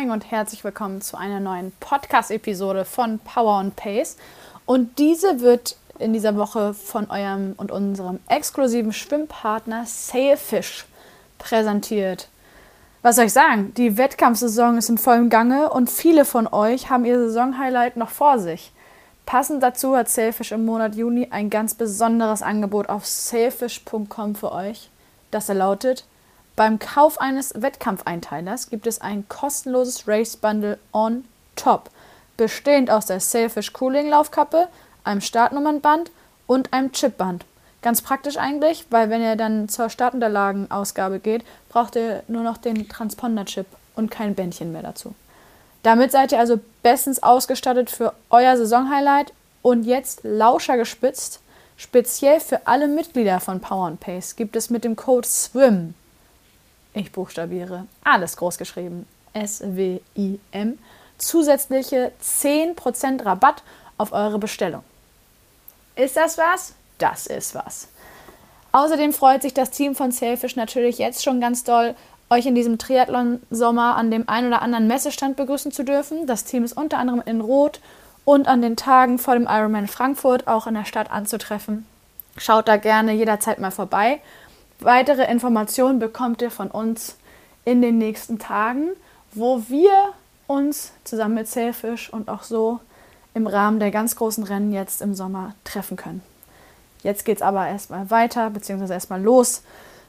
Moin 0.00 0.12
und 0.12 0.30
herzlich 0.30 0.64
willkommen 0.64 1.02
zu 1.02 1.18
einer 1.18 1.40
neuen 1.40 1.72
Podcast-Episode 1.78 2.86
von 2.86 3.18
Power 3.18 3.58
and 3.58 3.76
Pace. 3.76 4.16
Und 4.64 4.98
diese 4.98 5.40
wird 5.40 5.76
in 5.98 6.14
dieser 6.14 6.36
Woche 6.36 6.72
von 6.72 7.10
eurem 7.10 7.52
und 7.58 7.70
unserem 7.70 8.18
exklusiven 8.26 8.94
Schwimmpartner 8.94 9.84
Sailfish 9.84 10.86
präsentiert. 11.38 12.28
Was 13.02 13.16
soll 13.16 13.26
ich 13.26 13.34
sagen? 13.34 13.74
Die 13.74 13.98
Wettkampfsaison 13.98 14.78
ist 14.78 14.88
im 14.88 14.96
vollen 14.96 15.28
Gange 15.28 15.68
und 15.68 15.90
viele 15.90 16.24
von 16.24 16.46
euch 16.46 16.88
haben 16.88 17.04
ihr 17.04 17.18
Saisonhighlight 17.18 17.98
noch 17.98 18.10
vor 18.10 18.38
sich. 18.38 18.72
Passend 19.26 19.62
dazu 19.62 19.94
hat 19.96 20.08
Sailfish 20.08 20.52
im 20.52 20.64
Monat 20.64 20.94
Juni 20.94 21.28
ein 21.30 21.50
ganz 21.50 21.74
besonderes 21.74 22.40
Angebot 22.40 22.88
auf 22.88 23.04
sailfish.com 23.04 24.34
für 24.34 24.52
euch, 24.52 24.88
das 25.30 25.50
er 25.50 25.56
lautet 25.56 26.06
beim 26.60 26.78
Kauf 26.78 27.18
eines 27.18 27.54
Wettkampfeinteilers 27.56 28.68
gibt 28.68 28.86
es 28.86 29.00
ein 29.00 29.26
kostenloses 29.30 30.06
Race 30.06 30.36
Bundle 30.36 30.78
on 30.92 31.24
top, 31.56 31.88
bestehend 32.36 32.90
aus 32.90 33.06
der 33.06 33.18
Sailfish 33.18 33.72
Cooling 33.72 34.10
Laufkappe, 34.10 34.68
einem 35.02 35.22
Startnummernband 35.22 36.10
und 36.46 36.74
einem 36.74 36.92
Chipband. 36.92 37.46
Ganz 37.80 38.02
praktisch 38.02 38.36
eigentlich, 38.36 38.84
weil 38.90 39.08
wenn 39.08 39.22
ihr 39.22 39.36
dann 39.36 39.70
zur 39.70 39.88
Startunterlagenausgabe 39.88 41.18
geht, 41.18 41.46
braucht 41.70 41.96
ihr 41.96 42.24
nur 42.28 42.42
noch 42.42 42.58
den 42.58 42.90
Transponder-Chip 42.90 43.64
und 43.96 44.10
kein 44.10 44.34
Bändchen 44.34 44.70
mehr 44.70 44.82
dazu. 44.82 45.14
Damit 45.82 46.12
seid 46.12 46.30
ihr 46.30 46.40
also 46.40 46.60
bestens 46.82 47.22
ausgestattet 47.22 47.88
für 47.88 48.12
euer 48.28 48.58
Saisonhighlight 48.58 49.32
und 49.62 49.84
jetzt 49.84 50.24
lauscher 50.24 50.76
gespitzt. 50.76 51.40
Speziell 51.78 52.38
für 52.38 52.66
alle 52.66 52.86
Mitglieder 52.86 53.40
von 53.40 53.60
Power 53.60 53.96
Pace 53.98 54.36
gibt 54.36 54.56
es 54.56 54.68
mit 54.68 54.84
dem 54.84 54.94
Code 54.94 55.26
SWIM 55.26 55.94
ich 56.94 57.12
buchstabiere 57.12 57.86
alles 58.04 58.36
groß 58.36 58.58
geschrieben, 58.58 59.06
S-W-I-M, 59.32 60.78
zusätzliche 61.18 62.12
10% 62.22 63.24
Rabatt 63.24 63.62
auf 63.98 64.12
eure 64.12 64.38
Bestellung. 64.38 64.82
Ist 65.96 66.16
das 66.16 66.38
was? 66.38 66.74
Das 66.98 67.26
ist 67.26 67.54
was. 67.54 67.88
Außerdem 68.72 69.12
freut 69.12 69.42
sich 69.42 69.54
das 69.54 69.70
Team 69.70 69.94
von 69.94 70.12
Sailfish 70.12 70.56
natürlich 70.56 70.98
jetzt 70.98 71.22
schon 71.22 71.40
ganz 71.40 71.64
doll, 71.64 71.94
euch 72.30 72.46
in 72.46 72.54
diesem 72.54 72.78
Triathlon-Sommer 72.78 73.96
an 73.96 74.10
dem 74.10 74.28
ein 74.28 74.46
oder 74.46 74.62
anderen 74.62 74.86
Messestand 74.86 75.36
begrüßen 75.36 75.72
zu 75.72 75.84
dürfen. 75.84 76.26
Das 76.26 76.44
Team 76.44 76.62
ist 76.62 76.76
unter 76.76 76.98
anderem 76.98 77.22
in 77.26 77.40
Rot 77.40 77.80
und 78.24 78.46
an 78.46 78.62
den 78.62 78.76
Tagen 78.76 79.18
vor 79.18 79.34
dem 79.34 79.48
Ironman 79.48 79.88
Frankfurt 79.88 80.46
auch 80.46 80.68
in 80.68 80.74
der 80.74 80.84
Stadt 80.84 81.10
anzutreffen. 81.10 81.86
Schaut 82.36 82.68
da 82.68 82.76
gerne 82.76 83.12
jederzeit 83.12 83.58
mal 83.58 83.72
vorbei. 83.72 84.20
Weitere 84.80 85.30
Informationen 85.30 85.98
bekommt 85.98 86.40
ihr 86.40 86.50
von 86.50 86.70
uns 86.70 87.16
in 87.64 87.82
den 87.82 87.98
nächsten 87.98 88.38
Tagen, 88.38 88.88
wo 89.32 89.62
wir 89.68 89.92
uns 90.46 90.92
zusammen 91.04 91.34
mit 91.34 91.48
Sailfish 91.48 92.10
und 92.10 92.28
auch 92.28 92.42
so 92.42 92.80
im 93.34 93.46
Rahmen 93.46 93.78
der 93.78 93.90
ganz 93.90 94.16
großen 94.16 94.42
Rennen 94.42 94.72
jetzt 94.72 95.02
im 95.02 95.14
Sommer 95.14 95.54
treffen 95.64 95.96
können. 95.96 96.22
Jetzt 97.02 97.24
geht 97.24 97.36
es 97.36 97.42
aber 97.42 97.66
erstmal 97.68 98.10
weiter, 98.10 98.50
beziehungsweise 98.50 98.94
erstmal 98.94 99.22
los 99.22 99.62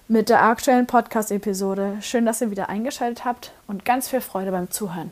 mit 0.08 0.30
der 0.30 0.44
aktuellen 0.44 0.88
Podcast-Episode. 0.88 1.98
Schön, 2.02 2.26
dass 2.26 2.42
ihr 2.42 2.52
wieder 2.52 2.70
eingeschaltet 2.70 3.24
habt 3.26 3.52
und 3.68 3.86
ganz 3.86 4.08
viel 4.10 4.22
Freude 4.22 4.52
beim 4.52 4.72
Zuhören. 4.72 5.12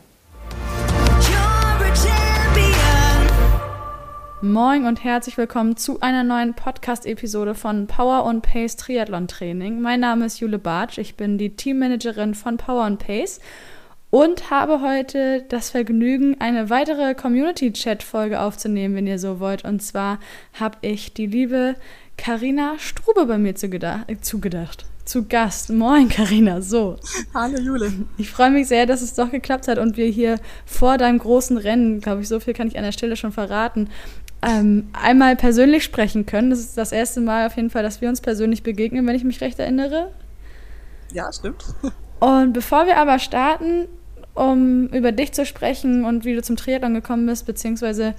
Moin 4.42 4.86
und 4.86 5.04
herzlich 5.04 5.36
willkommen 5.36 5.76
zu 5.76 6.00
einer 6.00 6.24
neuen 6.24 6.54
Podcast-Episode 6.54 7.54
von 7.54 7.86
Power 7.86 8.24
und 8.24 8.40
Pace 8.40 8.74
Triathlon 8.76 9.28
Training. 9.28 9.82
Mein 9.82 10.00
Name 10.00 10.24
ist 10.24 10.40
Jule 10.40 10.58
Bartsch, 10.58 10.96
ich 10.96 11.14
bin 11.14 11.36
die 11.36 11.56
Teammanagerin 11.56 12.34
von 12.34 12.56
Power 12.56 12.86
und 12.86 12.98
Pace 12.98 13.40
und 14.08 14.50
habe 14.50 14.80
heute 14.80 15.44
das 15.50 15.68
Vergnügen, 15.68 16.40
eine 16.40 16.70
weitere 16.70 17.14
Community-Chat-Folge 17.14 18.40
aufzunehmen, 18.40 18.94
wenn 18.94 19.06
ihr 19.06 19.18
so 19.18 19.40
wollt. 19.40 19.62
Und 19.66 19.82
zwar 19.82 20.18
habe 20.58 20.78
ich 20.80 21.12
die 21.12 21.26
liebe 21.26 21.74
Karina 22.16 22.78
Strube 22.78 23.26
bei 23.26 23.36
mir 23.36 23.56
zugedacht. 23.56 24.06
zugedacht 24.22 24.86
zu 25.10 25.26
Gast. 25.26 25.70
Moin, 25.70 26.08
Karina. 26.08 26.60
So. 26.62 26.96
Hallo, 27.34 27.58
Jule. 27.58 27.92
Ich 28.16 28.30
freue 28.30 28.52
mich 28.52 28.68
sehr, 28.68 28.86
dass 28.86 29.02
es 29.02 29.14
doch 29.14 29.32
geklappt 29.32 29.66
hat 29.66 29.78
und 29.78 29.96
wir 29.96 30.06
hier 30.06 30.38
vor 30.64 30.98
deinem 30.98 31.18
großen 31.18 31.56
Rennen, 31.56 32.00
glaube 32.00 32.20
ich, 32.20 32.28
so 32.28 32.38
viel 32.38 32.54
kann 32.54 32.68
ich 32.68 32.78
an 32.78 32.84
der 32.84 32.92
Stelle 32.92 33.16
schon 33.16 33.32
verraten, 33.32 33.88
ähm, 34.42 34.88
einmal 34.92 35.36
persönlich 35.36 35.84
sprechen 35.84 36.26
können. 36.26 36.50
Das 36.50 36.60
ist 36.60 36.78
das 36.78 36.92
erste 36.92 37.20
Mal 37.20 37.46
auf 37.46 37.56
jeden 37.56 37.70
Fall, 37.70 37.82
dass 37.82 38.00
wir 38.00 38.08
uns 38.08 38.20
persönlich 38.20 38.62
begegnen, 38.62 39.06
wenn 39.06 39.14
ich 39.14 39.24
mich 39.24 39.40
recht 39.40 39.58
erinnere. 39.58 40.10
Ja, 41.12 41.32
stimmt. 41.32 41.64
Und 42.20 42.52
bevor 42.52 42.86
wir 42.86 42.96
aber 42.96 43.18
starten, 43.18 43.88
um 44.34 44.86
über 44.88 45.12
dich 45.12 45.32
zu 45.32 45.44
sprechen 45.44 46.04
und 46.04 46.24
wie 46.24 46.34
du 46.34 46.42
zum 46.42 46.56
Triathlon 46.56 46.94
gekommen 46.94 47.26
bist, 47.26 47.46
beziehungsweise 47.46 48.14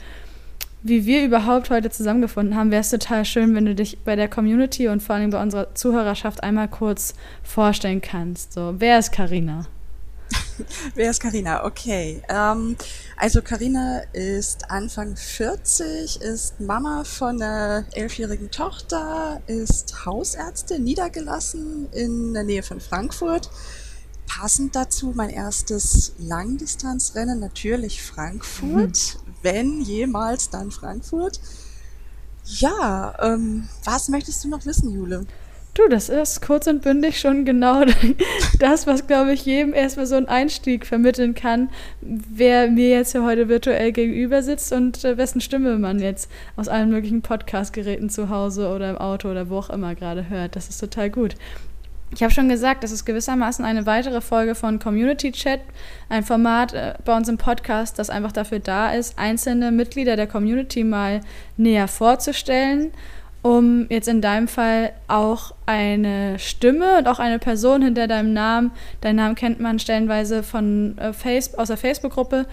wie 0.84 1.06
wir 1.06 1.24
überhaupt 1.24 1.70
heute 1.70 1.92
zusammengefunden 1.92 2.56
haben, 2.56 2.72
wäre 2.72 2.82
es 2.82 2.90
total 2.90 3.24
schön, 3.26 3.54
wenn 3.54 3.66
du 3.66 3.76
dich 3.76 4.00
bei 4.00 4.16
der 4.16 4.28
Community 4.28 4.88
und 4.88 5.02
vor 5.04 5.16
allem 5.16 5.30
bei 5.30 5.42
unserer 5.42 5.74
Zuhörerschaft 5.76 6.44
einmal 6.44 6.68
kurz 6.68 7.14
vorstellen 7.44 8.02
kannst. 8.02 8.54
So, 8.54 8.76
wer 8.80 8.98
ist 8.98 9.12
Karina? 9.12 9.68
Wer 10.96 11.12
ist 11.12 11.22
Karina? 11.22 11.66
Okay. 11.66 12.22
Ähm, 12.30 12.76
also 13.18 13.42
Karina 13.42 14.02
ist 14.14 14.70
Anfang 14.70 15.16
40, 15.16 16.22
ist 16.22 16.60
Mama 16.60 17.04
von 17.04 17.42
einer 17.42 17.86
elfjährigen 17.94 18.52
Tochter, 18.52 19.42
ist 19.48 20.06
Hausärztin, 20.06 20.84
niedergelassen 20.84 21.92
in 21.92 22.34
der 22.34 22.44
Nähe 22.44 22.64
von 22.64 22.80
Frankfurt. 22.80 23.50
Passend 24.28 24.76
dazu 24.76 25.14
mein 25.16 25.30
erstes 25.30 26.14
Langdistanzrennen, 26.18 27.40
natürlich 27.40 28.02
Frankfurt. 28.02 29.18
Mhm. 29.26 29.34
Wenn 29.42 29.82
jemals, 29.82 30.50
dann 30.50 30.72
Frankfurt. 30.72 31.40
Ja, 32.46 33.16
ähm, 33.20 33.68
was 33.84 34.10
möchtest 34.10 34.44
du 34.44 34.50
noch 34.50 34.66
wissen, 34.66 34.92
Jule? 34.92 35.26
Du, 35.74 35.88
das 35.88 36.10
ist 36.10 36.42
kurz 36.42 36.68
und 36.68 36.82
bündig 36.82 37.18
schon 37.18 37.46
genau 37.46 37.86
das, 38.60 38.88
was, 38.88 39.08
glaube 39.08 39.32
ich, 39.32 39.46
jedem 39.46 39.74
erstmal 39.74 40.06
so 40.06 40.16
einen 40.16 40.28
Einstieg 40.28 40.86
vermitteln 40.86 41.34
kann, 41.34 41.70
wer 42.02 42.70
mir 42.70 42.90
jetzt 42.90 43.14
hier 43.14 43.24
heute 43.24 43.48
virtuell 43.48 43.94
gegenüber 43.94 44.44
sitzt 44.44 44.74
und 44.74 45.06
äh, 45.06 45.18
wessen 45.18 45.40
Stimme 45.40 45.78
man 45.78 46.00
jetzt 46.00 46.30
aus 46.58 46.68
allen 46.68 46.90
möglichen 46.90 47.22
Podcast-Geräten 47.22 48.10
zu 48.10 48.28
Hause 48.28 48.68
oder 48.68 48.90
im 48.90 48.98
Auto 48.98 49.32
oder 49.32 49.50
wo 49.50 49.60
auch 49.60 49.70
immer 49.70 49.96
gerade 49.96 50.28
hört. 50.28 50.58
Das 50.58 50.68
ist 50.68 50.80
total 50.80 51.10
gut. 51.10 51.36
Ich 52.14 52.22
habe 52.22 52.34
schon 52.34 52.50
gesagt, 52.50 52.84
das 52.84 52.92
ist 52.92 53.06
gewissermaßen 53.06 53.64
eine 53.64 53.86
weitere 53.86 54.20
Folge 54.20 54.56
von 54.56 54.78
Community 54.78 55.32
Chat, 55.32 55.62
ein 56.10 56.24
Format 56.24 56.74
äh, 56.74 56.96
bei 57.06 57.16
uns 57.16 57.30
im 57.30 57.38
Podcast, 57.38 57.98
das 57.98 58.10
einfach 58.10 58.34
dafür 58.34 58.60
da 58.60 58.92
ist, 58.92 59.18
einzelne 59.18 59.72
Mitglieder 59.72 60.18
der 60.18 60.28
Community 60.28 60.84
mal 60.84 61.22
näher 61.56 61.88
vorzustellen 61.88 62.92
um 63.42 63.88
jetzt 63.90 64.08
in 64.08 64.22
deinem 64.22 64.48
Fall 64.48 64.94
auch 65.08 65.54
eine 65.66 66.38
Stimme 66.38 67.00
und 67.00 67.08
auch 67.08 67.20
eine 67.20 67.40
Person 67.40 67.82
hinter 67.82 68.08
deinem 68.08 68.34
Namen, 68.34 68.72
deinen 69.02 69.16
Namen 69.16 69.36
kennt 69.36 69.60
man 69.60 69.80
stellenweise 69.80 70.44
von 70.44 70.98
äh, 70.98 71.12
Face, 71.14 71.56
aus 71.56 71.70
der 71.70 71.78
Facebook-Gruppe, 71.78 72.46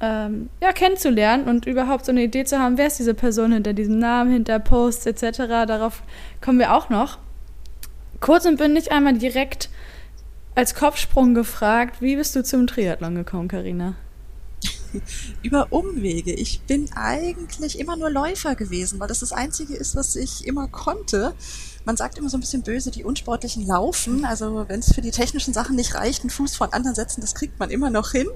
ähm, 0.00 0.50
ja, 0.60 0.72
kennenzulernen 0.72 1.48
und 1.48 1.66
überhaupt 1.66 2.04
so 2.04 2.12
eine 2.12 2.22
Idee 2.22 2.44
zu 2.44 2.58
haben, 2.58 2.76
wer 2.76 2.88
ist 2.88 2.98
diese 2.98 3.14
Person 3.14 3.52
hinter 3.52 3.72
diesem 3.72 3.98
Namen, 3.98 4.30
hinter 4.30 4.58
Posts 4.58 5.06
etc. 5.06 5.38
Darauf 5.66 6.02
kommen 6.42 6.58
wir 6.58 6.74
auch 6.74 6.90
noch. 6.90 7.18
Kurz 8.20 8.44
und 8.44 8.58
bündig 8.58 8.92
einmal 8.92 9.14
direkt 9.14 9.70
als 10.54 10.74
Kopfsprung 10.74 11.34
gefragt, 11.34 12.00
wie 12.00 12.16
bist 12.16 12.36
du 12.36 12.42
zum 12.42 12.66
Triathlon 12.66 13.14
gekommen, 13.14 13.48
Karina? 13.48 13.94
Über 15.42 15.72
Umwege. 15.72 16.32
Ich 16.32 16.62
bin 16.62 16.92
eigentlich 16.94 17.78
immer 17.78 17.96
nur 17.96 18.10
Läufer 18.10 18.54
gewesen, 18.54 19.00
weil 19.00 19.08
das 19.08 19.20
das 19.20 19.32
Einzige 19.32 19.74
ist, 19.74 19.96
was 19.96 20.16
ich 20.16 20.46
immer 20.46 20.68
konnte. 20.68 21.34
Man 21.84 21.96
sagt 21.96 22.18
immer 22.18 22.28
so 22.28 22.36
ein 22.36 22.40
bisschen 22.40 22.62
böse, 22.62 22.90
die 22.90 23.04
Unsportlichen 23.04 23.66
laufen. 23.66 24.24
Also 24.24 24.64
wenn 24.68 24.80
es 24.80 24.92
für 24.92 25.02
die 25.02 25.12
technischen 25.12 25.54
Sachen 25.54 25.76
nicht 25.76 25.94
reicht, 25.94 26.22
einen 26.22 26.30
Fuß 26.30 26.56
von 26.56 26.72
anderen 26.72 26.96
setzen, 26.96 27.20
das 27.20 27.34
kriegt 27.34 27.58
man 27.60 27.70
immer 27.70 27.90
noch 27.90 28.10
hin. 28.10 28.26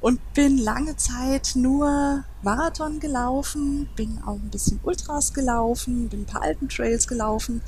Und 0.00 0.20
bin 0.34 0.58
lange 0.58 0.96
Zeit 0.96 1.52
nur 1.54 2.24
Marathon 2.42 2.98
gelaufen, 3.00 3.88
bin 3.94 4.18
auch 4.26 4.34
ein 4.34 4.50
bisschen 4.50 4.80
Ultras 4.82 5.32
gelaufen, 5.32 6.08
bin 6.08 6.22
ein 6.22 6.26
paar 6.26 6.42
alten 6.42 6.68
Trails 6.68 7.06
gelaufen 7.06 7.62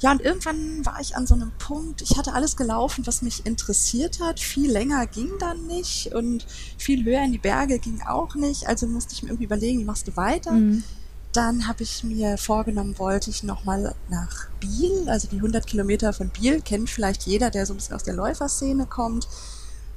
ja, 0.00 0.12
und 0.12 0.20
irgendwann 0.20 0.86
war 0.86 1.00
ich 1.00 1.16
an 1.16 1.26
so 1.26 1.34
einem 1.34 1.50
Punkt, 1.58 2.02
ich 2.02 2.16
hatte 2.16 2.32
alles 2.32 2.56
gelaufen, 2.56 3.06
was 3.06 3.22
mich 3.22 3.46
interessiert 3.46 4.20
hat. 4.20 4.38
Viel 4.38 4.70
länger 4.70 5.06
ging 5.06 5.30
dann 5.40 5.66
nicht 5.66 6.14
und 6.14 6.46
viel 6.76 7.04
höher 7.04 7.24
in 7.24 7.32
die 7.32 7.38
Berge 7.38 7.78
ging 7.78 8.00
auch 8.02 8.34
nicht. 8.36 8.68
Also 8.68 8.86
musste 8.86 9.14
ich 9.14 9.22
mir 9.22 9.30
irgendwie 9.30 9.44
überlegen, 9.44 9.80
wie 9.80 9.84
machst 9.84 10.06
du 10.06 10.16
weiter? 10.16 10.52
Mhm. 10.52 10.84
Dann 11.32 11.66
habe 11.66 11.82
ich 11.82 12.04
mir 12.04 12.38
vorgenommen, 12.38 12.98
wollte 12.98 13.30
ich 13.30 13.42
nochmal 13.42 13.94
nach 14.08 14.48
Biel, 14.60 15.08
also 15.08 15.28
die 15.28 15.36
100 15.36 15.66
Kilometer 15.66 16.12
von 16.12 16.28
Biel, 16.30 16.60
kennt 16.62 16.88
vielleicht 16.88 17.24
jeder, 17.24 17.50
der 17.50 17.66
so 17.66 17.74
ein 17.74 17.76
bisschen 17.76 17.96
aus 17.96 18.04
der 18.04 18.14
Läuferszene 18.14 18.86
kommt. 18.86 19.28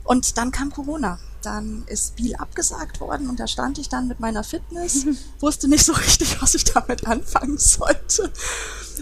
Und 0.04 0.38
dann 0.38 0.52
kam 0.52 0.72
Corona. 0.72 1.20
Dann 1.42 1.84
ist 1.88 2.18
Biel 2.18 2.36
abgesagt 2.36 3.00
worden 3.00 3.28
und 3.28 3.40
da 3.40 3.48
stand 3.48 3.80
ich 3.80 3.90
dann 3.90 4.08
mit 4.08 4.20
meiner 4.20 4.44
Fitness, 4.44 5.08
wusste 5.40 5.68
nicht 5.68 5.84
so 5.84 5.94
richtig, 5.94 6.40
was 6.40 6.54
ich 6.54 6.66
damit 6.66 7.08
anfangen 7.08 7.58
sollte. 7.58 8.32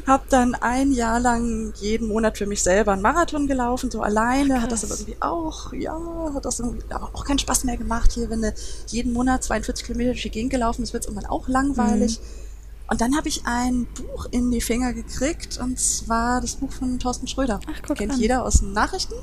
Hab 0.07 0.30
dann 0.30 0.56
ein 0.56 0.94
Jahr 0.94 1.19
lang 1.19 1.74
jeden 1.81 2.07
Monat 2.07 2.38
für 2.38 2.46
mich 2.46 2.63
selber 2.63 2.94
einen 2.94 3.01
Marathon 3.01 3.46
gelaufen, 3.46 3.92
so 3.92 4.01
alleine. 4.01 4.56
Ach, 4.57 4.62
hat 4.62 4.72
das 4.72 4.86
aber 4.86 4.94
irgendwie 4.94 5.22
auch, 5.22 5.74
ja, 5.74 6.00
hat 6.34 6.46
das 6.46 6.62
irgendwie 6.62 6.81
aber 6.90 7.10
auch 7.12 7.25
keinen 7.25 7.40
Spaß 7.40 7.66
mehr 7.66 7.75
gemacht 7.75 8.13
hier, 8.13 8.30
wenn 8.30 8.42
du 8.42 8.54
jeden 8.88 9.12
Monat 9.12 9.44
42 9.44 9.86
Kilometer 9.86 10.12
durch 10.12 10.24
die 10.24 10.30
Gegend 10.30 10.52
gelaufen 10.52 10.81
bist, 10.81 10.94
wird 10.94 11.04
es 11.04 11.10
irgendwann 11.10 11.30
auch 11.30 11.50
langweilig. 11.50 12.19
Mhm. 12.19 12.50
Und 12.90 13.02
dann 13.02 13.16
habe 13.16 13.28
ich 13.28 13.45
ein 13.45 13.86
Buch 13.94 14.28
in 14.31 14.50
die 14.50 14.62
Finger 14.62 14.94
gekriegt, 14.94 15.60
und 15.60 15.80
zwar 15.80 16.42
das 16.42 16.56
Buch 16.56 16.72
von 16.72 16.98
Thorsten 16.98 17.28
Schröder. 17.28 17.60
Ach, 17.68 17.81
guck 17.86 17.98
Kennt 17.98 18.13
an. 18.13 18.19
jeder 18.19 18.44
aus 18.44 18.60
den 18.60 18.74
Nachrichten. 18.74 19.13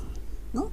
Ne? 0.53 0.63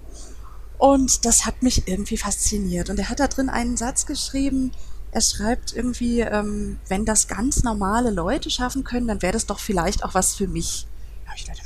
Und 0.78 1.24
das 1.24 1.46
hat 1.46 1.62
mich 1.62 1.88
irgendwie 1.88 2.16
fasziniert. 2.16 2.90
Und 2.90 2.98
er 2.98 3.08
hat 3.08 3.20
da 3.20 3.28
drin 3.28 3.48
einen 3.48 3.76
Satz 3.76 4.06
geschrieben, 4.06 4.72
er 5.14 5.20
schreibt 5.20 5.72
irgendwie, 5.72 6.20
ähm, 6.20 6.78
wenn 6.88 7.04
das 7.04 7.28
ganz 7.28 7.62
normale 7.62 8.10
Leute 8.10 8.50
schaffen 8.50 8.82
können, 8.82 9.06
dann 9.06 9.22
wäre 9.22 9.32
das 9.32 9.46
doch 9.46 9.60
vielleicht 9.60 10.04
auch 10.04 10.14
was 10.14 10.34
für 10.34 10.48
mich. 10.48 10.88
Da 11.24 11.30
habe 11.30 11.38
ich 11.38 11.44
gedacht, 11.44 11.62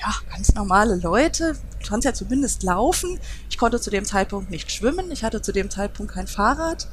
ja, 0.00 0.14
ganz 0.30 0.54
normale 0.54 0.96
Leute, 0.96 1.54
du 1.54 1.88
kannst 1.88 2.04
ja 2.04 2.12
zumindest 2.12 2.62
laufen. 2.62 3.18
Ich 3.48 3.56
konnte 3.56 3.80
zu 3.80 3.90
dem 3.90 4.04
Zeitpunkt 4.04 4.50
nicht 4.50 4.70
schwimmen, 4.70 5.10
ich 5.10 5.24
hatte 5.24 5.40
zu 5.40 5.52
dem 5.52 5.70
Zeitpunkt 5.70 6.12
kein 6.12 6.26
Fahrrad. 6.26 6.88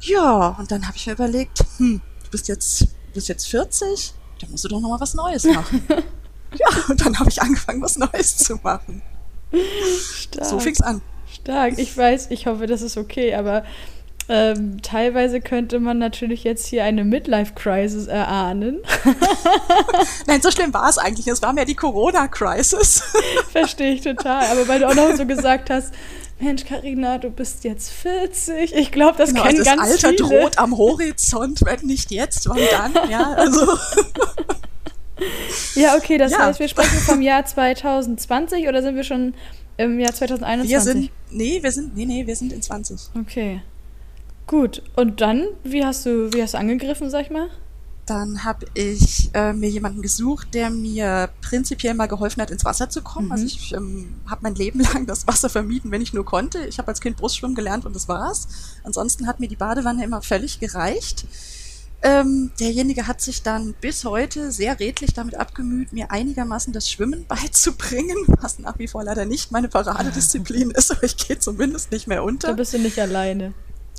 Ja, 0.00 0.48
und 0.58 0.70
dann 0.70 0.86
habe 0.86 0.96
ich 0.96 1.06
mir 1.06 1.12
überlegt, 1.12 1.64
hm, 1.76 2.00
du 2.24 2.30
bist 2.30 2.48
jetzt, 2.48 2.80
du 2.80 3.12
bist 3.14 3.28
jetzt 3.28 3.48
40, 3.48 4.14
dann 4.40 4.50
musst 4.50 4.64
du 4.64 4.68
doch 4.68 4.80
nochmal 4.80 5.00
was 5.00 5.14
Neues 5.14 5.44
machen. 5.44 5.82
ja, 5.88 6.68
und 6.88 7.04
dann 7.04 7.18
habe 7.18 7.28
ich 7.28 7.40
angefangen, 7.40 7.82
was 7.82 7.96
Neues 7.98 8.38
zu 8.38 8.56
machen. 8.56 9.02
Stark. 10.04 10.46
So 10.46 10.58
fing's 10.58 10.80
an. 10.80 11.00
Stark. 11.32 11.78
Ich 11.78 11.96
weiß, 11.96 12.28
ich 12.30 12.46
hoffe, 12.46 12.66
das 12.66 12.82
ist 12.82 12.96
okay, 12.96 13.34
aber 13.34 13.64
ähm, 14.28 14.80
teilweise 14.82 15.40
könnte 15.40 15.80
man 15.80 15.98
natürlich 15.98 16.44
jetzt 16.44 16.66
hier 16.66 16.84
eine 16.84 17.04
Midlife-Crisis 17.04 18.06
erahnen. 18.06 18.78
Nein, 20.26 20.40
so 20.40 20.50
schlimm 20.50 20.72
war 20.72 20.88
es 20.88 20.98
eigentlich. 20.98 21.26
Es 21.26 21.42
war 21.42 21.52
mehr 21.52 21.64
die 21.64 21.74
Corona-Crisis. 21.74 23.02
Verstehe 23.50 23.94
ich 23.94 24.02
total. 24.02 24.44
Aber 24.46 24.68
weil 24.68 24.78
du 24.80 24.88
auch 24.88 24.94
noch 24.94 25.14
so 25.16 25.26
gesagt 25.26 25.70
hast, 25.70 25.92
Mensch, 26.38 26.64
Karina, 26.64 27.18
du 27.18 27.30
bist 27.30 27.64
jetzt 27.64 27.90
40. 27.90 28.74
Ich 28.74 28.90
glaube, 28.92 29.18
das 29.18 29.30
genau, 29.30 29.42
kennen 29.42 29.58
das 29.58 29.66
ganz 29.66 29.82
Alter 29.82 30.08
viele. 30.10 30.40
droht 30.40 30.58
am 30.58 30.76
Horizont, 30.76 31.60
wenn 31.64 31.86
nicht 31.86 32.10
jetzt, 32.10 32.48
wann 32.48 32.58
dann? 32.70 33.10
Ja, 33.10 33.32
also. 33.32 33.66
ja, 35.74 35.96
okay, 35.96 36.18
das 36.18 36.32
ja. 36.32 36.46
heißt, 36.46 36.60
wir 36.60 36.68
sprechen 36.68 36.98
vom 36.98 37.22
Jahr 37.22 37.44
2020 37.44 38.68
oder 38.68 38.82
sind 38.82 38.96
wir 38.96 39.04
schon 39.04 39.34
im 39.76 39.98
Jahr 39.98 40.12
2021? 40.12 40.70
Wir 40.70 40.80
sind, 40.80 41.10
nee, 41.30 41.62
wir 41.62 41.72
sind, 41.72 41.96
nee, 41.96 42.06
nee, 42.06 42.26
wir 42.26 42.36
sind 42.36 42.52
in 42.52 42.62
20. 42.62 42.98
Okay. 43.18 43.62
Gut, 44.46 44.82
und 44.96 45.20
dann, 45.20 45.46
wie 45.64 45.84
hast 45.84 46.04
du, 46.06 46.32
wie 46.32 46.42
hast 46.42 46.54
du 46.54 46.58
angegriffen, 46.58 47.10
sag 47.10 47.22
ich 47.22 47.30
mal? 47.30 47.48
Dann 48.06 48.42
habe 48.44 48.66
ich 48.74 49.30
äh, 49.32 49.52
mir 49.52 49.70
jemanden 49.70 50.02
gesucht, 50.02 50.54
der 50.54 50.70
mir 50.70 51.30
prinzipiell 51.40 51.94
mal 51.94 52.06
geholfen 52.08 52.42
hat, 52.42 52.50
ins 52.50 52.64
Wasser 52.64 52.90
zu 52.90 53.00
kommen. 53.00 53.26
Mhm. 53.26 53.32
Also 53.32 53.46
ich 53.46 53.72
ähm, 53.72 54.14
habe 54.28 54.40
mein 54.42 54.56
Leben 54.56 54.80
lang 54.92 55.06
das 55.06 55.26
Wasser 55.28 55.48
vermieden, 55.48 55.92
wenn 55.92 56.02
ich 56.02 56.12
nur 56.12 56.24
konnte. 56.24 56.66
Ich 56.66 56.78
habe 56.78 56.88
als 56.88 57.00
Kind 57.00 57.16
Brustschwimmen 57.16 57.54
gelernt 57.54 57.86
und 57.86 57.94
das 57.94 58.08
war's. 58.08 58.48
Ansonsten 58.82 59.28
hat 59.28 59.38
mir 59.38 59.48
die 59.48 59.56
Badewanne 59.56 60.04
immer 60.04 60.20
völlig 60.20 60.58
gereicht. 60.58 61.24
Ähm, 62.04 62.50
derjenige 62.58 63.06
hat 63.06 63.20
sich 63.20 63.42
dann 63.42 63.74
bis 63.80 64.04
heute 64.04 64.50
sehr 64.50 64.80
redlich 64.80 65.14
damit 65.14 65.36
abgemüht, 65.36 65.92
mir 65.92 66.10
einigermaßen 66.10 66.72
das 66.72 66.90
Schwimmen 66.90 67.26
beizubringen, 67.28 68.16
was 68.26 68.58
nach 68.58 68.78
wie 68.78 68.88
vor 68.88 69.04
leider 69.04 69.24
nicht 69.24 69.52
meine 69.52 69.68
Paradedisziplin 69.68 70.72
ist, 70.72 70.90
aber 70.90 71.04
ich 71.04 71.16
gehe 71.16 71.38
zumindest 71.38 71.92
nicht 71.92 72.08
mehr 72.08 72.24
unter. 72.24 72.48
Da 72.48 72.54
bist 72.54 72.74
du 72.74 72.78
nicht 72.78 72.98
alleine. 72.98 73.54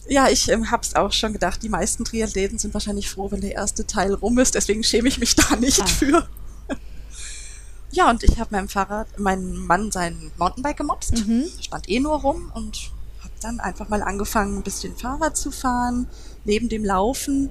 Ja, 0.09 0.27
ich 0.27 0.49
ähm, 0.49 0.69
habe 0.69 0.83
es 0.83 0.95
auch 0.95 1.13
schon 1.13 1.31
gedacht. 1.31 1.63
Die 1.63 1.69
meisten 1.69 2.03
Triathleten 2.03 2.57
sind 2.57 2.73
wahrscheinlich 2.73 3.09
froh, 3.09 3.31
wenn 3.31 3.39
der 3.39 3.53
erste 3.53 3.87
Teil 3.87 4.13
rum 4.13 4.37
ist. 4.37 4.55
Deswegen 4.55 4.83
schäme 4.83 5.07
ich 5.07 5.17
mich 5.17 5.35
da 5.37 5.55
nicht 5.55 5.81
ah. 5.81 5.87
für. 5.87 6.27
ja, 7.91 8.09
und 8.09 8.21
ich 8.23 8.37
habe 8.37 8.53
meinem 8.53 8.67
Fahrrad, 8.67 9.17
meinem 9.17 9.65
Mann 9.65 9.93
sein 9.93 10.31
Mountainbike 10.37 10.75
gemobst. 10.75 11.25
Mhm. 11.25 11.45
Stand 11.61 11.89
eh 11.89 12.01
nur 12.01 12.19
rum 12.19 12.51
und 12.53 12.91
habe 13.21 13.33
dann 13.41 13.61
einfach 13.61 13.87
mal 13.87 14.03
angefangen, 14.03 14.57
ein 14.57 14.63
bisschen 14.63 14.93
Fahrrad 14.97 15.37
zu 15.37 15.51
fahren, 15.51 16.07
neben 16.43 16.67
dem 16.67 16.83
Laufen 16.83 17.49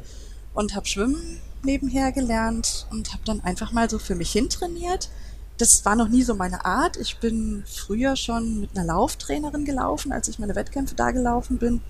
und 0.54 0.74
habe 0.74 0.86
Schwimmen 0.86 1.40
nebenher 1.64 2.12
gelernt 2.12 2.86
und 2.90 3.12
habe 3.12 3.22
dann 3.24 3.40
einfach 3.42 3.72
mal 3.72 3.88
so 3.88 3.98
für 3.98 4.14
mich 4.14 4.32
hintrainiert. 4.32 5.10
Das 5.58 5.84
war 5.84 5.96
noch 5.96 6.08
nie 6.08 6.22
so 6.22 6.34
meine 6.34 6.64
Art. 6.64 6.96
Ich 6.96 7.18
bin 7.18 7.62
früher 7.66 8.16
schon 8.16 8.60
mit 8.60 8.76
einer 8.76 8.86
Lauftrainerin 8.86 9.64
gelaufen, 9.64 10.12
als 10.12 10.28
ich 10.28 10.38
meine 10.38 10.54
Wettkämpfe 10.54 10.94
da 10.94 11.10
gelaufen 11.10 11.58
bin. 11.58 11.80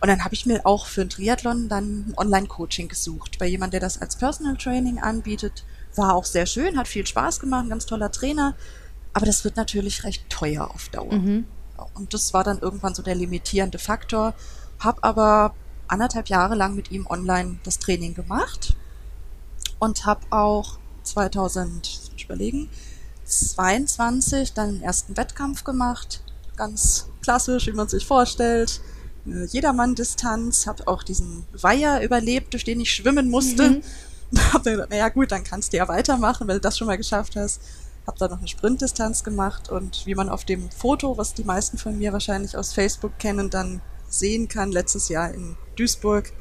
Und 0.00 0.08
dann 0.08 0.24
habe 0.24 0.34
ich 0.34 0.46
mir 0.46 0.64
auch 0.64 0.86
für 0.86 1.02
ein 1.02 1.10
Triathlon 1.10 1.68
dann 1.68 2.06
ein 2.08 2.14
Online-Coaching 2.16 2.88
gesucht 2.88 3.38
bei 3.38 3.46
jemand, 3.46 3.72
der 3.72 3.80
das 3.80 4.00
als 4.00 4.16
Personal 4.16 4.56
Training 4.56 5.00
anbietet. 5.00 5.64
War 5.96 6.14
auch 6.14 6.24
sehr 6.24 6.46
schön, 6.46 6.78
hat 6.78 6.86
viel 6.86 7.06
Spaß 7.06 7.40
gemacht, 7.40 7.64
ein 7.64 7.68
ganz 7.70 7.84
toller 7.84 8.12
Trainer. 8.12 8.54
Aber 9.12 9.26
das 9.26 9.42
wird 9.42 9.56
natürlich 9.56 10.04
recht 10.04 10.30
teuer 10.30 10.70
auf 10.72 10.88
Dauer. 10.90 11.14
Mhm. 11.14 11.46
Und 11.94 12.14
das 12.14 12.32
war 12.32 12.44
dann 12.44 12.60
irgendwann 12.60 12.94
so 12.94 13.02
der 13.02 13.16
limitierende 13.16 13.78
Faktor. 13.78 14.34
Hab 14.78 15.04
aber 15.04 15.54
anderthalb 15.88 16.28
Jahre 16.28 16.54
lang 16.54 16.74
mit 16.74 16.90
ihm 16.90 17.06
online 17.06 17.58
das 17.64 17.78
Training 17.78 18.14
gemacht 18.14 18.76
und 19.78 20.06
habe 20.06 20.20
auch 20.30 20.78
2000, 21.02 22.12
ich 22.16 22.24
überlegen, 22.24 22.68
22 23.24 24.54
dann 24.54 24.74
den 24.74 24.82
ersten 24.82 25.16
Wettkampf 25.16 25.64
gemacht. 25.64 26.22
Ganz 26.56 27.08
klassisch, 27.22 27.66
wie 27.66 27.72
man 27.72 27.88
sich 27.88 28.06
vorstellt 28.06 28.80
Jedermann-Distanz, 29.28 30.66
habe 30.66 30.86
auch 30.86 31.02
diesen 31.02 31.46
Weiher 31.52 32.02
überlebt, 32.02 32.52
durch 32.52 32.64
den 32.64 32.80
ich 32.80 32.92
schwimmen 32.92 33.30
musste. 33.30 33.70
Mhm. 33.70 33.82
Hab 34.52 34.62
dann 34.62 34.74
gedacht, 34.74 34.90
naja 34.90 35.08
gut, 35.08 35.32
dann 35.32 35.44
kannst 35.44 35.72
du 35.72 35.78
ja 35.78 35.88
weitermachen, 35.88 36.46
wenn 36.48 36.56
du 36.56 36.60
das 36.60 36.76
schon 36.76 36.86
mal 36.86 36.96
geschafft 36.96 37.36
hast. 37.36 37.60
Hab 38.06 38.16
dann 38.18 38.30
noch 38.30 38.38
eine 38.38 38.48
Sprintdistanz 38.48 39.22
gemacht 39.22 39.68
und 39.70 40.06
wie 40.06 40.14
man 40.14 40.28
auf 40.28 40.44
dem 40.44 40.70
Foto, 40.70 41.18
was 41.18 41.34
die 41.34 41.44
meisten 41.44 41.76
von 41.76 41.98
mir 41.98 42.12
wahrscheinlich 42.12 42.56
aus 42.56 42.72
Facebook 42.72 43.18
kennen, 43.18 43.50
dann 43.50 43.80
sehen 44.08 44.48
kann, 44.48 44.72
letztes 44.72 45.08
Jahr 45.08 45.32
in 45.32 45.56
Duisburg 45.76 46.32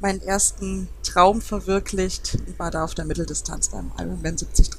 meinen 0.00 0.22
ersten 0.22 0.88
Traum 1.02 1.42
verwirklicht 1.42 2.38
und 2.46 2.58
war 2.58 2.70
da 2.70 2.84
auf 2.84 2.94
der 2.94 3.04
Mitteldistanz 3.04 3.68
beim 3.68 3.92
Ironman 3.98 4.36
73. 4.36 4.70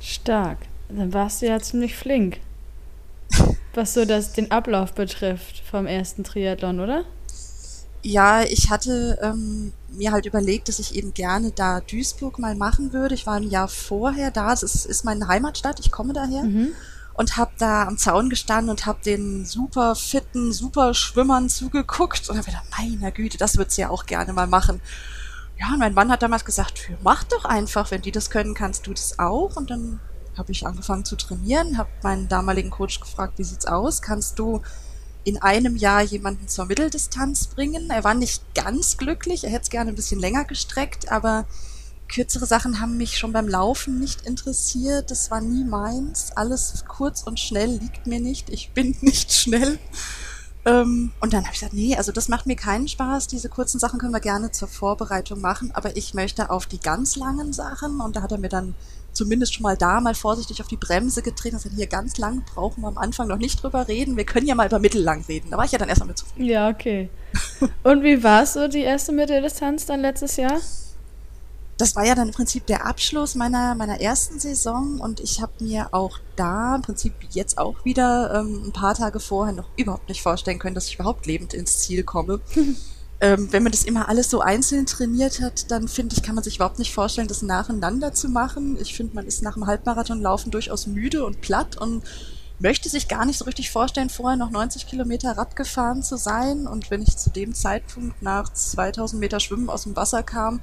Stark. 0.00 0.58
Dann 0.88 1.12
warst 1.12 1.42
du 1.42 1.46
ja 1.46 1.60
ziemlich 1.60 1.96
flink 1.96 2.38
was 3.74 3.94
so 3.94 4.04
das, 4.04 4.32
den 4.32 4.50
Ablauf 4.50 4.92
betrifft 4.92 5.62
vom 5.70 5.86
ersten 5.86 6.24
Triathlon, 6.24 6.80
oder? 6.80 7.04
Ja, 8.02 8.42
ich 8.42 8.70
hatte 8.70 9.18
ähm, 9.22 9.72
mir 9.90 10.12
halt 10.12 10.24
überlegt, 10.24 10.68
dass 10.68 10.78
ich 10.78 10.94
eben 10.94 11.12
gerne 11.12 11.50
da 11.50 11.80
Duisburg 11.80 12.38
mal 12.38 12.54
machen 12.54 12.92
würde. 12.92 13.14
Ich 13.14 13.26
war 13.26 13.34
ein 13.34 13.50
Jahr 13.50 13.68
vorher 13.68 14.30
da, 14.30 14.52
es 14.52 14.62
ist, 14.62 14.86
ist 14.86 15.04
meine 15.04 15.28
Heimatstadt, 15.28 15.80
ich 15.80 15.90
komme 15.90 16.14
daher. 16.14 16.44
Mhm. 16.44 16.68
Und 17.20 17.36
habe 17.36 17.50
da 17.58 17.86
am 17.86 17.98
Zaun 17.98 18.30
gestanden 18.30 18.70
und 18.70 18.86
habe 18.86 19.00
den 19.04 19.44
super 19.44 19.94
fitten, 19.94 20.54
super 20.54 20.94
Schwimmern 20.94 21.50
zugeguckt 21.50 22.30
und 22.30 22.38
habe 22.38 22.46
gedacht, 22.46 22.64
meiner 22.78 23.12
Güte, 23.12 23.36
das 23.36 23.52
du 23.52 23.66
ja 23.76 23.90
auch 23.90 24.06
gerne 24.06 24.32
mal 24.32 24.46
machen. 24.46 24.80
Ja, 25.58 25.68
und 25.74 25.80
mein 25.80 25.92
Mann 25.92 26.10
hat 26.10 26.22
damals 26.22 26.46
gesagt, 26.46 26.90
mach 27.02 27.22
doch 27.24 27.44
einfach, 27.44 27.90
wenn 27.90 28.00
die 28.00 28.10
das 28.10 28.30
können, 28.30 28.54
kannst 28.54 28.86
du 28.86 28.94
das 28.94 29.18
auch. 29.18 29.56
Und 29.56 29.68
dann 29.68 30.00
habe 30.34 30.50
ich 30.50 30.66
angefangen 30.66 31.04
zu 31.04 31.14
trainieren, 31.14 31.76
habe 31.76 31.90
meinen 32.02 32.26
damaligen 32.28 32.70
Coach 32.70 33.00
gefragt, 33.00 33.34
wie 33.36 33.44
sieht's 33.44 33.66
aus? 33.66 34.00
Kannst 34.00 34.38
du 34.38 34.62
in 35.24 35.42
einem 35.42 35.76
Jahr 35.76 36.00
jemanden 36.00 36.48
zur 36.48 36.64
Mitteldistanz 36.64 37.48
bringen? 37.48 37.90
Er 37.90 38.02
war 38.02 38.14
nicht 38.14 38.54
ganz 38.54 38.96
glücklich, 38.96 39.44
er 39.44 39.50
hätte 39.50 39.64
es 39.64 39.70
gerne 39.70 39.90
ein 39.90 39.96
bisschen 39.96 40.20
länger 40.20 40.46
gestreckt, 40.46 41.12
aber 41.12 41.44
kürzere 42.10 42.46
Sachen 42.46 42.80
haben 42.80 42.96
mich 42.96 43.16
schon 43.16 43.32
beim 43.32 43.48
Laufen 43.48 43.98
nicht 43.98 44.26
interessiert. 44.26 45.10
Das 45.10 45.30
war 45.30 45.40
nie 45.40 45.64
meins. 45.64 46.32
Alles 46.34 46.84
kurz 46.86 47.22
und 47.22 47.40
schnell 47.40 47.70
liegt 47.70 48.06
mir 48.06 48.20
nicht. 48.20 48.50
Ich 48.50 48.72
bin 48.72 48.96
nicht 49.00 49.32
schnell. 49.32 49.78
Ähm, 50.66 51.12
und 51.20 51.32
dann 51.32 51.44
habe 51.44 51.54
ich 51.54 51.60
gesagt, 51.60 51.72
nee, 51.72 51.96
also 51.96 52.12
das 52.12 52.28
macht 52.28 52.46
mir 52.46 52.56
keinen 52.56 52.88
Spaß. 52.88 53.28
Diese 53.28 53.48
kurzen 53.48 53.78
Sachen 53.78 53.98
können 53.98 54.12
wir 54.12 54.20
gerne 54.20 54.50
zur 54.50 54.68
Vorbereitung 54.68 55.40
machen, 55.40 55.70
aber 55.72 55.96
ich 55.96 56.12
möchte 56.12 56.50
auf 56.50 56.66
die 56.66 56.80
ganz 56.80 57.16
langen 57.16 57.52
Sachen. 57.52 58.00
Und 58.00 58.16
da 58.16 58.22
hat 58.22 58.32
er 58.32 58.38
mir 58.38 58.50
dann 58.50 58.74
zumindest 59.12 59.54
schon 59.54 59.62
mal 59.62 59.76
da 59.76 60.00
mal 60.00 60.14
vorsichtig 60.14 60.60
auf 60.60 60.68
die 60.68 60.76
Bremse 60.76 61.22
getreten 61.22 61.56
und 61.56 61.62
gesagt, 61.62 61.76
hier 61.76 61.86
ganz 61.86 62.18
lang 62.18 62.44
brauchen 62.44 62.82
wir 62.82 62.88
am 62.88 62.98
Anfang 62.98 63.28
noch 63.28 63.38
nicht 63.38 63.62
drüber 63.62 63.88
reden. 63.88 64.16
Wir 64.16 64.24
können 64.24 64.46
ja 64.46 64.54
mal 64.54 64.66
über 64.66 64.78
mittellang 64.78 65.24
reden. 65.28 65.50
Da 65.50 65.56
war 65.56 65.64
ich 65.64 65.72
ja 65.72 65.78
dann 65.78 65.88
erstmal 65.88 66.08
mit 66.08 66.18
zufrieden. 66.18 66.44
Ja, 66.44 66.68
okay. 66.68 67.08
und 67.82 68.02
wie 68.02 68.22
war 68.22 68.44
so, 68.44 68.68
die 68.68 68.82
erste 68.82 69.12
Mitteldistanz 69.12 69.86
dann 69.86 70.00
letztes 70.00 70.36
Jahr? 70.36 70.60
Das 71.80 71.96
war 71.96 72.04
ja 72.04 72.14
dann 72.14 72.28
im 72.28 72.34
Prinzip 72.34 72.66
der 72.66 72.84
Abschluss 72.84 73.34
meiner, 73.34 73.74
meiner 73.74 74.02
ersten 74.02 74.38
Saison 74.38 75.00
und 75.00 75.18
ich 75.18 75.40
habe 75.40 75.52
mir 75.60 75.94
auch 75.94 76.18
da 76.36 76.76
im 76.76 76.82
Prinzip 76.82 77.14
jetzt 77.30 77.56
auch 77.56 77.86
wieder 77.86 78.34
ähm, 78.34 78.64
ein 78.66 78.72
paar 78.72 78.94
Tage 78.94 79.18
vorher 79.18 79.54
noch 79.54 79.70
überhaupt 79.78 80.10
nicht 80.10 80.20
vorstellen 80.20 80.58
können, 80.58 80.74
dass 80.74 80.88
ich 80.88 80.96
überhaupt 80.96 81.24
lebend 81.24 81.54
ins 81.54 81.78
Ziel 81.78 82.02
komme. 82.02 82.40
ähm, 83.22 83.48
wenn 83.50 83.62
man 83.62 83.72
das 83.72 83.84
immer 83.84 84.10
alles 84.10 84.28
so 84.28 84.42
einzeln 84.42 84.84
trainiert 84.84 85.40
hat, 85.40 85.70
dann 85.70 85.88
finde 85.88 86.14
ich, 86.14 86.22
kann 86.22 86.34
man 86.34 86.44
sich 86.44 86.56
überhaupt 86.56 86.78
nicht 86.78 86.92
vorstellen, 86.92 87.28
das 87.28 87.40
nacheinander 87.40 88.12
zu 88.12 88.28
machen. 88.28 88.76
Ich 88.78 88.94
finde, 88.94 89.14
man 89.14 89.26
ist 89.26 89.42
nach 89.42 89.54
dem 89.54 89.66
Halbmarathonlaufen 89.66 90.50
durchaus 90.50 90.86
müde 90.86 91.24
und 91.24 91.40
platt 91.40 91.78
und 91.78 92.04
möchte 92.58 92.90
sich 92.90 93.08
gar 93.08 93.24
nicht 93.24 93.38
so 93.38 93.46
richtig 93.46 93.70
vorstellen, 93.70 94.10
vorher 94.10 94.36
noch 94.36 94.50
90 94.50 94.86
Kilometer 94.86 95.32
Rad 95.32 95.56
gefahren 95.56 96.02
zu 96.02 96.18
sein. 96.18 96.66
Und 96.66 96.90
wenn 96.90 97.00
ich 97.00 97.16
zu 97.16 97.30
dem 97.30 97.54
Zeitpunkt 97.54 98.20
nach 98.20 98.52
2000 98.52 99.18
Meter 99.18 99.40
Schwimmen 99.40 99.70
aus 99.70 99.84
dem 99.84 99.96
Wasser 99.96 100.22
kam, 100.22 100.60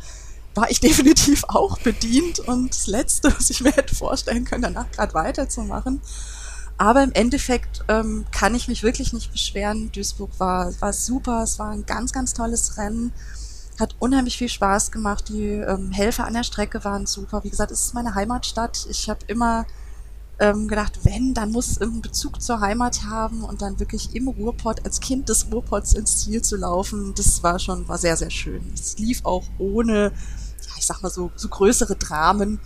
war 0.58 0.70
ich 0.70 0.80
definitiv 0.82 1.44
auch 1.48 1.78
bedient 1.80 2.40
und 2.40 2.72
das 2.72 2.88
Letzte, 2.88 3.34
was 3.34 3.50
ich 3.50 3.62
mir 3.62 3.72
hätte 3.72 3.96
vorstellen 3.96 4.44
können, 4.44 4.64
danach 4.64 4.92
gerade 4.92 5.14
weiterzumachen. 5.14 6.02
Aber 6.80 7.04
im 7.04 7.12
Endeffekt 7.14 7.84
ähm, 7.88 8.26
kann 8.32 8.54
ich 8.54 8.68
mich 8.68 8.84
wirklich 8.84 9.14
nicht 9.14 9.32
beschweren. 9.32 9.92
Duisburg 9.92 10.32
war, 10.40 10.72
war 10.80 10.94
super, 10.94 11.42
es 11.44 11.58
war 11.58 11.72
ein 11.72 11.86
ganz, 11.86 12.12
ganz 12.12 12.34
tolles 12.34 12.78
Rennen. 12.78 13.14
Hat 13.80 13.96
unheimlich 14.00 14.38
viel 14.38 14.50
Spaß 14.50 14.92
gemacht. 14.92 15.30
Die 15.30 15.54
ähm, 15.54 15.92
Helfer 15.92 16.26
an 16.26 16.34
der 16.34 16.44
Strecke 16.44 16.84
waren 16.84 17.08
super. 17.08 17.44
Wie 17.44 17.50
gesagt, 17.50 17.72
es 17.72 17.82
ist 17.82 17.94
meine 17.96 18.14
Heimatstadt. 18.14 18.86
Ich 18.90 19.10
habe 19.10 19.20
immer 19.28 19.66
ähm, 20.40 20.68
gedacht, 20.68 21.00
wenn, 21.04 21.34
dann 21.34 21.52
muss 21.52 21.68
es 21.68 21.78
irgendeinen 21.78 22.04
Bezug 22.04 22.42
zur 22.42 22.60
Heimat 22.60 23.04
haben 23.06 23.44
und 23.44 23.62
dann 23.62 23.80
wirklich 23.80 24.16
im 24.16 24.28
Ruhrpott, 24.28 24.86
als 24.86 25.00
Kind 25.00 25.30
des 25.30 25.52
Ruhrpots 25.52 25.94
ins 25.94 26.20
Ziel 26.20 26.44
zu 26.44 26.58
laufen, 26.58 27.14
das 27.16 27.42
war 27.42 27.58
schon, 27.60 27.88
war 27.88 27.98
sehr, 27.98 28.18
sehr 28.18 28.30
schön. 28.30 28.72
Es 28.74 28.98
lief 29.00 29.26
auch 29.26 29.46
ohne 29.58 30.12
ich 30.78 30.86
sag 30.86 31.02
mal 31.02 31.10
so, 31.10 31.32
so 31.36 31.48
größere 31.48 31.96
Dramen, 31.96 32.60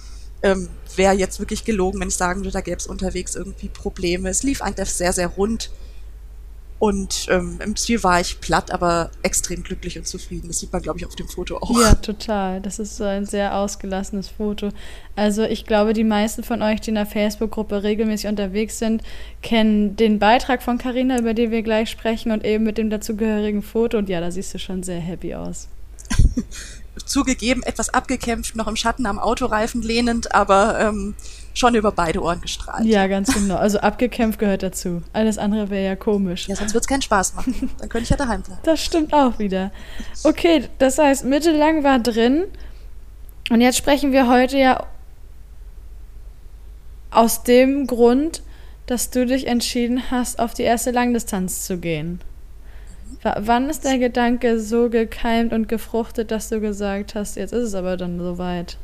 ähm, 0.43 0.69
wäre 0.95 1.13
jetzt 1.13 1.39
wirklich 1.39 1.63
gelogen, 1.63 1.99
wenn 1.99 2.07
ich 2.07 2.15
sagen 2.15 2.41
würde, 2.41 2.51
da 2.51 2.61
gäbe 2.61 2.77
es 2.77 2.87
unterwegs 2.87 3.35
irgendwie 3.35 3.69
Probleme. 3.69 4.29
Es 4.29 4.43
lief 4.43 4.61
eigentlich 4.61 4.89
sehr, 4.89 5.13
sehr 5.13 5.27
rund. 5.27 5.71
Und 6.79 7.27
ähm, 7.29 7.59
im 7.63 7.75
Ziel 7.75 8.03
war 8.03 8.19
ich 8.19 8.41
platt, 8.41 8.71
aber 8.71 9.11
extrem 9.21 9.61
glücklich 9.61 9.99
und 9.99 10.07
zufrieden. 10.07 10.47
Das 10.47 10.61
sieht 10.61 10.73
man, 10.73 10.81
glaube 10.81 10.97
ich, 10.97 11.05
auf 11.05 11.15
dem 11.15 11.27
Foto 11.27 11.57
auch. 11.57 11.79
Ja, 11.79 11.93
total. 11.93 12.59
Das 12.59 12.79
ist 12.79 12.97
so 12.97 13.03
ein 13.03 13.27
sehr 13.27 13.55
ausgelassenes 13.55 14.29
Foto. 14.29 14.69
Also 15.15 15.43
ich 15.43 15.67
glaube, 15.67 15.93
die 15.93 16.03
meisten 16.03 16.41
von 16.41 16.63
euch, 16.63 16.81
die 16.81 16.89
in 16.89 16.95
der 16.95 17.05
Facebook-Gruppe 17.05 17.83
regelmäßig 17.83 18.27
unterwegs 18.27 18.79
sind, 18.79 19.03
kennen 19.43 19.95
den 19.95 20.17
Beitrag 20.17 20.63
von 20.63 20.79
Carina, 20.79 21.19
über 21.19 21.35
den 21.35 21.51
wir 21.51 21.61
gleich 21.61 21.87
sprechen, 21.87 22.31
und 22.31 22.43
eben 22.43 22.63
mit 22.63 22.79
dem 22.79 22.89
dazugehörigen 22.89 23.61
Foto. 23.61 23.99
Und 23.99 24.09
ja, 24.09 24.19
da 24.19 24.31
siehst 24.31 24.51
du 24.55 24.57
schon 24.57 24.81
sehr 24.81 24.99
happy 24.99 25.35
aus. 25.35 25.67
zugegeben 27.05 27.63
etwas 27.63 27.89
abgekämpft, 27.89 28.55
noch 28.55 28.67
im 28.67 28.75
Schatten 28.75 29.05
am 29.05 29.19
Autoreifen 29.19 29.81
lehnend, 29.81 30.35
aber 30.35 30.79
ähm, 30.79 31.15
schon 31.53 31.75
über 31.75 31.91
beide 31.91 32.21
Ohren 32.21 32.41
gestrahlt. 32.41 32.85
Ja, 32.85 33.07
ganz 33.07 33.33
genau. 33.33 33.57
Also 33.57 33.79
abgekämpft 33.79 34.39
gehört 34.39 34.63
dazu. 34.63 35.01
Alles 35.13 35.37
andere 35.37 35.69
wäre 35.69 35.85
ja 35.85 35.95
komisch. 35.95 36.47
Ja, 36.47 36.55
sonst 36.55 36.73
wird 36.73 36.83
es 36.83 36.87
keinen 36.87 37.01
Spaß 37.01 37.35
machen. 37.35 37.69
Dann 37.79 37.89
könnte 37.89 38.03
ich 38.03 38.09
ja 38.09 38.17
daheim 38.17 38.41
bleiben. 38.41 38.61
Das 38.63 38.83
stimmt 38.83 39.13
auch 39.13 39.39
wieder. 39.39 39.71
Okay, 40.23 40.67
das 40.79 40.97
heißt, 40.97 41.25
mittellang 41.25 41.83
war 41.83 41.99
drin. 41.99 42.45
Und 43.49 43.61
jetzt 43.61 43.77
sprechen 43.77 44.11
wir 44.11 44.27
heute 44.27 44.57
ja 44.57 44.85
aus 47.09 47.43
dem 47.43 47.87
Grund, 47.87 48.41
dass 48.85 49.09
du 49.09 49.25
dich 49.25 49.47
entschieden 49.47 50.11
hast, 50.11 50.39
auf 50.39 50.53
die 50.53 50.63
erste 50.63 50.91
Langdistanz 50.91 51.65
zu 51.65 51.77
gehen. 51.77 52.21
W 53.21 53.31
wann 53.39 53.69
ist 53.69 53.83
der 53.83 53.97
Gedanke 53.97 54.59
so 54.59 54.89
gekeimt 54.89 55.53
und 55.53 55.67
gefruchtet, 55.67 56.31
dass 56.31 56.49
du 56.49 56.59
gesagt 56.59 57.15
hast, 57.15 57.35
jetzt 57.35 57.53
ist 57.53 57.63
es 57.63 57.75
aber 57.75 57.97
dann 57.97 58.19
soweit? 58.19 58.77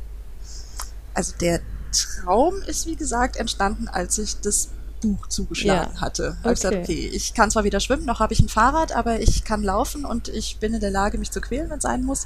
Also 1.14 1.34
der 1.40 1.62
Traum 1.92 2.56
ist, 2.68 2.86
wie 2.86 2.96
gesagt, 2.96 3.38
entstanden, 3.38 3.88
als 3.88 4.18
ich 4.18 4.40
das 4.42 4.70
Buch 5.02 5.28
zugeschlagen 5.28 5.94
ja. 5.96 6.02
hatte. 6.02 6.38
Okay. 6.42 6.54
Ich 6.54 6.62
gesagt, 6.62 6.76
okay, 6.76 7.12
ich 7.14 7.34
kann 7.34 7.52
zwar 7.52 7.64
wieder 7.64 7.80
schwimmen, 7.80 8.06
noch 8.06 8.20
habe 8.20 8.34
ich 8.34 8.40
ein 8.40 8.50
Fahrrad, 8.50 8.96
aber 8.96 9.20
ich 9.20 9.44
kann 9.44 9.64
laufen 9.64 10.06
und 10.06 10.28
ich 10.28 10.58
bin 10.58 10.74
in 10.74 10.80
der 10.80 10.92
Lage, 10.92 11.18
mich 11.18 11.32
zu 11.32 11.42
quälen, 11.42 11.70
wenn 11.70 11.78
es 11.78 11.84
sein 11.84 12.04
muss. 12.04 12.26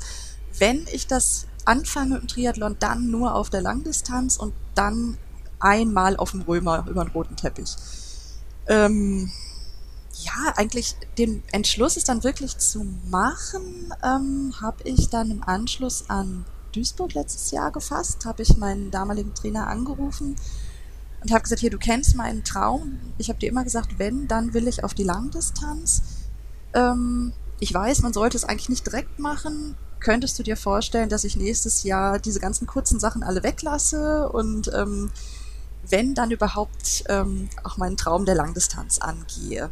Wenn 0.58 0.86
ich 0.92 1.08
das 1.08 1.48
anfange 1.66 2.18
im 2.18 2.28
Triathlon, 2.28 2.78
dann 2.80 3.12
nur 3.12 3.36
auf 3.36 3.50
der 3.50 3.62
Langdistanz 3.62 4.38
und 4.38 4.54
dann 4.76 5.18
einmal 5.60 6.18
auf 6.18 6.32
dem 6.32 6.42
Römer 6.42 6.86
über 6.90 7.04
den 7.04 7.12
roten 7.12 7.36
Teppich. 7.36 7.76
Ähm, 8.68 9.32
ja, 10.24 10.54
eigentlich 10.56 10.96
den 11.18 11.44
Entschluss, 11.52 11.98
es 11.98 12.04
dann 12.04 12.24
wirklich 12.24 12.58
zu 12.58 12.86
machen, 13.10 13.94
ähm, 14.04 14.54
habe 14.62 14.84
ich 14.84 15.10
dann 15.10 15.32
im 15.32 15.44
Anschluss 15.44 16.10
an 16.10 16.46
Duisburg 16.72 17.14
letztes 17.14 17.52
Jahr 17.52 17.72
gefasst, 17.72 18.26
habe 18.26 18.42
ich 18.42 18.58
meinen 18.58 18.92
damaligen 18.92 19.34
Trainer 19.34 19.68
angerufen 19.68 20.36
und 21.22 21.32
habe 21.32 21.44
gesagt, 21.44 21.62
hier, 21.62 21.70
du 21.70 21.78
kennst 21.78 22.16
meinen 22.16 22.44
Traum. 22.44 23.00
Ich 23.18 23.30
habe 23.30 23.40
dir 23.40 23.50
immer 23.50 23.64
gesagt, 23.64 24.00
wenn, 24.00 24.28
dann 24.28 24.54
will 24.54 24.68
ich 24.68 24.84
auf 24.84 24.94
die 24.94 25.04
Langdistanz. 25.04 26.02
Ähm, 26.74 27.34
ich 27.60 27.74
weiß, 27.74 28.02
man 28.02 28.14
sollte 28.14 28.38
es 28.38 28.44
eigentlich 28.44 28.70
nicht 28.70 28.86
direkt 28.86 29.20
machen. 29.20 29.76
Könntest 30.00 30.40
du 30.40 30.44
dir 30.44 30.58
vorstellen, 30.58 31.10
dass 31.10 31.24
ich 31.24 31.36
nächstes 31.36 31.84
Jahr 31.84 32.18
diese 32.18 32.40
ganzen 32.40 32.66
kurzen 32.66 33.00
Sachen 33.00 33.22
alle 33.22 33.44
weglasse 33.44 34.30
und 34.30 34.72
ähm, 34.74 35.12
wenn 35.88 36.16
dann 36.16 36.32
überhaupt 36.32 37.04
ähm, 37.08 37.50
auch 37.64 37.78
meinen 37.78 37.98
Traum 37.98 38.26
der 38.26 38.36
Langdistanz 38.36 38.98
angehe? 38.98 39.70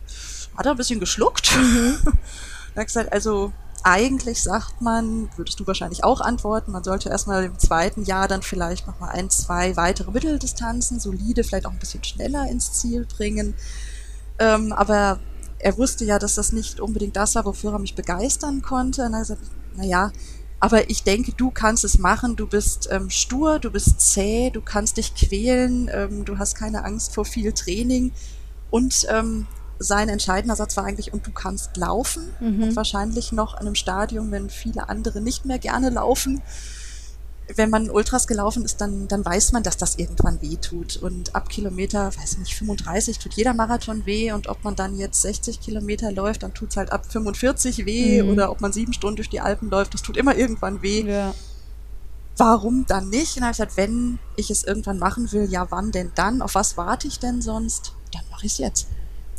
Hat 0.55 0.65
er 0.65 0.71
ein 0.71 0.77
bisschen 0.77 0.99
geschluckt. 0.99 1.55
Mhm. 1.55 1.97
er 2.75 2.81
hat 2.81 2.87
gesagt, 2.87 3.13
also 3.13 3.51
eigentlich 3.83 4.41
sagt 4.43 4.81
man, 4.81 5.29
würdest 5.37 5.59
du 5.59 5.67
wahrscheinlich 5.67 6.03
auch 6.03 6.21
antworten, 6.21 6.71
man 6.71 6.83
sollte 6.83 7.09
erstmal 7.09 7.45
im 7.45 7.57
zweiten 7.57 8.03
Jahr 8.03 8.27
dann 8.27 8.41
vielleicht 8.41 8.87
nochmal 8.87 9.11
ein, 9.11 9.29
zwei 9.29 9.77
weitere 9.77 10.11
Mitteldistanzen, 10.11 10.99
solide, 10.99 11.43
vielleicht 11.43 11.65
auch 11.65 11.71
ein 11.71 11.79
bisschen 11.79 12.03
schneller 12.03 12.49
ins 12.49 12.73
Ziel 12.73 13.05
bringen. 13.05 13.53
Ähm, 14.37 14.73
aber 14.73 15.19
er 15.59 15.77
wusste 15.77 16.05
ja, 16.05 16.19
dass 16.19 16.35
das 16.35 16.51
nicht 16.51 16.79
unbedingt 16.79 17.15
das 17.15 17.35
war, 17.35 17.45
wofür 17.45 17.73
er 17.73 17.79
mich 17.79 17.95
begeistern 17.95 18.61
konnte. 18.61 19.03
Und 19.05 19.13
er 19.13 19.19
hat 19.19 19.27
gesagt, 19.27 19.41
naja, 19.75 20.11
aber 20.59 20.89
ich 20.89 21.03
denke, 21.03 21.31
du 21.33 21.51
kannst 21.51 21.85
es 21.85 21.99
machen, 21.99 22.35
du 22.35 22.47
bist 22.47 22.89
ähm, 22.91 23.09
stur, 23.09 23.59
du 23.59 23.71
bist 23.71 24.01
zäh, 24.01 24.49
du 24.49 24.61
kannst 24.61 24.97
dich 24.97 25.15
quälen, 25.15 25.89
ähm, 25.93 26.25
du 26.25 26.37
hast 26.37 26.55
keine 26.55 26.83
Angst 26.83 27.13
vor 27.13 27.23
viel 27.23 27.53
Training 27.53 28.11
und 28.69 29.07
ähm, 29.09 29.47
sein 29.79 30.09
entscheidender 30.09 30.57
Satz 30.57 30.75
war 30.75 30.83
eigentlich, 30.83 31.13
und 31.13 31.25
du 31.25 31.31
kannst 31.31 31.77
laufen. 31.77 32.23
Mhm. 32.39 32.63
Und 32.63 32.75
wahrscheinlich 32.75 33.31
noch 33.31 33.53
in 33.53 33.61
einem 33.61 33.75
Stadium, 33.75 34.29
wenn 34.31 34.49
viele 34.49 34.89
andere 34.89 35.21
nicht 35.21 35.45
mehr 35.45 35.57
gerne 35.57 35.89
laufen. 35.89 36.41
Wenn 37.55 37.71
man 37.71 37.89
Ultras 37.89 38.27
gelaufen 38.27 38.63
ist, 38.63 38.79
dann, 38.79 39.07
dann 39.07 39.25
weiß 39.25 39.53
man, 39.53 39.63
dass 39.63 39.77
das 39.77 39.95
irgendwann 39.95 40.39
weh 40.41 40.57
tut. 40.57 40.97
Und 40.97 41.33
ab 41.33 41.49
Kilometer, 41.49 42.15
weiß 42.15 42.37
nicht, 42.37 42.53
35 42.55 43.17
tut 43.17 43.33
jeder 43.33 43.53
Marathon 43.53 44.05
weh. 44.05 44.33
Und 44.33 44.47
ob 44.47 44.63
man 44.63 44.75
dann 44.75 44.97
jetzt 44.97 45.21
60 45.23 45.59
Kilometer 45.61 46.11
läuft, 46.11 46.43
dann 46.43 46.53
tut's 46.53 46.77
halt 46.77 46.91
ab 46.91 47.05
45 47.11 47.85
weh. 47.85 48.21
Mhm. 48.21 48.29
Oder 48.29 48.51
ob 48.51 48.61
man 48.61 48.73
sieben 48.73 48.93
Stunden 48.93 49.15
durch 49.15 49.29
die 49.29 49.39
Alpen 49.39 49.69
läuft, 49.71 49.93
das 49.93 50.03
tut 50.03 50.17
immer 50.17 50.35
irgendwann 50.35 50.83
weh. 50.83 51.03
Ja. 51.03 51.33
Warum 52.37 52.85
dann 52.87 53.09
nicht? 53.09 53.35
Und 53.35 53.41
dann 53.41 53.43
habe 53.45 53.51
ich 53.51 53.57
gesagt, 53.57 53.77
wenn 53.77 54.19
ich 54.35 54.51
es 54.51 54.63
irgendwann 54.63 54.99
machen 54.99 55.31
will, 55.31 55.49
ja, 55.49 55.71
wann 55.71 55.91
denn 55.91 56.11
dann? 56.15 56.41
Auf 56.41 56.55
was 56.55 56.77
warte 56.77 57.07
ich 57.07 57.19
denn 57.19 57.41
sonst? 57.41 57.93
Dann 58.13 58.23
mache 58.29 58.45
ich 58.45 58.53
es 58.53 58.57
jetzt. 58.59 58.87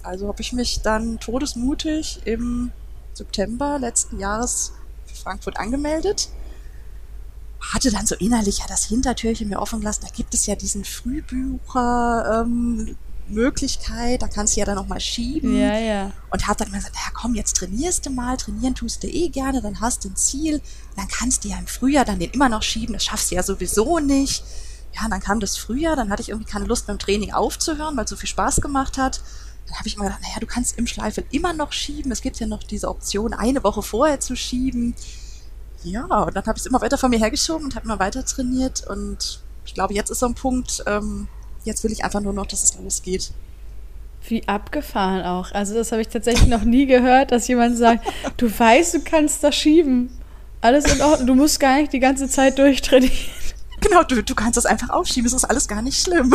Also 0.03 0.29
habe 0.29 0.41
ich 0.41 0.53
mich 0.53 0.81
dann 0.83 1.19
todesmutig 1.19 2.21
im 2.25 2.73
September 3.13 3.79
letzten 3.79 4.19
Jahres 4.19 4.73
für 5.07 5.17
Frankfurt 5.17 5.59
angemeldet. 5.59 6.31
Hatte 7.61 7.91
dann 7.91 8.07
so 8.07 8.15
innerlich 8.15 8.59
ja 8.59 8.65
das 8.69 8.85
Hintertürchen 8.85 9.49
mir 9.49 9.61
offen 9.61 9.81
gelassen. 9.81 10.05
Da 10.07 10.15
gibt 10.15 10.33
es 10.33 10.47
ja 10.47 10.55
diesen 10.55 10.85
Frühbucher, 10.85 12.45
ähm, 12.45 12.97
Möglichkeit, 13.29 14.23
da 14.23 14.29
kannst 14.29 14.57
du 14.57 14.61
ja 14.61 14.67
dann 14.67 14.79
auch 14.79 14.89
mal 14.89 14.99
schieben. 14.99 15.57
Ja, 15.57 15.79
ja. 15.79 16.13
Und 16.31 16.49
hab 16.49 16.57
dann 16.59 16.73
gesagt, 16.73 16.95
naja, 16.95 17.11
komm, 17.13 17.37
jetzt 17.37 17.57
trainierst 17.57 18.07
du 18.07 18.11
mal, 18.11 18.37
trainieren 18.37 18.75
tust 18.75 19.05
du 19.05 19.07
eh 19.07 19.29
gerne, 19.29 19.63
dann 19.63 19.81
hast 19.81 20.05
du 20.05 20.09
ein 20.09 20.17
Ziel, 20.17 20.61
dann 20.97 21.07
kannst 21.07 21.45
du 21.45 21.49
ja 21.49 21.59
im 21.59 21.69
Frühjahr 21.69 22.05
dann 22.05 22.19
den 22.19 22.31
immer 22.31 22.49
noch 22.49 22.63
schieben, 22.63 22.95
das 22.95 23.05
schaffst 23.05 23.31
du 23.31 23.37
ja 23.37 23.43
sowieso 23.45 24.01
nicht. 24.01 24.43
Ja, 24.97 25.05
und 25.05 25.13
dann 25.13 25.21
kam 25.21 25.39
das 25.39 25.57
Frühjahr, 25.57 25.95
dann 25.95 26.11
hatte 26.11 26.23
ich 26.23 26.31
irgendwie 26.31 26.51
keine 26.51 26.65
Lust 26.65 26.89
beim 26.89 26.99
Training 26.99 27.33
aufzuhören, 27.33 27.97
weil 27.97 28.05
es 28.05 28.11
so 28.11 28.17
viel 28.17 28.29
Spaß 28.29 28.61
gemacht 28.61 28.99
hat 28.99 29.21
habe 29.79 29.89
ich 29.89 29.97
immer 29.97 30.05
gedacht, 30.05 30.23
naja, 30.23 30.37
du 30.41 30.47
kannst 30.47 30.79
im 30.79 30.87
Schleifel 30.87 31.25
immer 31.31 31.53
noch 31.53 31.73
schieben. 31.73 32.11
Es 32.13 32.23
gibt 32.23 32.39
ja 32.41 32.47
noch 32.47 32.63
diese 32.63 32.89
Option, 32.89 33.35
eine 33.35 33.63
Woche 33.65 33.83
vorher 33.83 34.21
zu 34.21 34.37
schieben. 34.37 34.95
Ja, 35.83 36.05
und 36.05 36.37
dann 36.37 36.45
habe 36.45 36.57
ich 36.57 36.63
es 36.63 36.67
immer 36.67 36.81
weiter 36.81 36.99
von 36.99 37.11
mir 37.11 37.19
hergeschoben 37.19 37.65
und 37.67 37.75
habe 37.75 37.87
immer 37.87 37.99
weiter 37.99 38.25
trainiert. 38.25 38.87
Und 38.87 39.41
ich 39.65 39.75
glaube, 39.75 39.95
jetzt 39.95 40.11
ist 40.11 40.21
so 40.21 40.27
ein 40.27 40.35
Punkt, 40.35 40.83
ähm, 40.87 41.29
jetzt 41.65 41.85
will 41.85 41.93
ich 41.93 42.05
einfach 42.05 42.21
nur 42.21 42.33
noch, 42.33 42.47
dass 42.47 42.63
es 42.63 42.79
losgeht. 42.79 43.33
Wie 44.29 44.47
abgefahren 44.47 45.25
auch. 45.25 45.53
Also 45.53 45.75
das 45.75 45.93
habe 45.93 46.03
ich 46.03 46.09
tatsächlich 46.09 46.49
noch 46.49 46.65
nie 46.65 46.87
gehört, 46.87 47.33
dass 47.33 47.49
jemand 47.49 47.79
sagt, 47.79 48.07
du 48.37 48.47
weißt, 48.47 48.95
du 48.95 49.01
kannst 49.01 49.43
das 49.43 49.55
schieben. 49.55 50.11
Alles 50.61 50.93
in 50.93 51.01
Ordnung, 51.01 51.27
du 51.27 51.35
musst 51.35 51.59
gar 51.59 51.79
nicht 51.79 51.93
die 51.93 52.01
ganze 52.01 52.29
Zeit 52.29 52.59
durchtrainieren. 52.59 53.17
Genau, 53.81 54.03
du, 54.03 54.23
du 54.23 54.35
kannst 54.35 54.57
das 54.57 54.67
einfach 54.67 54.91
aufschieben, 54.91 55.27
es 55.27 55.33
ist 55.33 55.45
alles 55.45 55.69
gar 55.69 55.83
nicht 55.83 56.01
schlimm. 56.01 56.35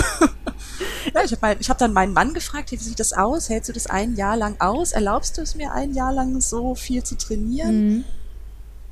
ja, 1.13 1.23
ich 1.23 1.31
habe 1.31 1.57
hab 1.57 1.77
dann 1.77 1.93
meinen 1.93 2.13
Mann 2.13 2.33
gefragt, 2.33 2.71
wie 2.71 2.77
sieht 2.77 2.99
das 2.99 3.13
aus? 3.13 3.49
Hältst 3.49 3.69
du 3.69 3.73
das 3.73 3.87
ein 3.87 4.15
Jahr 4.15 4.35
lang 4.35 4.59
aus? 4.59 4.91
Erlaubst 4.91 5.37
du 5.37 5.41
es 5.41 5.55
mir 5.55 5.71
ein 5.71 5.93
Jahr 5.93 6.13
lang 6.13 6.41
so 6.41 6.75
viel 6.75 7.03
zu 7.03 7.15
trainieren? 7.15 7.87
Mhm. 7.87 8.05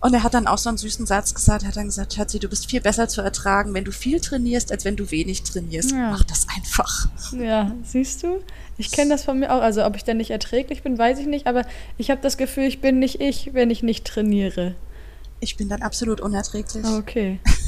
Und 0.03 0.13
er 0.13 0.24
hat 0.24 0.33
dann 0.33 0.48
auch 0.48 0.57
so 0.57 0.67
einen 0.67 0.77
süßen 0.77 1.05
Satz 1.05 1.33
gesagt, 1.33 1.63
er 1.63 1.69
hat 1.69 1.77
dann 1.77 1.86
gesagt, 1.86 2.13
Schatzi, 2.13 2.38
du 2.38 2.50
bist 2.50 2.69
viel 2.69 2.81
besser 2.81 3.07
zu 3.07 3.22
ertragen, 3.22 3.74
wenn 3.74 3.86
du 3.86 3.93
viel 3.93 4.19
trainierst, 4.19 4.69
als 4.69 4.83
wenn 4.83 4.98
du 4.98 5.10
wenig 5.12 5.43
trainierst. 5.43 5.91
Ja. 5.91 6.12
Mach 6.12 6.25
das 6.25 6.45
einfach. 6.53 7.07
Ja, 7.31 7.74
siehst 7.86 8.22
du? 8.22 8.41
Ich 8.77 8.91
kenne 8.91 9.12
das 9.12 9.24
von 9.24 9.39
mir 9.39 9.53
auch. 9.53 9.62
Also 9.62 9.86
ob 9.86 9.95
ich 9.95 10.03
dann 10.03 10.17
nicht 10.17 10.31
erträglich 10.31 10.83
bin, 10.83 10.98
weiß 10.98 11.19
ich 11.19 11.27
nicht, 11.27 11.48
aber 11.48 11.65
ich 11.98 12.12
habe 12.12 12.19
das 12.22 12.36
Gefühl, 12.36 12.65
ich 12.65 12.81
bin 12.81 13.00
nicht 13.00 13.22
ich, 13.22 13.53
wenn 13.53 13.69
ich 13.69 13.81
nicht 13.81 14.05
trainiere. 14.05 14.75
Ich 15.39 15.55
bin 15.55 15.69
dann 15.69 15.81
absolut 15.81 16.19
unerträglich. 16.19 16.86
Okay. 16.86 17.39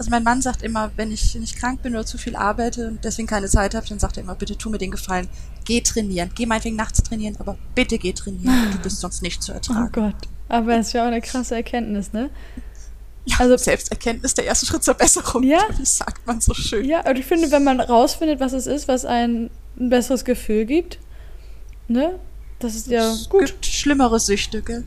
Also 0.00 0.10
mein 0.10 0.24
Mann 0.24 0.40
sagt 0.40 0.62
immer, 0.62 0.90
wenn 0.96 1.12
ich 1.12 1.34
nicht 1.34 1.58
krank 1.58 1.82
bin 1.82 1.92
oder 1.92 2.06
zu 2.06 2.16
viel 2.16 2.34
arbeite 2.34 2.88
und 2.88 3.04
deswegen 3.04 3.28
keine 3.28 3.48
Zeit 3.48 3.74
habe, 3.74 3.86
dann 3.86 3.98
sagt 3.98 4.16
er 4.16 4.22
immer, 4.22 4.34
bitte 4.34 4.56
tu 4.56 4.70
mir 4.70 4.78
den 4.78 4.92
Gefallen, 4.92 5.28
geh 5.66 5.82
trainieren. 5.82 6.30
Geh 6.34 6.46
meinetwegen 6.46 6.76
nachts 6.76 7.02
trainieren, 7.02 7.36
aber 7.38 7.58
bitte 7.74 7.98
geh 7.98 8.14
trainieren. 8.14 8.70
Du 8.72 8.78
bist 8.78 8.98
sonst 9.00 9.20
nicht 9.20 9.42
zu 9.42 9.52
ertragen. 9.52 9.90
Oh 9.94 10.00
Gott. 10.00 10.14
Aber 10.48 10.78
es 10.78 10.86
ist 10.86 10.92
ja 10.94 11.02
auch 11.02 11.08
eine 11.08 11.20
krasse 11.20 11.54
Erkenntnis, 11.54 12.14
ne? 12.14 12.30
Ja, 13.26 13.40
also 13.40 13.58
Selbsterkenntnis, 13.58 14.32
der 14.32 14.46
erste 14.46 14.64
Schritt 14.64 14.82
zur 14.82 14.94
Besserung. 14.94 15.42
Ja. 15.42 15.60
Wie 15.76 15.84
sagt 15.84 16.26
man 16.26 16.40
so 16.40 16.54
schön. 16.54 16.86
Ja, 16.86 17.06
und 17.06 17.18
ich 17.18 17.26
finde, 17.26 17.50
wenn 17.50 17.64
man 17.64 17.78
rausfindet, 17.78 18.40
was 18.40 18.54
es 18.54 18.66
ist, 18.66 18.88
was 18.88 19.04
ein, 19.04 19.50
ein 19.78 19.90
besseres 19.90 20.24
Gefühl 20.24 20.64
gibt, 20.64 20.98
ne? 21.88 22.18
Das 22.58 22.74
ist 22.74 22.86
ja 22.86 23.12
es 23.12 23.28
gut. 23.28 23.44
gibt 23.44 23.66
schlimmere 23.66 24.18
Süchte, 24.18 24.62
gell? 24.62 24.84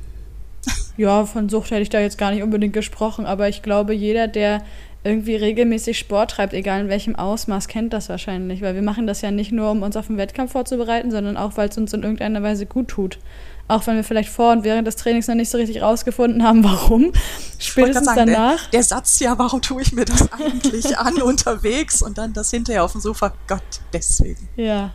Ja, 0.97 1.25
von 1.27 1.49
Sucht 1.49 1.69
hätte 1.69 1.81
ich 1.81 1.89
da 1.89 1.99
jetzt 1.99 2.17
gar 2.17 2.31
nicht 2.31 2.41
unbedingt 2.41 2.73
gesprochen, 2.73 3.27
aber 3.27 3.47
ich 3.49 3.61
glaube, 3.61 3.93
jeder, 3.93 4.27
der 4.27 4.63
irgendwie 5.03 5.35
regelmäßig 5.35 5.99
Sport 5.99 6.31
treibt, 6.31 6.53
egal 6.53 6.81
in 6.81 6.89
welchem 6.89 7.15
Ausmaß, 7.15 7.67
kennt 7.67 7.91
das 7.91 8.07
wahrscheinlich, 8.07 8.61
weil 8.61 8.75
wir 8.75 8.81
machen 8.81 9.05
das 9.05 9.21
ja 9.21 9.31
nicht 9.31 9.51
nur, 9.51 9.71
um 9.71 9.83
uns 9.83 9.97
auf 9.97 10.07
den 10.07 10.17
Wettkampf 10.17 10.53
vorzubereiten, 10.53 11.11
sondern 11.11 11.35
auch, 11.35 11.57
weil 11.57 11.69
es 11.69 11.77
uns 11.77 11.93
in 11.93 12.03
irgendeiner 12.03 12.41
Weise 12.41 12.65
gut 12.65 12.87
tut. 12.87 13.19
Auch 13.67 13.85
wenn 13.87 13.95
wir 13.95 14.03
vielleicht 14.03 14.29
vor 14.29 14.51
und 14.51 14.63
während 14.63 14.87
des 14.87 14.97
Trainings 14.97 15.27
noch 15.27 15.35
nicht 15.35 15.49
so 15.49 15.57
richtig 15.57 15.81
rausgefunden 15.81 16.43
haben, 16.43 16.63
warum. 16.63 17.11
Spätestens 17.59 18.05
sagen, 18.05 18.27
danach. 18.27 18.61
Der, 18.69 18.79
der, 18.79 18.83
Satz, 18.83 19.19
ja, 19.19 19.37
warum 19.37 19.61
tue 19.61 19.81
ich 19.81 19.93
mir 19.93 20.05
das 20.05 20.31
eigentlich 20.33 20.97
an 20.97 21.21
unterwegs 21.21 22.01
und 22.01 22.17
dann 22.17 22.33
das 22.33 22.51
hinterher 22.51 22.83
auf 22.83 22.91
dem 22.91 23.01
Sofa, 23.01 23.33
Gott, 23.47 23.61
deswegen. 23.91 24.49
Ja, 24.55 24.93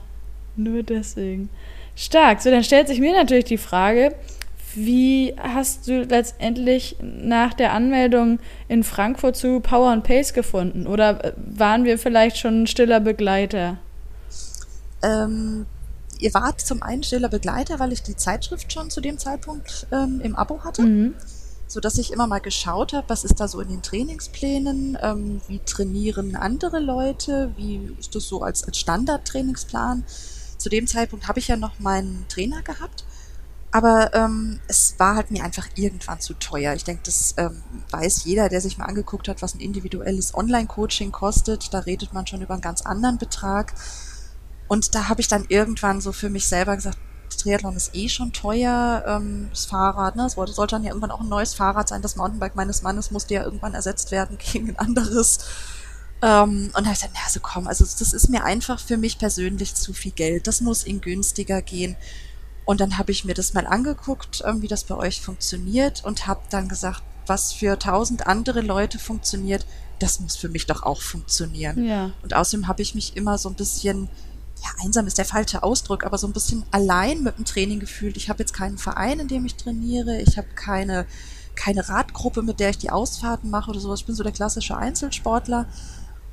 nur 0.56 0.82
deswegen. 0.82 1.48
Stark. 1.96 2.40
So, 2.40 2.50
dann 2.50 2.62
stellt 2.62 2.88
sich 2.88 3.00
mir 3.00 3.12
natürlich 3.12 3.46
die 3.46 3.58
Frage, 3.58 4.14
wie 4.74 5.34
hast 5.38 5.88
du 5.88 6.02
letztendlich 6.02 6.96
nach 7.00 7.54
der 7.54 7.72
Anmeldung 7.72 8.38
in 8.68 8.84
Frankfurt 8.84 9.36
zu 9.36 9.60
Power 9.60 9.90
and 9.90 10.04
Pace 10.04 10.32
gefunden? 10.32 10.86
Oder 10.86 11.24
äh, 11.24 11.32
waren 11.36 11.84
wir 11.84 11.98
vielleicht 11.98 12.38
schon 12.38 12.62
ein 12.62 12.66
stiller 12.66 13.00
Begleiter? 13.00 13.78
Ähm, 15.02 15.66
ihr 16.18 16.34
wart 16.34 16.60
zum 16.60 16.82
einen 16.82 17.02
stiller 17.02 17.28
Begleiter, 17.28 17.78
weil 17.78 17.92
ich 17.92 18.02
die 18.02 18.16
Zeitschrift 18.16 18.72
schon 18.72 18.90
zu 18.90 19.00
dem 19.00 19.18
Zeitpunkt 19.18 19.86
ähm, 19.92 20.20
im 20.22 20.36
Abo 20.36 20.62
hatte. 20.64 20.82
Mhm. 20.82 21.14
So 21.66 21.80
dass 21.80 21.98
ich 21.98 22.12
immer 22.12 22.26
mal 22.26 22.38
geschaut 22.38 22.94
habe, 22.94 23.08
was 23.10 23.24
ist 23.24 23.40
da 23.40 23.46
so 23.46 23.60
in 23.60 23.68
den 23.68 23.82
Trainingsplänen, 23.82 24.96
ähm, 25.02 25.40
wie 25.48 25.58
trainieren 25.58 26.34
andere 26.34 26.80
Leute, 26.80 27.52
wie 27.56 27.94
ist 27.98 28.14
das 28.14 28.26
so 28.26 28.42
als, 28.42 28.64
als 28.64 28.78
Standardtrainingsplan. 28.78 30.04
Zu 30.56 30.70
dem 30.70 30.86
Zeitpunkt 30.86 31.28
habe 31.28 31.38
ich 31.38 31.48
ja 31.48 31.56
noch 31.56 31.78
meinen 31.78 32.24
Trainer 32.28 32.62
gehabt 32.62 33.04
aber 33.70 34.14
ähm, 34.14 34.60
es 34.66 34.94
war 34.98 35.16
halt 35.16 35.30
mir 35.30 35.44
einfach 35.44 35.66
irgendwann 35.74 36.20
zu 36.20 36.34
teuer. 36.34 36.74
Ich 36.74 36.84
denke, 36.84 37.02
das 37.04 37.34
ähm, 37.36 37.62
weiß 37.90 38.24
jeder, 38.24 38.48
der 38.48 38.60
sich 38.60 38.78
mal 38.78 38.86
angeguckt 38.86 39.28
hat, 39.28 39.42
was 39.42 39.54
ein 39.54 39.60
individuelles 39.60 40.34
Online-Coaching 40.34 41.12
kostet. 41.12 41.72
Da 41.74 41.80
redet 41.80 42.14
man 42.14 42.26
schon 42.26 42.40
über 42.40 42.54
einen 42.54 42.62
ganz 42.62 42.82
anderen 42.82 43.18
Betrag. 43.18 43.74
Und 44.68 44.94
da 44.94 45.08
habe 45.08 45.20
ich 45.20 45.28
dann 45.28 45.44
irgendwann 45.48 46.00
so 46.00 46.12
für 46.12 46.30
mich 46.30 46.48
selber 46.48 46.76
gesagt, 46.76 46.98
Triathlon 47.38 47.76
ist 47.76 47.94
eh 47.94 48.08
schon 48.08 48.32
teuer, 48.32 49.04
ähm, 49.06 49.48
das 49.50 49.66
Fahrrad, 49.66 50.16
ne? 50.16 50.26
Es 50.26 50.32
sollte, 50.32 50.66
dann 50.66 50.82
ja 50.82 50.90
irgendwann 50.90 51.10
auch 51.10 51.20
ein 51.20 51.28
neues 51.28 51.54
Fahrrad 51.54 51.88
sein. 51.88 52.02
Das 52.02 52.16
Mountainbike 52.16 52.56
meines 52.56 52.82
Mannes 52.82 53.10
musste 53.10 53.34
ja 53.34 53.44
irgendwann 53.44 53.74
ersetzt 53.74 54.10
werden 54.10 54.38
gegen 54.52 54.70
ein 54.70 54.78
anderes. 54.78 55.38
Ähm, 56.20 56.70
und 56.74 56.74
da 56.74 56.84
habe 56.86 56.92
ich 56.92 57.00
gesagt, 57.00 57.14
na, 57.14 57.20
also 57.24 57.40
komm, 57.40 57.68
also 57.68 57.84
das 57.84 58.12
ist 58.12 58.28
mir 58.28 58.44
einfach 58.44 58.80
für 58.80 58.96
mich 58.96 59.18
persönlich 59.18 59.74
zu 59.74 59.92
viel 59.92 60.12
Geld. 60.12 60.46
Das 60.46 60.60
muss 60.60 60.82
in 60.82 61.00
günstiger 61.00 61.62
gehen. 61.62 61.96
Und 62.68 62.82
dann 62.82 62.98
habe 62.98 63.12
ich 63.12 63.24
mir 63.24 63.32
das 63.32 63.54
mal 63.54 63.66
angeguckt, 63.66 64.44
wie 64.56 64.68
das 64.68 64.84
bei 64.84 64.94
euch 64.94 65.22
funktioniert 65.22 66.04
und 66.04 66.26
habe 66.26 66.42
dann 66.50 66.68
gesagt, 66.68 67.02
was 67.26 67.54
für 67.54 67.78
tausend 67.78 68.26
andere 68.26 68.60
Leute 68.60 68.98
funktioniert, 68.98 69.64
das 70.00 70.20
muss 70.20 70.36
für 70.36 70.50
mich 70.50 70.66
doch 70.66 70.82
auch 70.82 71.00
funktionieren. 71.00 71.82
Ja. 71.82 72.10
Und 72.22 72.34
außerdem 72.34 72.68
habe 72.68 72.82
ich 72.82 72.94
mich 72.94 73.16
immer 73.16 73.38
so 73.38 73.48
ein 73.48 73.54
bisschen, 73.54 74.10
ja, 74.62 74.68
einsam 74.84 75.06
ist 75.06 75.16
der 75.16 75.24
falsche 75.24 75.62
Ausdruck, 75.62 76.04
aber 76.04 76.18
so 76.18 76.26
ein 76.26 76.34
bisschen 76.34 76.62
allein 76.70 77.22
mit 77.22 77.38
dem 77.38 77.46
Training 77.46 77.80
gefühlt. 77.80 78.18
Ich 78.18 78.28
habe 78.28 78.40
jetzt 78.40 78.52
keinen 78.52 78.76
Verein, 78.76 79.18
in 79.18 79.28
dem 79.28 79.46
ich 79.46 79.54
trainiere. 79.54 80.20
Ich 80.20 80.36
habe 80.36 80.48
keine, 80.54 81.06
keine 81.54 81.88
Radgruppe, 81.88 82.42
mit 82.42 82.60
der 82.60 82.68
ich 82.68 82.76
die 82.76 82.90
Ausfahrten 82.90 83.48
mache 83.48 83.70
oder 83.70 83.80
sowas. 83.80 84.00
Ich 84.00 84.06
bin 84.06 84.14
so 84.14 84.22
der 84.22 84.32
klassische 84.32 84.76
Einzelsportler. 84.76 85.64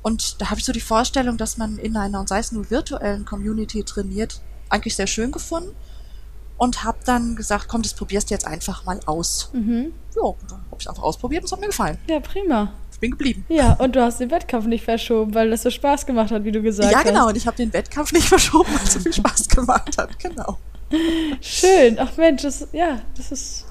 Und 0.02 0.42
da 0.42 0.50
habe 0.50 0.60
ich 0.60 0.66
so 0.66 0.72
die 0.74 0.80
Vorstellung, 0.80 1.38
dass 1.38 1.56
man 1.56 1.78
in 1.78 1.96
einer, 1.96 2.20
und 2.20 2.28
sei 2.28 2.40
es 2.40 2.52
nur 2.52 2.68
virtuellen 2.68 3.24
Community 3.24 3.84
trainiert, 3.84 4.42
eigentlich 4.68 4.96
sehr 4.96 5.06
schön 5.06 5.32
gefunden 5.32 5.74
und 6.58 6.84
habe 6.84 6.98
dann 7.04 7.36
gesagt, 7.36 7.68
komm, 7.68 7.82
das 7.82 7.94
probierst 7.94 8.30
du 8.30 8.34
jetzt 8.34 8.46
einfach 8.46 8.84
mal 8.84 9.00
aus. 9.06 9.50
Mhm. 9.52 9.92
Ja, 10.14 10.34
dann 10.48 10.58
habe 10.70 10.76
ich 10.80 10.88
einfach 10.88 11.02
ausprobiert 11.02 11.42
und 11.42 11.46
es 11.46 11.52
hat 11.52 11.60
mir 11.60 11.66
gefallen. 11.66 11.98
Ja, 12.08 12.20
prima. 12.20 12.72
Ich 12.92 13.00
bin 13.00 13.10
geblieben. 13.10 13.44
Ja, 13.50 13.74
und 13.74 13.94
du 13.94 14.00
hast 14.00 14.20
den 14.20 14.30
Wettkampf 14.30 14.66
nicht 14.66 14.84
verschoben, 14.84 15.34
weil 15.34 15.50
das 15.50 15.62
so 15.62 15.70
Spaß 15.70 16.06
gemacht 16.06 16.30
hat, 16.30 16.44
wie 16.44 16.52
du 16.52 16.62
gesagt 16.62 16.94
hast. 16.94 17.04
Ja, 17.04 17.10
genau. 17.10 17.28
Und 17.28 17.36
ich 17.36 17.46
habe 17.46 17.56
den 17.56 17.72
Wettkampf 17.72 18.12
nicht 18.12 18.26
verschoben, 18.28 18.70
weil 18.72 18.84
es 18.84 18.94
so 18.94 19.00
viel 19.00 19.12
Spaß 19.12 19.48
gemacht 19.48 19.98
hat. 19.98 20.18
Genau. 20.18 20.56
Schön. 21.42 21.98
Ach 21.98 22.16
Mensch, 22.16 22.42
das, 22.42 22.68
ja, 22.72 23.00
das 23.16 23.32
ist 23.32 23.66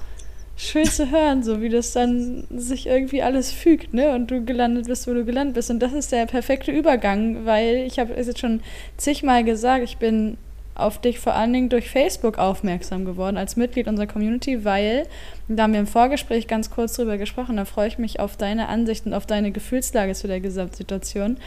schön 0.56 0.84
zu 0.84 1.10
hören, 1.10 1.42
so 1.42 1.60
wie 1.60 1.68
das 1.68 1.92
dann 1.92 2.46
sich 2.50 2.86
irgendwie 2.86 3.22
alles 3.22 3.50
fügt, 3.50 3.92
ne? 3.92 4.14
Und 4.14 4.30
du 4.30 4.44
gelandet 4.44 4.86
bist, 4.86 5.06
wo 5.06 5.12
du 5.12 5.24
gelandet 5.24 5.54
bist. 5.54 5.70
Und 5.70 5.80
das 5.80 5.92
ist 5.92 6.12
der 6.12 6.26
perfekte 6.26 6.70
Übergang, 6.70 7.44
weil 7.44 7.84
ich 7.86 7.98
habe 7.98 8.14
es 8.14 8.26
jetzt 8.26 8.40
schon 8.40 8.62
zigmal 8.96 9.44
gesagt, 9.44 9.84
ich 9.84 9.98
bin 9.98 10.38
auf 10.76 11.00
dich 11.00 11.18
vor 11.18 11.34
allen 11.34 11.52
Dingen 11.52 11.68
durch 11.68 11.88
Facebook 11.88 12.38
aufmerksam 12.38 13.04
geworden 13.04 13.36
als 13.36 13.56
Mitglied 13.56 13.88
unserer 13.88 14.06
Community, 14.06 14.64
weil, 14.64 15.04
da 15.48 15.64
haben 15.64 15.72
wir 15.72 15.80
im 15.80 15.86
Vorgespräch 15.86 16.46
ganz 16.46 16.70
kurz 16.70 16.94
drüber 16.94 17.18
gesprochen, 17.18 17.56
da 17.56 17.64
freue 17.64 17.88
ich 17.88 17.98
mich 17.98 18.20
auf 18.20 18.36
deine 18.36 18.68
Ansichten, 18.68 19.14
auf 19.14 19.26
deine 19.26 19.52
Gefühlslage 19.52 20.14
zu 20.14 20.26
der 20.26 20.40
Gesamtsituation. 20.40 21.38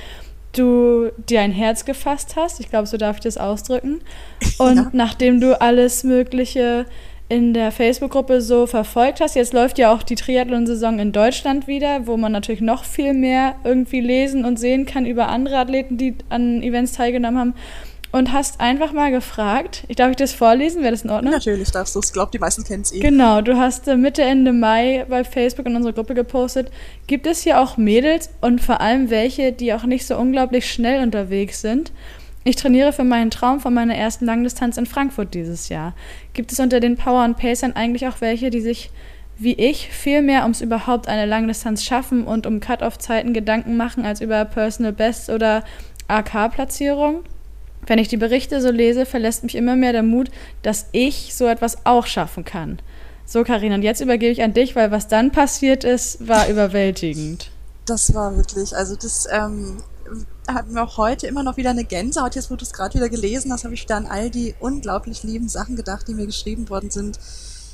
Du 0.52 1.12
dir 1.30 1.42
ein 1.42 1.52
Herz 1.52 1.86
gefasst 1.86 2.36
hast, 2.36 2.60
ich 2.60 2.70
glaube, 2.70 2.88
so 2.88 2.98
darf 2.98 3.18
ich 3.18 3.24
das 3.24 3.38
ausdrücken. 3.38 4.02
Und 4.58 4.78
ja. 4.78 4.90
nachdem 4.94 5.40
du 5.40 5.60
alles 5.62 6.04
Mögliche 6.04 6.86
in 7.30 7.54
der 7.54 7.72
Facebook-Gruppe 7.72 8.42
so 8.42 8.66
verfolgt 8.66 9.22
hast. 9.22 9.36
Jetzt 9.36 9.54
läuft 9.54 9.78
ja 9.78 9.94
auch 9.94 10.02
die 10.02 10.16
Triathlon-Saison 10.16 10.98
in 10.98 11.12
Deutschland 11.12 11.68
wieder, 11.68 12.08
wo 12.08 12.18
man 12.18 12.32
natürlich 12.32 12.60
noch 12.60 12.84
viel 12.84 13.14
mehr 13.14 13.56
irgendwie 13.64 14.02
lesen 14.02 14.46
und 14.46 14.58
sehen 14.58 14.88
kann 14.88 15.06
über 15.06 15.30
andere 15.30 15.58
Athleten, 15.58 15.98
die 15.98 16.16
an 16.30 16.64
Events 16.64 16.94
teilgenommen 16.94 17.40
haben 17.40 17.54
und 18.12 18.34
hast 18.34 18.60
einfach 18.60 18.92
mal 18.92 19.12
gefragt, 19.12 19.84
ich 19.88 19.96
darf 19.96 20.10
ich 20.10 20.16
das 20.16 20.34
vorlesen, 20.34 20.82
wäre 20.82 20.92
das 20.92 21.04
in 21.04 21.10
Ordnung? 21.10 21.34
Natürlich 21.34 21.72
darfst 21.72 21.96
du 21.96 22.00
es, 22.00 22.12
glaube 22.12 22.32
die 22.32 22.40
meisten 22.40 22.64
kennen 22.64 22.82
es 22.82 22.92
eh. 22.92 23.00
Genau, 23.00 23.42
du 23.42 23.58
hast 23.58 23.88
äh, 23.88 23.96
Mitte, 23.98 24.24
Ende 24.24 24.52
Mai 24.52 25.06
bei 25.08 25.24
Facebook 25.24 25.66
in 25.66 25.76
unserer 25.76 25.94
Gruppe 25.94 26.16
gepostet, 26.16 26.72
gibt 27.08 27.28
es 27.28 27.44
hier 27.44 27.60
auch 27.60 27.78
Mädels 27.78 28.30
und 28.42 28.62
vor 28.62 28.82
allem 28.82 29.10
welche, 29.10 29.52
die 29.52 29.74
auch 29.74 29.84
nicht 29.84 30.06
so 30.06 30.18
unglaublich 30.18 30.72
schnell 30.72 31.04
unterwegs 31.04 31.62
sind? 31.62 31.92
Ich 32.44 32.56
trainiere 32.56 32.94
für 32.94 33.04
meinen 33.04 33.32
Traum 33.32 33.60
von 33.60 33.74
meiner 33.74 33.96
ersten 33.96 34.26
Langdistanz 34.26 34.78
in 34.78 34.86
Frankfurt 34.86 35.34
dieses 35.34 35.70
Jahr. 35.70 35.94
Gibt 36.34 36.52
es 36.52 36.60
unter 36.60 36.80
den 36.80 36.96
Power 36.96 37.26
und 37.26 37.38
Pacern 37.38 37.74
eigentlich 37.74 38.08
auch 38.08 38.22
welche, 38.22 38.50
die 38.50 38.62
sich 38.62 38.90
wie 39.42 39.54
ich 39.54 39.88
viel 39.90 40.22
mehr 40.22 40.44
ums 40.44 40.60
überhaupt 40.60 41.08
eine 41.08 41.26
Langdistanz 41.26 41.86
schaffen 41.86 42.26
und 42.26 42.46
um 42.46 42.60
Cut-off-Zeiten 42.60 43.34
Gedanken 43.34 43.78
machen 43.78 44.06
als 44.06 44.20
über 44.20 44.44
Personal 44.44 44.92
Best 44.92 45.30
oder 45.30 45.64
AK-Platzierung? 46.10 47.24
Wenn 47.86 48.00
ich 48.00 48.08
die 48.08 48.18
Berichte 48.18 48.62
so 48.62 48.70
lese, 48.70 49.06
verlässt 49.06 49.44
mich 49.44 49.56
immer 49.56 49.76
mehr 49.76 49.94
der 49.94 50.04
Mut, 50.04 50.30
dass 50.62 50.88
ich 50.92 51.36
so 51.36 51.46
etwas 51.46 51.86
auch 51.86 52.06
schaffen 52.06 52.46
kann. 52.46 52.80
So, 53.26 53.44
Karina, 53.44 53.76
und 53.76 53.84
jetzt 53.84 54.02
übergebe 54.02 54.32
ich 54.32 54.42
an 54.42 54.54
dich, 54.54 54.76
weil 54.76 54.92
was 54.92 55.08
dann 55.08 55.32
passiert 55.32 55.84
ist, 55.84 56.28
war 56.28 56.50
überwältigend. 56.50 57.52
Das 57.86 58.14
war 58.14 58.36
wirklich, 58.36 58.76
also 58.76 58.96
das 58.96 59.28
ähm, 59.32 59.78
hat 60.48 60.68
mir 60.68 60.82
auch 60.82 60.98
heute 60.98 61.28
immer 61.28 61.44
noch 61.44 61.58
wieder 61.58 61.70
eine 61.70 61.84
Gänsehaut. 61.84 62.36
Jetzt, 62.36 62.50
du 62.50 62.56
es 62.56 62.74
gerade 62.74 62.96
wieder 62.96 63.10
gelesen 63.10 63.52
hast, 63.52 63.64
habe 63.64 63.74
ich 63.74 63.84
wieder 63.84 63.98
an 63.98 64.08
all 64.08 64.30
die 64.30 64.56
unglaublich 64.60 65.24
lieben 65.24 65.48
Sachen 65.48 65.76
gedacht, 65.76 66.08
die 66.08 66.14
mir 66.14 66.26
geschrieben 66.26 66.70
worden 66.70 66.90
sind. 66.90 67.20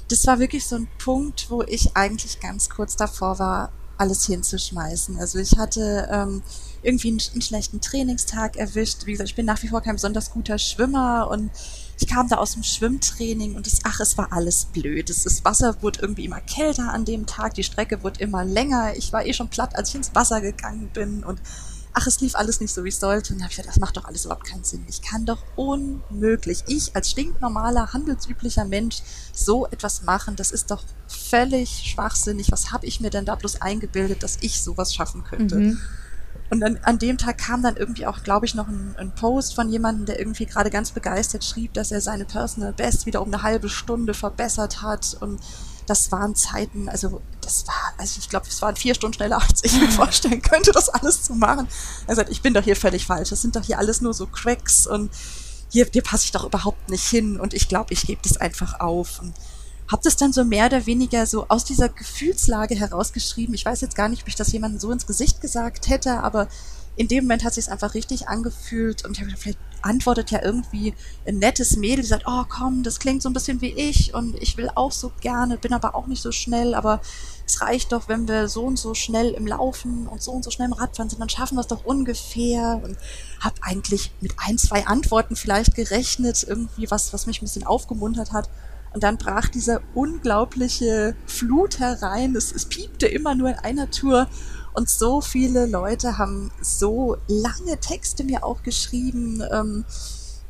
Das 0.10 0.28
war 0.28 0.40
wirklich 0.40 0.68
so 0.68 0.76
ein 0.76 0.88
Punkt, 1.04 1.50
wo 1.50 1.64
ich 1.64 1.96
eigentlich 1.96 2.40
ganz 2.40 2.70
kurz 2.70 2.96
davor 2.96 3.40
war, 3.40 3.72
alles 3.98 4.26
hinzuschmeißen. 4.26 5.18
Also 5.20 5.40
ich 5.40 5.58
hatte 5.58 6.08
ähm, 6.12 6.44
irgendwie 6.86 7.10
einen, 7.10 7.22
einen 7.34 7.42
schlechten 7.42 7.82
Trainingstag 7.82 8.56
erwischt. 8.56 9.06
Wie 9.06 9.12
gesagt, 9.12 9.30
ich 9.30 9.36
bin 9.36 9.46
nach 9.46 9.62
wie 9.64 9.68
vor 9.68 9.82
kein 9.82 9.96
besonders 9.96 10.32
guter 10.32 10.58
Schwimmer 10.58 11.30
und 11.30 11.52
ich 12.00 12.08
kam 12.08 12.28
da 12.28 12.38
aus 12.38 12.54
dem 12.54 12.64
Schwimmtraining 12.64 13.56
und 13.56 13.68
es, 13.68 13.80
ach, 13.84 14.00
es 14.00 14.18
war 14.18 14.32
alles 14.32 14.66
blöd. 14.66 15.10
Das, 15.10 15.24
das 15.24 15.44
Wasser 15.46 15.82
wurde 15.82 16.02
irgendwie 16.02 16.26
immer 16.26 16.42
kälter 16.42 16.94
an 16.94 17.06
dem 17.06 17.26
Tag, 17.26 17.54
die 17.54 17.64
Strecke 17.64 18.04
wurde 18.04 18.22
immer 18.22 18.46
länger. 18.46 18.96
Ich 18.96 19.14
war 19.14 19.26
eh 19.26 19.34
schon 19.34 19.50
platt, 19.50 19.76
als 19.76 19.90
ich 19.90 19.96
ins 19.96 20.16
Wasser 20.16 20.42
gegangen 20.42 20.90
bin 20.94 21.24
und 21.24 21.42
ach, 21.96 22.06
es 22.08 22.20
lief 22.20 22.36
alles 22.36 22.60
nicht 22.60 22.74
so, 22.74 22.84
wie 22.84 22.90
es 22.90 23.00
sollte. 23.00 23.34
Und 23.34 23.40
dann 23.40 23.46
habe 23.46 23.52
ich 23.52 23.58
gedacht, 23.58 23.74
das 23.74 23.80
macht 23.80 23.98
doch 23.98 24.06
alles 24.06 24.26
überhaupt 24.26 24.46
keinen 24.46 24.66
Sinn. 24.66 24.86
Ich 24.88 25.02
kann 25.02 25.26
doch 25.26 25.42
unmöglich, 25.56 26.64
ich 26.68 26.96
als 26.96 27.12
stinknormaler, 27.12 27.94
handelsüblicher 27.94 28.66
Mensch 28.66 28.98
so 29.34 29.66
etwas 29.68 30.04
machen. 30.04 30.36
Das 30.36 30.52
ist 30.52 30.72
doch 30.72 30.84
völlig 31.08 31.70
schwachsinnig. 31.70 32.52
Was 32.52 32.72
habe 32.72 32.86
ich 32.86 33.00
mir 33.00 33.10
denn 33.10 33.26
da 33.26 33.36
bloß 33.36 33.62
eingebildet, 33.62 34.24
dass 34.24 34.38
ich 34.42 34.62
sowas 34.62 34.94
schaffen 34.94 35.24
könnte? 35.24 35.56
Mhm. 35.56 35.82
Und 36.50 36.64
an, 36.64 36.80
an 36.84 37.00
dem 37.00 37.18
Tag 37.18 37.38
kam 37.38 37.64
dann 37.64 37.76
irgendwie 37.76 38.06
auch, 38.06 38.24
glaube 38.24 38.46
ich, 38.46 38.56
noch 38.56 38.68
ein, 38.68 38.96
ein 38.98 39.14
Post 39.16 39.56
von 39.56 39.70
jemandem, 39.70 40.06
der 40.06 40.20
irgendwie 40.20 40.46
gerade 40.46 40.70
ganz 40.70 40.92
begeistert 40.92 41.44
schrieb, 41.44 41.74
dass 41.74 41.92
er 41.92 42.02
seine 42.02 42.26
Personal 42.26 42.74
Best 42.74 43.06
wieder 43.06 43.22
um 43.22 43.34
eine 43.34 43.44
halbe 43.44 43.70
Stunde 43.70 44.14
verbessert 44.14 44.82
hat 44.82 45.18
und 45.20 45.40
das 45.88 46.12
waren 46.12 46.36
Zeiten, 46.36 46.90
also 46.90 47.22
das 47.42 47.68
war, 47.68 47.94
also 47.98 48.20
ich 48.20 48.30
glaube, 48.30 48.48
es 48.50 48.62
waren 48.62 48.76
vier 48.76 48.96
Stunden 48.96 49.14
schneller, 49.14 49.42
als 49.50 49.64
ich 49.64 49.80
mir 49.80 49.90
vorstellen 49.90 50.42
könnte, 50.42 50.72
das 50.72 50.90
alles 50.90 51.24
zu 51.24 51.36
machen. 51.36 51.68
Er 52.08 52.16
sagt, 52.16 52.30
ich 52.30 52.42
bin 52.42 52.54
doch 52.54 52.64
hier 52.64 52.76
völlig 52.76 53.06
falsch. 53.06 53.30
Das 53.30 53.42
sind 53.42 53.56
doch 53.56 53.64
hier 53.64 53.78
alles 53.78 54.02
nur 54.02 54.14
so 54.14 54.26
Cracks 54.26 54.88
und 54.88 55.12
hier, 55.70 55.88
hier 55.92 56.02
passe 56.02 56.26
ich 56.26 56.32
doch 56.32 56.46
überhaupt 56.46 56.90
nicht 56.90 57.08
hin 57.08 57.40
und 57.40 57.54
ich 57.54 57.68
glaube, 57.68 57.94
ich 57.94 58.06
gebe 58.08 58.22
das 58.24 58.38
einfach 58.38 58.80
auf. 58.80 59.20
Und 59.20 59.34
habe 59.92 60.02
das 60.04 60.18
dann 60.18 60.34
so 60.34 60.44
mehr 60.44 60.66
oder 60.66 60.86
weniger 60.86 61.26
so 61.26 61.48
aus 61.48 61.64
dieser 61.64 61.90
Gefühlslage 61.90 62.76
herausgeschrieben. 62.76 63.54
Ich 63.54 63.66
weiß 63.66 63.82
jetzt 63.82 63.96
gar 63.96 64.10
nicht, 64.10 64.24
ob 64.24 64.28
ich 64.28 64.36
das 64.36 64.52
jemandem 64.52 64.80
so 64.80 64.92
ins 64.92 65.06
Gesicht 65.06 65.42
gesagt 65.42 65.90
hätte, 65.90 66.24
aber 66.24 66.48
in 66.96 67.08
dem 67.08 67.26
Moment 67.26 67.44
hat 67.44 67.54
sich 67.54 67.70
einfach 67.70 67.94
richtig 67.94 68.28
angefühlt 68.30 69.06
und 69.06 69.12
ich 69.12 69.20
habe 69.20 69.28
gedacht, 69.28 69.44
vielleicht 69.44 69.60
antwortet 69.82 70.32
ja 70.32 70.42
irgendwie 70.42 70.96
ein 71.28 71.38
nettes 71.38 71.78
Mädel, 71.78 72.02
die 72.02 72.08
sagt, 72.08 72.24
oh 72.26 72.44
komm, 72.50 72.84
das 72.84 73.00
klingt 73.00 73.22
so 73.22 73.30
ein 73.30 73.34
bisschen 73.34 73.62
wie 73.62 73.74
ich 73.74 74.14
und 74.14 74.42
ich 74.42 74.58
will 74.58 74.70
auch 74.74 74.92
so 74.92 75.12
gerne, 75.22 75.58
bin 75.58 75.74
aber 75.74 75.94
auch 75.94 76.08
nicht 76.08 76.24
so 76.24 76.32
schnell, 76.32 76.74
aber 76.74 77.02
es 77.46 77.62
reicht 77.62 77.92
doch, 77.92 78.08
wenn 78.08 78.28
wir 78.28 78.48
so 78.48 78.64
und 78.64 78.80
so 78.80 78.96
schnell 78.96 79.32
im 79.32 79.46
Laufen 79.46 80.08
und 80.08 80.24
so 80.24 80.32
und 80.32 80.44
so 80.44 80.50
schnell 80.50 80.68
im 80.68 80.74
Radfahren 80.74 81.10
sind, 81.10 81.20
dann 81.20 81.30
schaffen 81.30 81.56
wir 81.56 81.62
es 81.62 81.68
doch 81.68 81.86
ungefähr 81.86 82.82
und 82.84 82.98
habe 83.42 83.56
eigentlich 83.62 84.12
mit 84.22 84.34
ein, 84.38 84.58
zwei 84.58 84.88
Antworten 84.88 85.36
vielleicht 85.36 85.76
gerechnet, 85.76 86.44
irgendwie 86.48 86.90
was, 86.90 87.14
was 87.14 87.28
mich 87.28 87.42
ein 87.42 87.46
bisschen 87.46 87.68
aufgemuntert 87.68 88.32
hat. 88.32 88.50
Und 88.96 89.04
dann 89.04 89.18
brach 89.18 89.50
diese 89.50 89.82
unglaubliche 89.94 91.18
Flut 91.26 91.80
herein. 91.80 92.34
Es, 92.34 92.54
es 92.54 92.64
piepte 92.64 93.08
immer 93.08 93.36
nur 93.36 93.50
in 93.50 93.56
einer 93.56 93.92
Tour. 93.92 94.30
Und 94.74 94.90
so 94.90 95.20
viele 95.20 95.66
Leute 95.66 96.18
haben 96.18 96.50
so 96.62 97.18
lange 97.28 97.78
Texte 97.82 98.24
mir 98.24 98.46
auch 98.46 98.64
geschrieben 98.64 99.44
ähm, 99.52 99.84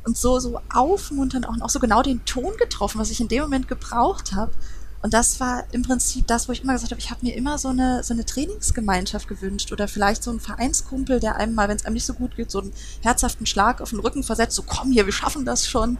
und 0.04 0.16
so, 0.16 0.38
so 0.38 0.60
aufmunternd 0.72 1.48
auch, 1.48 1.54
und 1.54 1.62
auch 1.62 1.70
so 1.70 1.80
genau 1.80 2.02
den 2.02 2.24
Ton 2.24 2.52
getroffen, 2.56 3.00
was 3.00 3.10
ich 3.10 3.20
in 3.20 3.26
dem 3.26 3.42
Moment 3.42 3.66
gebraucht 3.66 4.32
habe. 4.32 4.52
Und 5.02 5.12
das 5.12 5.40
war 5.40 5.64
im 5.72 5.82
Prinzip 5.82 6.28
das, 6.28 6.46
wo 6.46 6.52
ich 6.52 6.62
immer 6.62 6.74
gesagt 6.74 6.92
habe, 6.92 7.00
ich 7.00 7.10
habe 7.10 7.26
mir 7.26 7.34
immer 7.34 7.58
so 7.58 7.70
eine, 7.70 8.04
so 8.04 8.14
eine 8.14 8.24
Trainingsgemeinschaft 8.24 9.26
gewünscht 9.26 9.72
oder 9.72 9.88
vielleicht 9.88 10.22
so 10.22 10.30
einen 10.30 10.38
Vereinskumpel, 10.38 11.18
der 11.18 11.34
einem 11.34 11.56
mal, 11.56 11.68
wenn 11.68 11.78
es 11.78 11.84
einem 11.84 11.94
nicht 11.94 12.06
so 12.06 12.14
gut 12.14 12.36
geht, 12.36 12.52
so 12.52 12.60
einen 12.60 12.72
herzhaften 13.02 13.44
Schlag 13.44 13.80
auf 13.80 13.90
den 13.90 13.98
Rücken 13.98 14.22
versetzt, 14.22 14.54
so 14.54 14.62
komm 14.62 14.92
hier, 14.92 15.04
wir 15.06 15.12
schaffen 15.12 15.44
das 15.44 15.66
schon. 15.66 15.98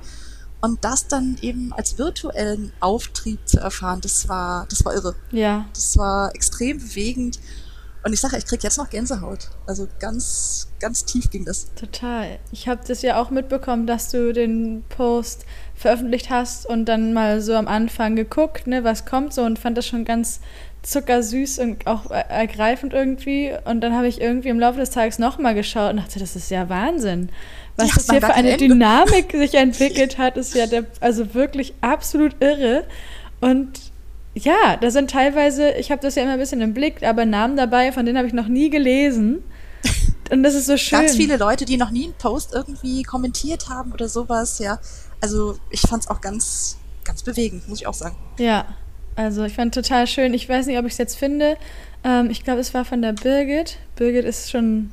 Und 0.60 0.84
das 0.84 1.06
dann 1.06 1.36
eben 1.42 1.72
als 1.72 1.98
virtuellen 1.98 2.72
Auftrieb 2.80 3.40
zu 3.46 3.60
erfahren, 3.60 4.00
das 4.00 4.28
war, 4.28 4.66
das 4.68 4.84
war 4.84 4.94
irre. 4.94 5.14
Ja. 5.30 5.66
Das 5.74 5.96
war 5.96 6.34
extrem 6.34 6.78
bewegend. 6.78 7.38
Und 8.06 8.12
ich 8.12 8.20
sage, 8.20 8.36
ich 8.38 8.46
kriege 8.46 8.62
jetzt 8.62 8.78
noch 8.78 8.88
Gänsehaut. 8.88 9.50
Also 9.66 9.88
ganz, 9.98 10.68
ganz 10.78 11.04
tief 11.04 11.28
ging 11.28 11.44
das. 11.44 11.74
Total. 11.74 12.38
Ich 12.52 12.68
habe 12.68 12.80
das 12.86 13.02
ja 13.02 13.20
auch 13.20 13.30
mitbekommen, 13.30 13.88
dass 13.88 14.10
du 14.10 14.32
den 14.32 14.84
Post 14.88 15.44
veröffentlicht 15.74 16.30
hast 16.30 16.66
und 16.66 16.84
dann 16.84 17.12
mal 17.12 17.40
so 17.40 17.54
am 17.54 17.66
Anfang 17.66 18.14
geguckt, 18.14 18.68
ne, 18.68 18.84
was 18.84 19.06
kommt 19.06 19.34
so 19.34 19.42
und 19.42 19.58
fand 19.58 19.76
das 19.76 19.86
schon 19.86 20.04
ganz 20.04 20.40
zuckersüß 20.82 21.58
und 21.58 21.88
auch 21.88 22.08
ergreifend 22.10 22.92
irgendwie. 22.92 23.52
Und 23.64 23.80
dann 23.80 23.92
habe 23.92 24.06
ich 24.06 24.20
irgendwie 24.20 24.50
im 24.50 24.60
Laufe 24.60 24.78
des 24.78 24.90
Tages 24.90 25.18
nochmal 25.18 25.54
geschaut 25.54 25.90
und 25.90 25.96
dachte, 25.96 26.20
das 26.20 26.36
ist 26.36 26.48
ja 26.50 26.68
Wahnsinn. 26.68 27.30
Was 27.76 27.94
das 27.94 28.08
hier 28.10 28.20
für 28.20 28.34
eine 28.34 28.52
Ende. 28.52 28.68
Dynamik 28.68 29.32
sich 29.32 29.54
entwickelt 29.54 30.18
hat, 30.18 30.36
ist 30.36 30.54
ja 30.54 30.66
der, 30.66 30.86
also 31.00 31.34
wirklich 31.34 31.74
absolut 31.80 32.36
irre. 32.40 32.84
Und 33.40 33.78
ja, 34.34 34.76
da 34.80 34.90
sind 34.90 35.10
teilweise, 35.10 35.72
ich 35.72 35.90
habe 35.90 36.02
das 36.02 36.14
ja 36.14 36.22
immer 36.22 36.32
ein 36.32 36.38
bisschen 36.38 36.60
im 36.60 36.74
Blick, 36.74 37.02
aber 37.02 37.24
Namen 37.24 37.56
dabei, 37.56 37.92
von 37.92 38.04
denen 38.04 38.18
habe 38.18 38.28
ich 38.28 38.34
noch 38.34 38.48
nie 38.48 38.70
gelesen. 38.70 39.42
Und 40.30 40.42
das 40.42 40.54
ist 40.54 40.66
so 40.66 40.76
schön. 40.76 41.00
Ganz 41.00 41.16
viele 41.16 41.36
Leute, 41.36 41.64
die 41.64 41.76
noch 41.76 41.90
nie 41.90 42.04
einen 42.04 42.14
Post 42.14 42.52
irgendwie 42.52 43.02
kommentiert 43.02 43.68
haben 43.68 43.92
oder 43.92 44.08
sowas, 44.08 44.58
ja. 44.58 44.78
Also 45.20 45.56
ich 45.70 45.80
fand 45.80 46.02
es 46.02 46.10
auch 46.10 46.20
ganz, 46.20 46.78
ganz 47.04 47.22
bewegend, 47.22 47.68
muss 47.68 47.80
ich 47.80 47.86
auch 47.86 47.94
sagen. 47.94 48.16
Ja, 48.38 48.66
also 49.14 49.44
ich 49.44 49.54
fand 49.54 49.74
total 49.74 50.06
schön. 50.06 50.34
Ich 50.34 50.48
weiß 50.48 50.66
nicht, 50.66 50.78
ob 50.78 50.84
ich 50.84 50.92
es 50.92 50.98
jetzt 50.98 51.16
finde. 51.16 51.56
Ähm, 52.04 52.28
ich 52.30 52.44
glaube, 52.44 52.60
es 52.60 52.74
war 52.74 52.84
von 52.84 53.00
der 53.00 53.12
Birgit. 53.12 53.78
Birgit 53.96 54.24
ist 54.24 54.50
schon 54.50 54.92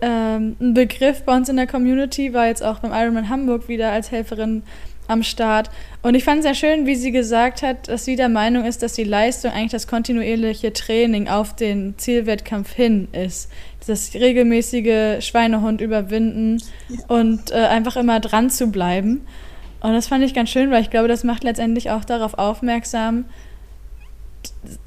ähm, 0.00 0.56
ein 0.60 0.74
Begriff 0.74 1.22
bei 1.22 1.36
uns 1.36 1.48
in 1.48 1.56
der 1.56 1.66
Community, 1.66 2.32
war 2.32 2.46
jetzt 2.46 2.62
auch 2.62 2.80
beim 2.80 2.92
Ironman 2.92 3.28
Hamburg 3.28 3.68
wieder 3.68 3.92
als 3.92 4.10
Helferin 4.10 4.62
am 5.08 5.22
Start. 5.22 5.70
Und 6.02 6.14
ich 6.14 6.24
fand 6.24 6.38
es 6.38 6.44
sehr 6.44 6.54
schön, 6.54 6.86
wie 6.86 6.96
sie 6.96 7.12
gesagt 7.12 7.62
hat, 7.62 7.88
dass 7.88 8.04
sie 8.04 8.16
der 8.16 8.28
Meinung 8.28 8.64
ist, 8.64 8.82
dass 8.82 8.94
die 8.94 9.04
Leistung 9.04 9.52
eigentlich 9.52 9.72
das 9.72 9.86
kontinuierliche 9.86 10.72
Training 10.72 11.28
auf 11.28 11.54
den 11.54 11.96
Zielwettkampf 11.96 12.72
hin 12.72 13.08
ist. 13.12 13.50
Das 13.86 14.14
regelmäßige 14.14 15.24
Schweinehund 15.24 15.80
überwinden 15.80 16.60
und 17.08 17.52
äh, 17.52 17.54
einfach 17.54 17.96
immer 17.96 18.18
dran 18.20 18.50
zu 18.50 18.68
bleiben. 18.68 19.26
Und 19.80 19.92
das 19.92 20.08
fand 20.08 20.24
ich 20.24 20.34
ganz 20.34 20.50
schön, 20.50 20.70
weil 20.70 20.82
ich 20.82 20.90
glaube, 20.90 21.08
das 21.08 21.22
macht 21.22 21.44
letztendlich 21.44 21.90
auch 21.90 22.04
darauf 22.04 22.34
aufmerksam, 22.34 23.26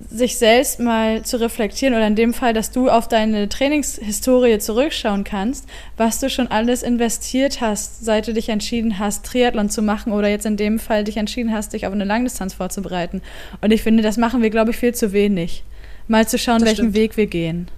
sich 0.09 0.37
selbst 0.37 0.79
mal 0.79 1.23
zu 1.23 1.39
reflektieren 1.39 1.93
oder 1.93 2.07
in 2.07 2.15
dem 2.15 2.33
Fall, 2.33 2.53
dass 2.53 2.71
du 2.71 2.89
auf 2.89 3.07
deine 3.07 3.47
Trainingshistorie 3.49 4.57
zurückschauen 4.59 5.23
kannst, 5.23 5.65
was 5.97 6.19
du 6.19 6.29
schon 6.29 6.47
alles 6.47 6.83
investiert 6.83 7.61
hast, 7.61 8.03
seit 8.03 8.27
du 8.27 8.33
dich 8.33 8.49
entschieden 8.49 8.99
hast, 8.99 9.25
Triathlon 9.25 9.69
zu 9.69 9.81
machen 9.81 10.11
oder 10.13 10.27
jetzt 10.27 10.45
in 10.45 10.57
dem 10.57 10.79
Fall 10.79 11.03
dich 11.03 11.17
entschieden 11.17 11.53
hast, 11.53 11.73
dich 11.73 11.85
auf 11.85 11.93
eine 11.93 12.05
Langdistanz 12.05 12.53
vorzubereiten. 12.53 13.21
Und 13.61 13.71
ich 13.71 13.83
finde, 13.83 14.03
das 14.03 14.17
machen 14.17 14.41
wir, 14.41 14.49
glaube 14.49 14.71
ich, 14.71 14.77
viel 14.77 14.93
zu 14.93 15.11
wenig. 15.11 15.63
Mal 16.07 16.27
zu 16.27 16.37
schauen, 16.37 16.59
das 16.59 16.69
welchen 16.69 16.85
stimmt. 16.85 16.95
Weg 16.95 17.17
wir 17.17 17.27
gehen. 17.27 17.69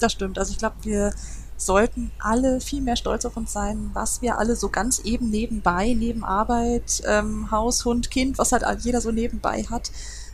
Das 0.00 0.12
stimmt. 0.12 0.38
Also 0.38 0.52
ich 0.52 0.58
glaube, 0.58 0.76
wir 0.82 1.12
sollten 1.56 2.10
alle 2.18 2.60
viel 2.60 2.80
mehr 2.80 2.96
stolz 2.96 3.24
auf 3.24 3.36
uns 3.36 3.52
sein, 3.52 3.90
was 3.92 4.20
wir 4.20 4.38
alle 4.38 4.56
so 4.56 4.68
ganz 4.68 4.98
eben 5.00 5.30
nebenbei, 5.30 5.94
neben 5.96 6.24
Arbeit, 6.24 7.02
ähm, 7.06 7.50
Haus, 7.50 7.84
Hund, 7.84 8.10
Kind, 8.10 8.38
was 8.38 8.52
halt 8.52 8.64
jeder 8.80 9.00
so 9.00 9.12
nebenbei 9.12 9.64
hat, 9.70 9.90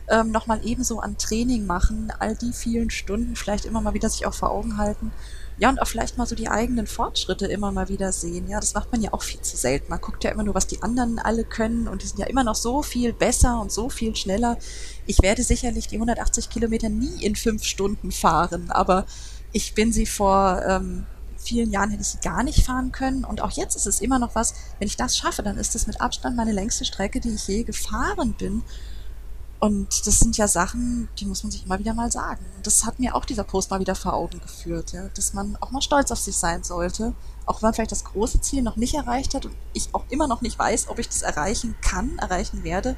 ähm, 0.09 0.31
nochmal 0.31 0.61
ebenso 0.63 0.99
an 0.99 1.17
Training 1.17 1.65
machen, 1.65 2.11
all 2.19 2.35
die 2.35 2.53
vielen 2.53 2.89
Stunden 2.89 3.35
vielleicht 3.35 3.65
immer 3.65 3.81
mal 3.81 3.93
wieder 3.93 4.09
sich 4.09 4.25
auch 4.25 4.33
vor 4.33 4.51
Augen 4.51 4.77
halten. 4.77 5.11
Ja, 5.57 5.69
und 5.69 5.81
auch 5.81 5.87
vielleicht 5.87 6.17
mal 6.17 6.25
so 6.25 6.35
die 6.35 6.47
eigenen 6.47 6.87
Fortschritte 6.87 7.45
immer 7.45 7.71
mal 7.71 7.89
wieder 7.89 8.13
sehen. 8.13 8.47
Ja, 8.47 8.61
das 8.61 8.73
macht 8.73 8.91
man 8.93 9.01
ja 9.01 9.13
auch 9.13 9.23
viel 9.23 9.41
zu 9.41 9.57
selten. 9.57 9.89
Man 9.89 9.99
guckt 9.99 10.23
ja 10.23 10.31
immer 10.31 10.43
nur, 10.43 10.55
was 10.55 10.67
die 10.67 10.81
anderen 10.81 11.19
alle 11.19 11.43
können 11.43 11.89
und 11.89 12.01
die 12.01 12.07
sind 12.07 12.19
ja 12.19 12.27
immer 12.27 12.45
noch 12.45 12.55
so 12.55 12.81
viel 12.81 13.11
besser 13.11 13.59
und 13.59 13.71
so 13.71 13.89
viel 13.89 14.15
schneller. 14.15 14.57
Ich 15.05 15.21
werde 15.21 15.43
sicherlich 15.43 15.87
die 15.87 15.95
180 15.95 16.49
Kilometer 16.49 16.87
nie 16.87 17.23
in 17.23 17.35
fünf 17.35 17.63
Stunden 17.63 18.11
fahren, 18.11 18.71
aber 18.71 19.05
ich 19.51 19.73
bin 19.73 19.91
sie 19.91 20.05
vor 20.05 20.61
ähm, 20.65 21.05
vielen 21.37 21.71
Jahren 21.71 21.89
hätte 21.89 22.03
ich 22.03 22.09
sie 22.09 22.19
gar 22.19 22.43
nicht 22.43 22.65
fahren 22.65 22.91
können. 22.91 23.23
Und 23.23 23.41
auch 23.41 23.51
jetzt 23.51 23.75
ist 23.75 23.87
es 23.87 24.01
immer 24.01 24.19
noch 24.19 24.35
was, 24.35 24.53
wenn 24.77 24.87
ich 24.87 24.97
das 24.97 25.17
schaffe, 25.17 25.43
dann 25.43 25.57
ist 25.57 25.75
das 25.75 25.87
mit 25.87 25.99
Abstand 25.99 26.35
meine 26.37 26.51
längste 26.51 26.85
Strecke, 26.85 27.19
die 27.19 27.33
ich 27.33 27.47
je 27.47 27.63
gefahren 27.63 28.33
bin. 28.33 28.63
Und 29.59 30.07
das 30.07 30.19
sind 30.19 30.37
ja 30.37 30.47
Sachen, 30.47 31.09
die 31.19 31.25
muss 31.25 31.43
man 31.43 31.51
sich 31.51 31.65
immer 31.65 31.79
wieder 31.79 31.93
mal 31.93 32.09
sagen. 32.09 32.45
Und 32.55 32.65
das 32.65 32.85
hat 32.85 32.97
mir 32.97 33.13
auch 33.13 33.25
dieser 33.25 33.43
Post 33.43 33.69
mal 33.71 33.81
wieder 33.81 33.93
vor 33.95 34.13
Augen 34.13 34.39
geführt, 34.39 34.93
ja, 34.93 35.09
dass 35.15 35.33
man 35.33 35.57
auch 35.59 35.71
mal 35.71 35.81
stolz 35.81 36.11
auf 36.11 36.19
sich 36.19 36.37
sein 36.37 36.63
sollte, 36.63 37.13
auch 37.45 37.61
wenn 37.61 37.67
man 37.67 37.73
vielleicht 37.73 37.91
das 37.91 38.05
große 38.05 38.39
Ziel 38.39 38.61
noch 38.61 38.77
nicht 38.77 38.93
erreicht 38.93 39.33
hat 39.35 39.45
und 39.45 39.55
ich 39.73 39.89
auch 39.93 40.05
immer 40.09 40.27
noch 40.27 40.41
nicht 40.41 40.57
weiß, 40.57 40.87
ob 40.87 40.99
ich 40.99 41.07
das 41.07 41.23
erreichen 41.23 41.75
kann, 41.81 42.17
erreichen 42.19 42.63
werde. 42.63 42.95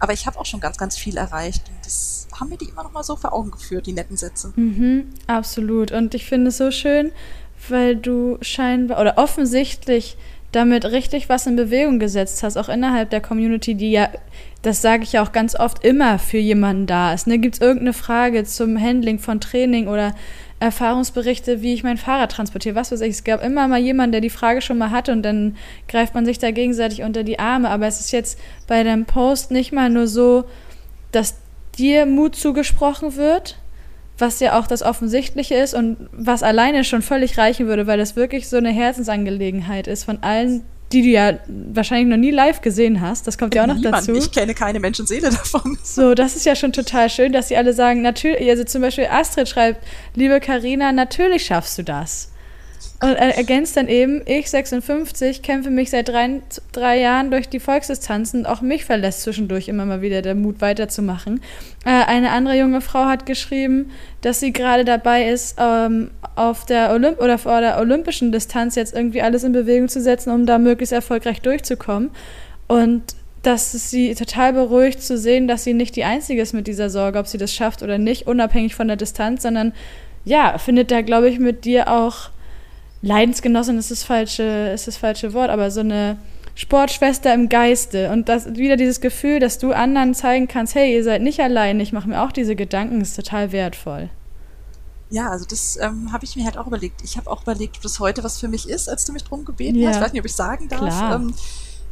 Aber 0.00 0.12
ich 0.12 0.26
habe 0.26 0.38
auch 0.38 0.46
schon 0.46 0.60
ganz, 0.60 0.78
ganz 0.78 0.96
viel 0.96 1.16
erreicht 1.16 1.68
und 1.68 1.86
das 1.86 2.26
haben 2.38 2.48
mir 2.48 2.58
die 2.58 2.70
immer 2.70 2.82
noch 2.82 2.92
mal 2.92 3.04
so 3.04 3.14
vor 3.14 3.32
Augen 3.32 3.52
geführt, 3.52 3.86
die 3.86 3.92
netten 3.92 4.16
Sätze. 4.16 4.52
Mhm, 4.56 5.10
absolut. 5.28 5.92
Und 5.92 6.14
ich 6.14 6.24
finde 6.24 6.48
es 6.48 6.56
so 6.56 6.72
schön, 6.72 7.12
weil 7.68 7.94
du 7.94 8.38
scheinbar 8.40 9.00
oder 9.00 9.18
offensichtlich 9.18 10.16
damit 10.52 10.84
richtig 10.84 11.28
was 11.28 11.46
in 11.46 11.56
Bewegung 11.56 11.98
gesetzt 11.98 12.42
hast, 12.42 12.56
auch 12.56 12.68
innerhalb 12.68 13.10
der 13.10 13.20
Community, 13.20 13.74
die 13.74 13.92
ja, 13.92 14.08
das 14.62 14.82
sage 14.82 15.04
ich 15.04 15.12
ja 15.12 15.22
auch 15.22 15.32
ganz 15.32 15.54
oft, 15.54 15.84
immer 15.84 16.18
für 16.18 16.38
jemanden 16.38 16.86
da 16.86 17.12
ist. 17.12 17.26
Ne? 17.26 17.38
Gibt 17.38 17.56
es 17.56 17.60
irgendeine 17.60 17.92
Frage 17.92 18.44
zum 18.44 18.80
Handling 18.80 19.18
von 19.18 19.40
Training 19.40 19.86
oder 19.86 20.14
Erfahrungsberichte, 20.60 21.62
wie 21.62 21.72
ich 21.72 21.82
mein 21.82 21.96
Fahrrad 21.96 22.32
transportiere, 22.32 22.74
was 22.74 22.92
weiß 22.92 23.00
ich. 23.00 23.10
Es 23.10 23.24
gab 23.24 23.42
immer 23.42 23.66
mal 23.66 23.80
jemanden, 23.80 24.12
der 24.12 24.20
die 24.20 24.28
Frage 24.28 24.60
schon 24.60 24.76
mal 24.76 24.90
hatte 24.90 25.12
und 25.12 25.22
dann 25.22 25.56
greift 25.88 26.14
man 26.14 26.26
sich 26.26 26.38
da 26.38 26.50
gegenseitig 26.50 27.02
unter 27.02 27.22
die 27.22 27.38
Arme. 27.38 27.70
Aber 27.70 27.86
es 27.86 28.00
ist 28.00 28.12
jetzt 28.12 28.38
bei 28.66 28.82
dem 28.82 29.06
Post 29.06 29.50
nicht 29.50 29.72
mal 29.72 29.88
nur 29.88 30.06
so, 30.06 30.44
dass 31.12 31.36
dir 31.78 32.04
Mut 32.04 32.36
zugesprochen 32.36 33.16
wird, 33.16 33.56
was 34.20 34.40
ja 34.40 34.58
auch 34.58 34.66
das 34.66 34.82
Offensichtliche 34.82 35.54
ist 35.54 35.74
und 35.74 35.96
was 36.12 36.42
alleine 36.42 36.84
schon 36.84 37.02
völlig 37.02 37.38
reichen 37.38 37.66
würde, 37.66 37.86
weil 37.86 37.98
das 37.98 38.16
wirklich 38.16 38.48
so 38.48 38.56
eine 38.56 38.70
Herzensangelegenheit 38.70 39.86
ist 39.86 40.04
von 40.04 40.22
allen, 40.22 40.62
die 40.92 41.02
du 41.02 41.08
ja 41.08 41.38
wahrscheinlich 41.46 42.08
noch 42.08 42.16
nie 42.16 42.30
live 42.32 42.60
gesehen 42.62 43.00
hast. 43.00 43.26
Das 43.26 43.38
kommt 43.38 43.54
ja 43.54 43.62
auch 43.62 43.68
noch 43.68 43.76
Niemand. 43.76 44.08
dazu. 44.08 44.14
Ich 44.14 44.32
kenne 44.32 44.54
keine 44.54 44.80
Menschenseele 44.80 45.30
davon. 45.30 45.78
So, 45.84 46.14
das 46.14 46.36
ist 46.36 46.46
ja 46.46 46.56
schon 46.56 46.72
total 46.72 47.10
schön, 47.10 47.32
dass 47.32 47.48
sie 47.48 47.56
alle 47.56 47.72
sagen, 47.72 48.02
natürlich, 48.02 48.48
also 48.48 48.64
zum 48.64 48.82
Beispiel 48.82 49.06
Astrid 49.10 49.48
schreibt, 49.48 49.84
liebe 50.14 50.40
Karina, 50.40 50.92
natürlich 50.92 51.44
schaffst 51.44 51.78
du 51.78 51.84
das. 51.84 52.29
Und 53.02 53.14
er 53.14 53.36
ergänzt 53.36 53.76
dann 53.78 53.88
eben, 53.88 54.20
ich 54.26 54.50
56 54.50 55.40
kämpfe 55.42 55.70
mich 55.70 55.90
seit 55.90 56.08
drei, 56.08 56.42
drei 56.72 57.00
Jahren 57.00 57.30
durch 57.30 57.48
die 57.48 57.60
Volksdistanzen. 57.60 58.44
Auch 58.44 58.60
mich 58.60 58.84
verlässt 58.84 59.22
zwischendurch 59.22 59.68
immer 59.68 59.86
mal 59.86 60.02
wieder 60.02 60.20
der 60.20 60.34
Mut 60.34 60.60
weiterzumachen. 60.60 61.40
Äh, 61.86 61.90
eine 61.90 62.30
andere 62.30 62.58
junge 62.58 62.82
Frau 62.82 63.06
hat 63.06 63.24
geschrieben, 63.24 63.90
dass 64.20 64.40
sie 64.40 64.52
gerade 64.52 64.84
dabei 64.84 65.28
ist, 65.28 65.56
ähm, 65.58 66.10
auf 66.36 66.66
der 66.66 66.90
Olymp 66.90 67.20
oder 67.20 67.38
vor 67.38 67.60
der 67.60 67.78
olympischen 67.78 68.32
Distanz 68.32 68.74
jetzt 68.74 68.94
irgendwie 68.94 69.22
alles 69.22 69.44
in 69.44 69.52
Bewegung 69.52 69.88
zu 69.88 70.00
setzen, 70.02 70.30
um 70.30 70.44
da 70.44 70.58
möglichst 70.58 70.92
erfolgreich 70.92 71.40
durchzukommen. 71.40 72.10
Und 72.68 73.02
dass 73.42 73.72
es 73.72 73.90
sie 73.90 74.14
total 74.14 74.52
beruhigt 74.52 75.02
zu 75.02 75.16
sehen, 75.16 75.48
dass 75.48 75.64
sie 75.64 75.72
nicht 75.72 75.96
die 75.96 76.04
Einzige 76.04 76.42
ist 76.42 76.52
mit 76.52 76.66
dieser 76.66 76.90
Sorge, 76.90 77.18
ob 77.18 77.26
sie 77.26 77.38
das 77.38 77.54
schafft 77.54 77.82
oder 77.82 77.96
nicht, 77.96 78.26
unabhängig 78.26 78.74
von 78.74 78.88
der 78.88 78.96
Distanz, 78.96 79.42
sondern 79.42 79.72
ja, 80.26 80.58
findet 80.58 80.90
da, 80.90 81.00
glaube 81.00 81.30
ich, 81.30 81.38
mit 81.38 81.64
dir 81.64 81.90
auch 81.90 82.28
Leidensgenossin 83.02 83.78
ist 83.78 83.90
das 83.90 84.02
falsche, 84.02 84.70
ist 84.74 84.86
das 84.86 84.96
falsche 84.96 85.32
Wort, 85.32 85.50
aber 85.50 85.70
so 85.70 85.80
eine 85.80 86.18
Sportschwester 86.54 87.32
im 87.32 87.48
Geiste 87.48 88.10
und 88.10 88.28
das 88.28 88.54
wieder 88.56 88.76
dieses 88.76 89.00
Gefühl, 89.00 89.40
dass 89.40 89.58
du 89.58 89.72
anderen 89.72 90.14
zeigen 90.14 90.48
kannst, 90.48 90.74
hey, 90.74 90.94
ihr 90.94 91.04
seid 91.04 91.22
nicht 91.22 91.40
allein, 91.40 91.80
ich 91.80 91.92
mache 91.92 92.08
mir 92.08 92.22
auch 92.22 92.32
diese 92.32 92.56
Gedanken, 92.56 93.00
ist 93.00 93.16
total 93.16 93.52
wertvoll. 93.52 94.10
Ja, 95.08 95.30
also 95.30 95.44
das 95.44 95.76
ähm, 95.80 96.12
habe 96.12 96.24
ich 96.24 96.36
mir 96.36 96.44
halt 96.44 96.56
auch 96.56 96.68
überlegt. 96.68 97.02
Ich 97.02 97.16
habe 97.16 97.28
auch 97.30 97.42
überlegt, 97.42 97.82
bis 97.82 97.98
heute 97.98 98.22
was 98.22 98.38
für 98.38 98.46
mich 98.46 98.68
ist, 98.68 98.88
als 98.88 99.04
du 99.04 99.12
mich 99.12 99.24
drum 99.24 99.44
gebeten 99.44 99.76
ja. 99.78 99.88
hast. 99.88 99.96
Ich 99.96 100.02
weiß 100.02 100.12
nicht, 100.12 100.20
ob 100.20 100.26
ich 100.26 100.34
sagen 100.34 100.68
darf. 100.68 101.14
Ähm, 101.14 101.34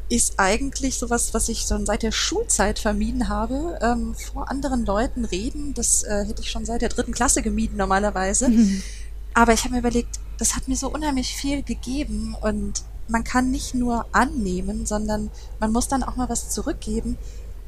ist 0.09 0.35
eigentlich 0.39 0.97
sowas, 0.97 1.35
was 1.35 1.49
ich 1.49 1.63
schon 1.63 1.85
seit 1.85 2.03
der 2.03 2.13
Schulzeit 2.13 2.79
vermieden 2.79 3.29
habe. 3.29 3.79
Ähm, 3.83 4.15
vor 4.15 4.51
anderen 4.51 4.87
Leuten 4.87 5.25
reden, 5.25 5.75
das 5.75 6.05
äh, 6.05 6.25
hätte 6.27 6.43
ich 6.43 6.51
schon 6.51 6.65
seit 6.65 6.81
der 6.81 6.89
dritten 6.89 7.13
Klasse 7.13 7.43
gemieden 7.43 7.77
normalerweise. 7.77 8.49
Mhm. 8.49 8.83
Aber 9.35 9.53
ich 9.53 9.65
habe 9.65 9.75
mir 9.75 9.81
überlegt, 9.81 10.21
das 10.39 10.57
hat 10.57 10.69
mir 10.69 10.77
so 10.77 10.91
unheimlich 10.91 11.35
viel 11.35 11.63
gegeben 11.63 12.37
und 12.41 12.85
man 13.09 13.25
kann 13.25 13.51
nicht 13.51 13.75
nur 13.75 14.07
annehmen, 14.13 14.87
sondern 14.87 15.31
man 15.61 15.73
muss 15.73 15.89
dann 15.89 16.03
auch 16.03 16.17
mal 16.17 16.29
was 16.29 16.51
zurückgeben. 16.51 17.19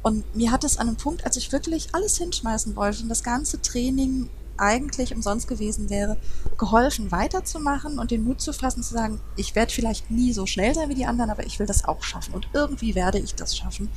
Und 0.03 0.35
mir 0.35 0.51
hat 0.51 0.63
es 0.63 0.77
an 0.77 0.87
einem 0.87 0.97
Punkt, 0.97 1.25
als 1.25 1.37
ich 1.37 1.51
wirklich 1.51 1.93
alles 1.93 2.17
hinschmeißen 2.17 2.75
wollte 2.75 3.03
und 3.03 3.09
das 3.09 3.23
ganze 3.23 3.61
Training 3.61 4.29
eigentlich 4.57 5.13
umsonst 5.13 5.47
gewesen 5.47 5.89
wäre, 5.89 6.17
geholfen 6.57 7.11
weiterzumachen 7.11 7.99
und 7.99 8.11
den 8.11 8.23
Mut 8.23 8.41
zu 8.41 8.53
fassen, 8.53 8.83
zu 8.83 8.93
sagen, 8.93 9.19
ich 9.35 9.55
werde 9.55 9.73
vielleicht 9.73 10.11
nie 10.11 10.33
so 10.33 10.45
schnell 10.45 10.73
sein 10.73 10.89
wie 10.89 10.95
die 10.95 11.05
anderen, 11.05 11.31
aber 11.31 11.45
ich 11.45 11.59
will 11.59 11.65
das 11.65 11.85
auch 11.85 12.03
schaffen 12.03 12.33
und 12.33 12.47
irgendwie 12.53 12.95
werde 12.95 13.19
ich 13.19 13.35
das 13.35 13.57
schaffen. 13.57 13.89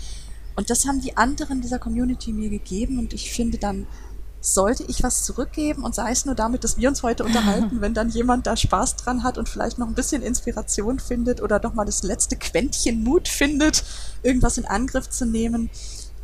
Und 0.57 0.71
das 0.71 0.87
haben 0.87 1.01
die 1.01 1.17
anderen 1.17 1.61
dieser 1.61 1.79
Community 1.79 2.33
mir 2.33 2.49
gegeben 2.49 2.99
und 2.99 3.13
ich 3.13 3.33
finde 3.33 3.59
dann, 3.59 3.87
sollte 4.45 4.85
ich 4.85 5.03
was 5.03 5.25
zurückgeben 5.25 5.85
und 5.85 5.95
sei 5.95 6.11
es 6.11 6.27
nur 6.27 6.35
damit, 6.35 6.65
dass 6.65 6.77
wir 6.77 6.89
uns 6.89 7.03
heute 7.03 7.25
unterhalten, 7.25 7.81
wenn 7.81 7.95
dann 7.95 8.11
jemand 8.11 8.47
da 8.47 8.57
Spaß 8.57 8.97
dran 8.97 9.23
hat 9.23 9.39
und 9.39 9.49
vielleicht 9.49 9.79
noch 9.79 9.87
ein 9.87 9.95
bisschen 9.95 10.23
Inspiration 10.23 10.99
findet 10.99 11.41
oder 11.41 11.59
doch 11.59 11.75
mal 11.75 11.85
das 11.85 12.03
letzte 12.03 12.37
Quäntchen 12.37 13.03
Mut 13.03 13.29
findet, 13.29 13.85
irgendwas 14.23 14.59
in 14.59 14.67
Angriff 14.67 15.09
zu 15.09 15.25
nehmen, 15.25 15.71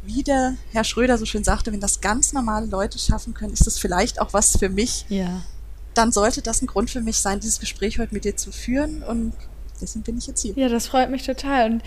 wie 0.03 0.23
der 0.23 0.55
Herr 0.71 0.85
Schröder 0.85 1.19
so 1.19 1.25
schön 1.25 1.45
sagte, 1.45 1.73
wenn 1.73 1.81
das 1.81 2.01
ganz 2.01 2.33
normale 2.33 2.67
Leute 2.67 2.99
schaffen 2.99 3.35
können, 3.35 3.53
ist 3.53 3.67
das 3.67 3.79
vielleicht 3.79 4.21
auch 4.21 4.33
was 4.33 4.57
für 4.57 4.69
mich. 4.69 5.07
Ja. 5.09 5.43
Dann 5.95 6.13
sollte 6.13 6.43
das 6.43 6.63
ein 6.63 6.67
Grund 6.67 6.91
für 6.91 7.01
mich 7.01 7.19
sein, 7.19 7.41
dieses 7.41 7.61
Gespräch 7.61 7.99
heute 7.99 8.15
mit 8.15 8.25
dir 8.25 8.37
zu 8.37 8.53
führen 8.53 9.03
und 9.03 9.33
deswegen 9.81 10.03
bin 10.03 10.19
ich 10.19 10.27
jetzt 10.27 10.43
hier. 10.43 10.55
Ja, 10.55 10.69
das 10.69 10.87
freut 10.87 11.11
mich 11.11 11.25
total 11.25 11.73
und 11.73 11.83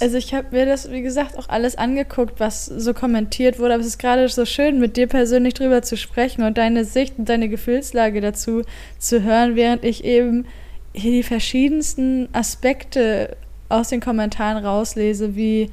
also 0.00 0.18
ich 0.18 0.34
habe 0.34 0.48
mir 0.50 0.66
das, 0.66 0.90
wie 0.90 1.00
gesagt, 1.00 1.38
auch 1.38 1.48
alles 1.48 1.76
angeguckt, 1.76 2.40
was 2.40 2.66
so 2.66 2.92
kommentiert 2.92 3.58
wurde, 3.58 3.74
aber 3.74 3.80
es 3.80 3.86
ist 3.86 3.98
gerade 3.98 4.28
so 4.28 4.44
schön, 4.44 4.78
mit 4.78 4.96
dir 4.96 5.06
persönlich 5.06 5.54
drüber 5.54 5.82
zu 5.82 5.96
sprechen 5.96 6.42
und 6.42 6.58
deine 6.58 6.84
Sicht 6.84 7.18
und 7.18 7.28
deine 7.28 7.48
Gefühlslage 7.48 8.20
dazu 8.20 8.62
zu 8.98 9.22
hören, 9.22 9.56
während 9.56 9.84
ich 9.84 10.04
eben 10.04 10.46
hier 10.92 11.12
die 11.12 11.22
verschiedensten 11.22 12.28
Aspekte 12.32 13.36
aus 13.68 13.88
den 13.88 14.00
Kommentaren 14.00 14.64
rauslese, 14.64 15.36
wie 15.36 15.70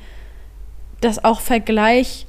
das 1.01 1.23
auch 1.23 1.41
Vergleich 1.41 2.25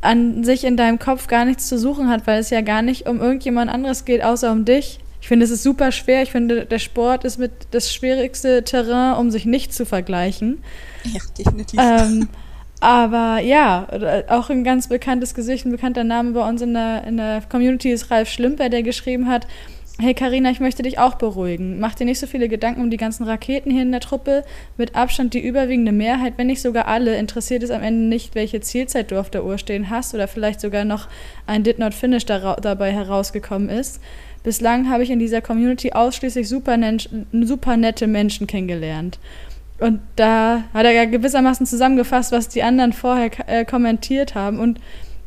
an 0.00 0.44
sich 0.44 0.64
in 0.64 0.76
deinem 0.76 0.98
Kopf 0.98 1.26
gar 1.26 1.44
nichts 1.44 1.68
zu 1.68 1.78
suchen 1.78 2.08
hat, 2.08 2.26
weil 2.26 2.40
es 2.40 2.50
ja 2.50 2.60
gar 2.60 2.82
nicht 2.82 3.08
um 3.08 3.20
irgendjemand 3.20 3.70
anderes 3.70 4.04
geht, 4.04 4.22
außer 4.22 4.52
um 4.52 4.64
dich. 4.64 5.00
Ich 5.20 5.28
finde, 5.28 5.44
es 5.44 5.50
ist 5.50 5.62
super 5.62 5.92
schwer. 5.92 6.22
Ich 6.22 6.30
finde, 6.30 6.64
der 6.64 6.78
Sport 6.78 7.24
ist 7.24 7.38
mit 7.38 7.52
das 7.72 7.92
schwierigste 7.92 8.62
Terrain, 8.64 9.16
um 9.16 9.30
sich 9.30 9.44
nicht 9.44 9.74
zu 9.74 9.84
vergleichen. 9.84 10.62
Ja, 11.04 11.20
definitiv. 11.36 11.80
Ähm, 11.82 12.28
aber 12.80 13.40
ja, 13.40 13.88
auch 14.28 14.50
ein 14.50 14.62
ganz 14.62 14.88
bekanntes 14.88 15.34
Gesicht, 15.34 15.66
ein 15.66 15.72
bekannter 15.72 16.04
Name 16.04 16.32
bei 16.32 16.48
uns 16.48 16.62
in 16.62 16.74
der, 16.74 17.04
in 17.04 17.16
der 17.16 17.42
Community 17.48 17.90
ist 17.90 18.10
Ralf 18.10 18.28
Schlimper, 18.28 18.68
der 18.68 18.82
geschrieben 18.82 19.28
hat, 19.28 19.46
Hey 20.00 20.14
Karina, 20.14 20.52
ich 20.52 20.60
möchte 20.60 20.84
dich 20.84 21.00
auch 21.00 21.16
beruhigen. 21.16 21.80
Mach 21.80 21.96
dir 21.96 22.04
nicht 22.04 22.20
so 22.20 22.28
viele 22.28 22.48
Gedanken 22.48 22.82
um 22.82 22.88
die 22.88 22.96
ganzen 22.96 23.24
Raketen 23.24 23.72
hier 23.72 23.82
in 23.82 23.90
der 23.90 24.00
Truppe. 24.00 24.44
Mit 24.76 24.94
Abstand 24.94 25.34
die 25.34 25.44
überwiegende 25.44 25.90
Mehrheit, 25.90 26.34
wenn 26.36 26.46
nicht 26.46 26.62
sogar 26.62 26.86
alle, 26.86 27.16
interessiert 27.16 27.64
es 27.64 27.72
am 27.72 27.82
Ende 27.82 28.04
nicht, 28.06 28.36
welche 28.36 28.60
Zielzeit 28.60 29.10
du 29.10 29.18
auf 29.18 29.28
der 29.28 29.44
Uhr 29.44 29.58
stehen 29.58 29.90
hast 29.90 30.14
oder 30.14 30.28
vielleicht 30.28 30.60
sogar 30.60 30.84
noch 30.84 31.08
ein 31.48 31.64
Did 31.64 31.80
Not 31.80 31.94
Finish 31.94 32.26
dabei 32.26 32.92
herausgekommen 32.92 33.68
ist. 33.68 34.00
Bislang 34.42 34.88
habe 34.88 35.02
ich 35.02 35.10
in 35.10 35.18
dieser 35.18 35.40
Community 35.40 35.92
ausschließlich 35.92 36.48
super, 36.48 36.78
super 37.32 37.76
nette 37.76 38.06
Menschen 38.06 38.46
kennengelernt. 38.46 39.18
Und 39.78 40.00
da 40.16 40.64
hat 40.74 40.84
er 40.84 40.92
ja 40.92 41.04
gewissermaßen 41.04 41.66
zusammengefasst, 41.66 42.32
was 42.32 42.48
die 42.48 42.62
anderen 42.62 42.92
vorher 42.92 43.30
äh, 43.48 43.64
kommentiert 43.64 44.34
haben. 44.34 44.58
Und 44.58 44.80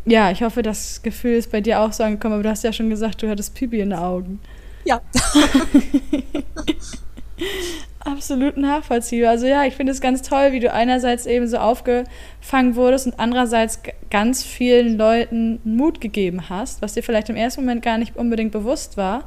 ja, 0.05 0.31
ich 0.31 0.43
hoffe, 0.43 0.61
das 0.61 1.01
Gefühl 1.03 1.33
ist 1.33 1.51
bei 1.51 1.61
dir 1.61 1.79
auch 1.79 1.93
so 1.93 2.03
angekommen, 2.03 2.33
aber 2.33 2.43
du 2.43 2.49
hast 2.49 2.63
ja 2.63 2.73
schon 2.73 2.89
gesagt, 2.89 3.21
du 3.21 3.29
hattest 3.29 3.55
Pipi 3.55 3.79
in 3.79 3.91
den 3.91 3.99
Augen. 3.99 4.39
Ja. 4.83 4.99
Absolut 8.03 8.57
nachvollziehbar. 8.57 9.29
Also 9.29 9.45
ja, 9.45 9.63
ich 9.63 9.75
finde 9.75 9.91
es 9.91 10.01
ganz 10.01 10.23
toll, 10.23 10.51
wie 10.53 10.59
du 10.59 10.73
einerseits 10.73 11.27
eben 11.27 11.47
so 11.47 11.57
aufgefangen 11.57 12.75
wurdest 12.75 13.05
und 13.05 13.19
andererseits 13.19 13.79
ganz 14.09 14.43
vielen 14.43 14.97
Leuten 14.97 15.59
Mut 15.63 16.01
gegeben 16.01 16.49
hast, 16.49 16.81
was 16.81 16.93
dir 16.93 17.03
vielleicht 17.03 17.29
im 17.29 17.35
ersten 17.35 17.61
Moment 17.61 17.83
gar 17.83 17.99
nicht 17.99 18.17
unbedingt 18.17 18.51
bewusst 18.51 18.97
war, 18.97 19.25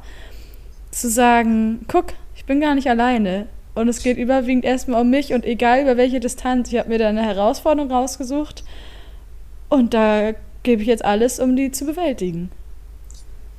zu 0.91 1.09
sagen, 1.09 1.85
guck, 1.87 2.07
ich 2.35 2.45
bin 2.45 2.59
gar 2.59 2.75
nicht 2.75 2.89
alleine. 2.89 3.47
Und 3.75 3.87
es 3.87 4.03
geht 4.03 4.17
überwiegend 4.17 4.65
erstmal 4.65 5.01
um 5.01 5.09
mich 5.09 5.33
und 5.33 5.45
egal 5.45 5.81
über 5.81 5.97
welche 5.97 6.19
Distanz, 6.19 6.71
ich 6.71 6.79
habe 6.79 6.89
mir 6.89 6.99
da 6.99 7.09
eine 7.09 7.23
Herausforderung 7.23 7.91
rausgesucht 7.91 8.63
und 9.69 9.93
da 9.93 10.31
gebe 10.63 10.81
ich 10.81 10.87
jetzt 10.87 11.03
alles, 11.03 11.39
um 11.39 11.55
die 11.55 11.71
zu 11.71 11.85
bewältigen. 11.85 12.51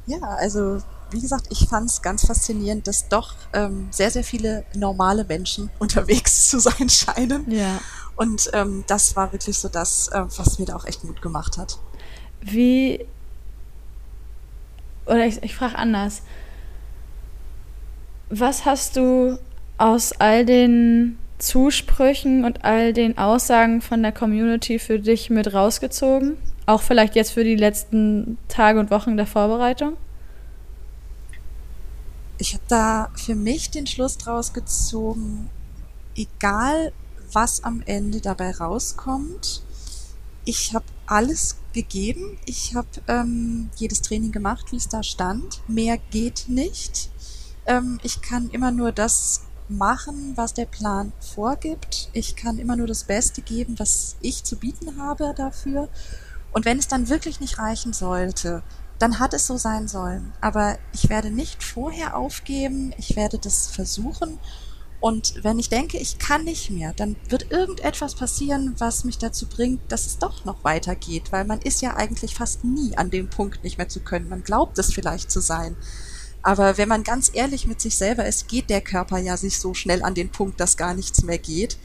Ja, 0.06 0.18
also 0.38 0.78
wie 1.10 1.20
gesagt, 1.20 1.46
ich 1.50 1.68
fand 1.68 1.90
es 1.90 2.02
ganz 2.02 2.26
faszinierend, 2.26 2.86
dass 2.86 3.08
doch 3.08 3.34
ähm, 3.52 3.88
sehr, 3.90 4.10
sehr 4.10 4.24
viele 4.24 4.64
normale 4.74 5.24
Menschen 5.24 5.70
unterwegs 5.78 6.48
zu 6.50 6.58
sein 6.58 6.88
scheinen. 6.88 7.50
Ja. 7.50 7.80
Und 8.16 8.50
ähm, 8.54 8.84
das 8.86 9.14
war 9.14 9.32
wirklich 9.32 9.58
so 9.58 9.68
das, 9.68 10.08
äh, 10.08 10.24
was 10.36 10.58
mir 10.58 10.66
da 10.66 10.76
auch 10.76 10.86
echt 10.86 11.04
Mut 11.04 11.20
gemacht 11.20 11.58
hat. 11.58 11.78
Wie, 12.40 13.04
oder 15.04 15.26
ich, 15.26 15.42
ich 15.42 15.54
frage 15.54 15.76
anders, 15.76 16.22
was 18.28 18.64
hast 18.64 18.96
du 18.96 19.38
aus 19.78 20.12
all 20.12 20.44
den 20.44 21.18
Zusprüchen 21.38 22.44
und 22.44 22.64
all 22.64 22.92
den 22.92 23.18
Aussagen 23.18 23.82
von 23.82 24.02
der 24.02 24.12
Community 24.12 24.78
für 24.78 24.98
dich 24.98 25.30
mit 25.30 25.52
rausgezogen? 25.52 26.36
Auch 26.64 26.82
vielleicht 26.82 27.14
jetzt 27.14 27.32
für 27.32 27.44
die 27.44 27.54
letzten 27.54 28.38
Tage 28.48 28.80
und 28.80 28.90
Wochen 28.90 29.16
der 29.16 29.26
Vorbereitung? 29.26 29.96
Ich 32.38 32.54
habe 32.54 32.64
da 32.68 33.10
für 33.14 33.34
mich 33.34 33.70
den 33.70 33.86
Schluss 33.86 34.18
draus 34.18 34.52
gezogen, 34.52 35.50
egal 36.14 36.92
was 37.32 37.64
am 37.64 37.82
Ende 37.86 38.20
dabei 38.20 38.52
rauskommt, 38.52 39.62
ich 40.44 40.74
habe 40.74 40.84
alles 41.06 41.56
gegeben. 41.72 42.38
Ich 42.46 42.74
habe 42.74 42.88
ähm, 43.08 43.70
jedes 43.76 44.00
Training 44.00 44.32
gemacht, 44.32 44.70
wie 44.70 44.76
es 44.76 44.88
da 44.88 45.02
stand. 45.02 45.60
Mehr 45.68 45.98
geht 45.98 46.44
nicht. 46.48 47.10
Ähm, 47.66 47.98
ich 48.02 48.22
kann 48.22 48.48
immer 48.50 48.70
nur 48.70 48.92
das 48.92 49.42
machen, 49.68 50.36
was 50.36 50.54
der 50.54 50.66
Plan 50.66 51.12
vorgibt. 51.18 52.10
Ich 52.12 52.36
kann 52.36 52.58
immer 52.58 52.76
nur 52.76 52.86
das 52.86 53.04
Beste 53.04 53.42
geben, 53.42 53.74
was 53.78 54.16
ich 54.20 54.44
zu 54.44 54.56
bieten 54.56 54.98
habe 54.98 55.34
dafür. 55.36 55.88
Und 56.52 56.64
wenn 56.64 56.78
es 56.78 56.86
dann 56.86 57.08
wirklich 57.08 57.40
nicht 57.40 57.58
reichen 57.58 57.92
sollte, 57.92 58.62
dann 58.98 59.18
hat 59.18 59.34
es 59.34 59.46
so 59.46 59.56
sein 59.56 59.88
sollen. 59.88 60.32
Aber 60.40 60.78
ich 60.92 61.08
werde 61.08 61.30
nicht 61.30 61.62
vorher 61.62 62.16
aufgeben, 62.16 62.94
ich 62.98 63.16
werde 63.16 63.38
das 63.38 63.66
versuchen. 63.66 64.38
Und 64.98 65.44
wenn 65.44 65.58
ich 65.58 65.68
denke, 65.68 65.98
ich 65.98 66.18
kann 66.18 66.44
nicht 66.44 66.70
mehr, 66.70 66.94
dann 66.94 67.16
wird 67.28 67.50
irgendetwas 67.50 68.14
passieren, 68.14 68.74
was 68.78 69.04
mich 69.04 69.18
dazu 69.18 69.46
bringt, 69.46 69.80
dass 69.92 70.06
es 70.06 70.18
doch 70.18 70.44
noch 70.44 70.64
weitergeht, 70.64 71.32
weil 71.32 71.44
man 71.44 71.60
ist 71.60 71.82
ja 71.82 71.96
eigentlich 71.96 72.34
fast 72.34 72.64
nie 72.64 72.96
an 72.96 73.10
dem 73.10 73.28
Punkt 73.28 73.62
nicht 73.62 73.76
mehr 73.76 73.88
zu 73.88 74.00
können. 74.00 74.28
Man 74.28 74.42
glaubt 74.42 74.78
es 74.78 74.92
vielleicht 74.92 75.30
zu 75.30 75.40
sein. 75.40 75.76
Aber 76.42 76.78
wenn 76.78 76.88
man 76.88 77.02
ganz 77.02 77.30
ehrlich 77.34 77.66
mit 77.66 77.80
sich 77.80 77.96
selber 77.96 78.26
ist, 78.26 78.48
geht 78.48 78.70
der 78.70 78.80
Körper 78.80 79.18
ja 79.18 79.36
sich 79.36 79.58
so 79.58 79.74
schnell 79.74 80.02
an 80.02 80.14
den 80.14 80.30
Punkt, 80.30 80.60
dass 80.60 80.76
gar 80.76 80.94
nichts 80.94 81.22
mehr 81.22 81.38
geht 81.38 81.76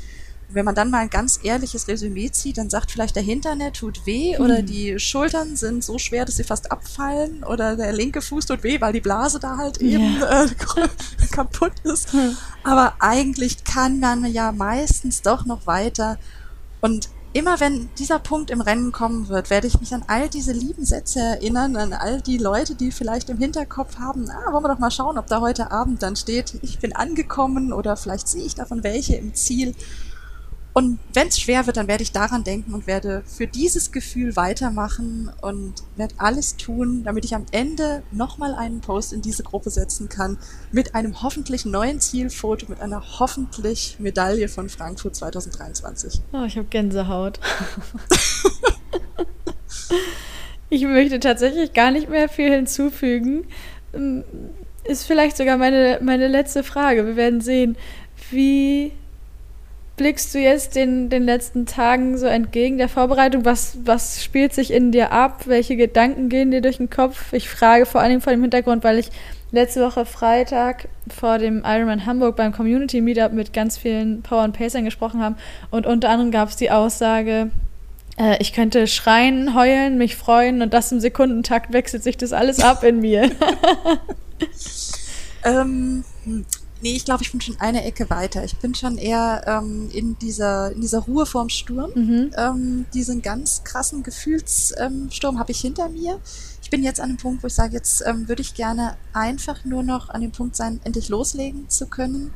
wenn 0.54 0.66
man 0.66 0.76
dann 0.76 0.90
mal 0.90 1.00
ein 1.00 1.10
ganz 1.10 1.40
ehrliches 1.44 1.88
Resümee 1.88 2.32
zieht, 2.32 2.58
dann 2.58 2.70
sagt 2.70 2.92
vielleicht 2.92 3.16
der 3.16 3.24
Hintern, 3.24 3.60
der 3.60 3.74
tut 3.74 4.06
weh 4.06 4.36
hm. 4.36 4.44
oder 4.44 4.62
die 4.62 5.00
Schultern 5.00 5.56
sind 5.56 5.84
so 5.84 5.98
schwer, 5.98 6.26
dass 6.26 6.38
sie 6.38 6.44
fast 6.44 6.72
abfallen 6.72 7.44
oder 7.44 7.76
der 7.76 7.94
linke 7.94 8.22
Fuß 8.22 8.46
tut 8.46 8.64
weh, 8.64 8.80
weil 8.82 8.94
die 8.94 9.02
Blase 9.02 9.40
da 9.40 9.58
halt 9.58 9.78
eben 9.80 10.20
ja. 10.20 10.44
äh, 10.44 10.48
kaputt 11.32 11.74
ist. 11.84 12.14
Hm. 12.14 12.36
Aber 12.64 12.96
eigentlich 13.00 13.64
kann 13.64 14.00
man 14.00 14.26
ja 14.26 14.52
meistens 14.52 15.22
doch 15.22 15.46
noch 15.46 15.68
weiter 15.68 16.18
und 16.82 17.10
immer 17.34 17.60
wenn 17.60 17.90
dieser 17.98 18.20
Punkt 18.20 18.50
im 18.50 18.62
Rennen 18.62 18.92
kommen 18.92 19.30
wird, 19.30 19.50
werde 19.50 19.68
ich 19.68 19.80
mich 19.80 19.94
an 19.94 20.04
all 20.08 20.30
diese 20.30 20.52
lieben 20.52 20.86
Sätze 20.86 21.20
erinnern, 21.20 21.76
an 21.78 21.94
all 21.94 22.22
die 22.22 22.38
Leute, 22.38 22.76
die 22.76 22.92
vielleicht 22.92 23.30
im 23.30 23.38
Hinterkopf 23.38 23.98
haben, 23.98 24.30
ah, 24.30 24.52
wollen 24.52 24.64
wir 24.64 24.70
doch 24.70 24.80
mal 24.80 24.92
schauen, 24.92 25.18
ob 25.18 25.28
da 25.28 25.40
heute 25.40 25.72
Abend 25.72 26.04
dann 26.04 26.16
steht, 26.16 26.60
ich 26.62 26.80
bin 26.80 26.94
angekommen 26.94 27.72
oder 27.72 27.96
vielleicht 27.96 28.28
sehe 28.28 28.44
ich 28.44 28.56
davon 28.56 28.84
welche 28.84 29.16
im 29.16 29.34
Ziel. 29.34 29.76
Und 30.74 31.00
wenn 31.14 31.28
es 31.28 31.40
schwer 31.40 31.66
wird, 31.66 31.76
dann 31.78 31.88
werde 31.88 32.04
ich 32.04 32.14
daran 32.14 32.44
denken 32.46 32.74
und 32.74 32.88
werde 32.88 33.24
für 33.26 33.46
dieses 33.46 33.92
Gefühl 33.92 34.36
weitermachen 34.38 35.30
und 35.42 35.74
werde 35.98 36.16
alles 36.18 36.56
tun, 36.56 37.04
damit 37.04 37.26
ich 37.26 37.36
am 37.36 37.46
Ende 37.52 38.04
nochmal 38.12 38.56
einen 38.56 38.80
Post 38.80 39.12
in 39.12 39.22
diese 39.22 39.44
Gruppe 39.44 39.70
setzen 39.70 40.08
kann 40.08 40.38
mit 40.72 40.96
einem 40.96 41.22
hoffentlich 41.24 41.66
neuen 41.66 42.00
Zielfoto, 42.00 42.68
mit 42.70 42.80
einer 42.80 43.20
hoffentlich 43.20 43.98
Medaille 44.00 44.48
von 44.48 44.70
Frankfurt 44.70 45.16
2023. 45.16 46.22
Oh, 46.32 46.44
ich 46.46 46.56
habe 46.56 46.68
Gänsehaut. 46.70 47.40
ich 50.70 50.84
möchte 50.84 51.20
tatsächlich 51.20 51.74
gar 51.74 51.92
nicht 51.92 52.10
mehr 52.10 52.30
viel 52.30 52.50
hinzufügen. 52.50 53.46
Ähm, 53.94 54.24
ist 54.86 55.06
vielleicht 55.06 55.36
sogar 55.38 55.58
meine, 55.58 56.00
meine 56.02 56.28
letzte 56.30 56.64
Frage. 56.64 57.06
Wir 57.06 57.16
werden 57.16 57.42
sehen, 57.42 57.78
wie 58.32 58.94
blickst 59.98 60.34
du 60.34 60.40
jetzt 60.40 60.76
den, 60.76 61.10
den 61.10 61.24
letzten 61.24 61.66
Tagen 61.66 62.18
so 62.18 62.26
entgegen 62.26 62.78
der 62.78 62.90
Vorbereitung? 62.90 63.46
Was, 63.46 63.78
was 63.84 64.24
spielt 64.24 64.54
sich 64.54 64.72
in 64.72 64.92
dir 64.92 65.12
ab? 65.12 65.44
Welche 65.46 65.76
Gedanken 65.76 66.30
gehen 66.30 66.52
dir 66.52 66.62
durch 66.62 66.78
den 66.78 66.90
Kopf? 66.90 67.34
Ich 67.34 67.50
frage 67.50 67.86
vor 67.86 68.04
Dingen 68.04 68.22
vor 68.22 68.34
dem 68.34 68.42
Hintergrund, 68.42 68.84
weil 68.84 68.98
ich 68.98 69.10
letzte 69.52 69.82
Woche 69.82 70.06
Freitag 70.06 70.88
vor 71.14 71.38
dem 71.38 71.64
Ironman 71.66 72.06
Hamburg 72.06 72.36
beim 72.36 72.52
Community 72.52 73.02
Meetup 73.02 73.34
mit 73.34 73.54
ganz 73.54 73.78
vielen 73.78 74.22
Power 74.22 74.44
und 74.44 74.54
Pacern 74.54 74.86
gesprochen 74.86 75.22
habe 75.22 75.36
und 75.70 75.86
unter 75.86 76.10
anderem 76.10 76.32
gab 76.32 76.50
es 76.50 76.56
die 76.56 76.72
Aussage, 76.72 77.52
äh, 78.18 78.38
ich 78.40 78.54
könnte 78.54 78.88
schreien, 78.88 79.54
heulen, 79.56 79.98
mich 79.98 80.16
freuen 80.16 80.62
und 80.62 80.74
das 80.74 80.92
im 80.92 81.00
Sekundentakt 81.00 81.74
wechselt 81.74 82.04
sich 82.04 82.18
das 82.18 82.34
alles 82.34 82.62
ab 82.62 82.84
in 82.84 83.00
mir. 83.00 83.30
ähm, 85.44 86.04
hm. 86.24 86.46
Nee, 86.82 86.96
ich 86.96 87.06
glaube, 87.06 87.24
ich 87.24 87.32
bin 87.32 87.42
schon 87.42 87.60
eine 87.60 87.84
Ecke 87.84 88.10
weiter. 88.10 88.44
Ich 88.44 88.58
bin 88.58 88.74
schon 88.74 88.98
eher 88.98 89.44
ähm, 89.46 89.90
in, 89.94 90.18
dieser, 90.18 90.72
in 90.72 90.82
dieser 90.82 91.00
Ruhe 91.00 91.26
vorm 91.26 91.50
Sturm. 91.50 91.92
Mhm. 91.94 92.32
Ähm, 92.36 92.86
diesen 92.94 93.22
ganz 93.22 93.64
krassen 93.64 94.04
Gefühlssturm 94.04 95.36
ähm, 95.36 95.40
habe 95.40 95.52
ich 95.52 95.62
hinter 95.62 95.90
mir. 95.90 96.20
Ich 96.64 96.70
bin 96.70 96.84
jetzt 96.84 97.00
an 97.00 97.10
dem 97.10 97.18
Punkt, 97.18 97.44
wo 97.44 97.48
ich 97.48 97.54
sage, 97.54 97.74
jetzt 97.74 98.04
ähm, 98.06 98.28
würde 98.28 98.42
ich 98.42 98.56
gerne 98.56 98.98
einfach 99.14 99.64
nur 99.64 99.84
noch 99.84 100.10
an 100.10 100.22
dem 100.22 100.32
Punkt 100.32 100.56
sein, 100.56 100.80
endlich 100.84 101.10
loslegen 101.10 101.70
zu 101.70 101.88
können 101.88 102.34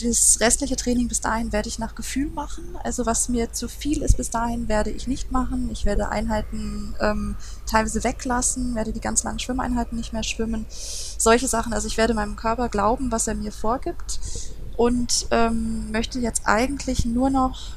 das 0.00 0.40
restliche 0.40 0.76
Training 0.76 1.08
bis 1.08 1.20
dahin 1.20 1.52
werde 1.52 1.68
ich 1.68 1.78
nach 1.78 1.94
Gefühl 1.94 2.30
machen. 2.30 2.76
Also 2.82 3.06
was 3.06 3.28
mir 3.28 3.52
zu 3.52 3.68
viel 3.68 4.02
ist 4.02 4.16
bis 4.16 4.30
dahin, 4.30 4.68
werde 4.68 4.90
ich 4.90 5.06
nicht 5.06 5.32
machen. 5.32 5.70
Ich 5.72 5.84
werde 5.84 6.10
Einheiten 6.10 6.94
ähm, 7.00 7.36
teilweise 7.66 8.04
weglassen, 8.04 8.74
werde 8.74 8.92
die 8.92 9.00
ganz 9.00 9.24
langen 9.24 9.38
Schwimmeinheiten 9.38 9.96
nicht 9.96 10.12
mehr 10.12 10.22
schwimmen. 10.22 10.66
Solche 10.68 11.48
Sachen. 11.48 11.72
Also 11.72 11.86
ich 11.86 11.96
werde 11.96 12.14
meinem 12.14 12.36
Körper 12.36 12.68
glauben, 12.68 13.10
was 13.10 13.26
er 13.26 13.34
mir 13.34 13.52
vorgibt 13.52 14.20
und 14.76 15.28
ähm, 15.30 15.90
möchte 15.90 16.18
jetzt 16.18 16.42
eigentlich 16.44 17.06
nur 17.06 17.30
noch 17.30 17.76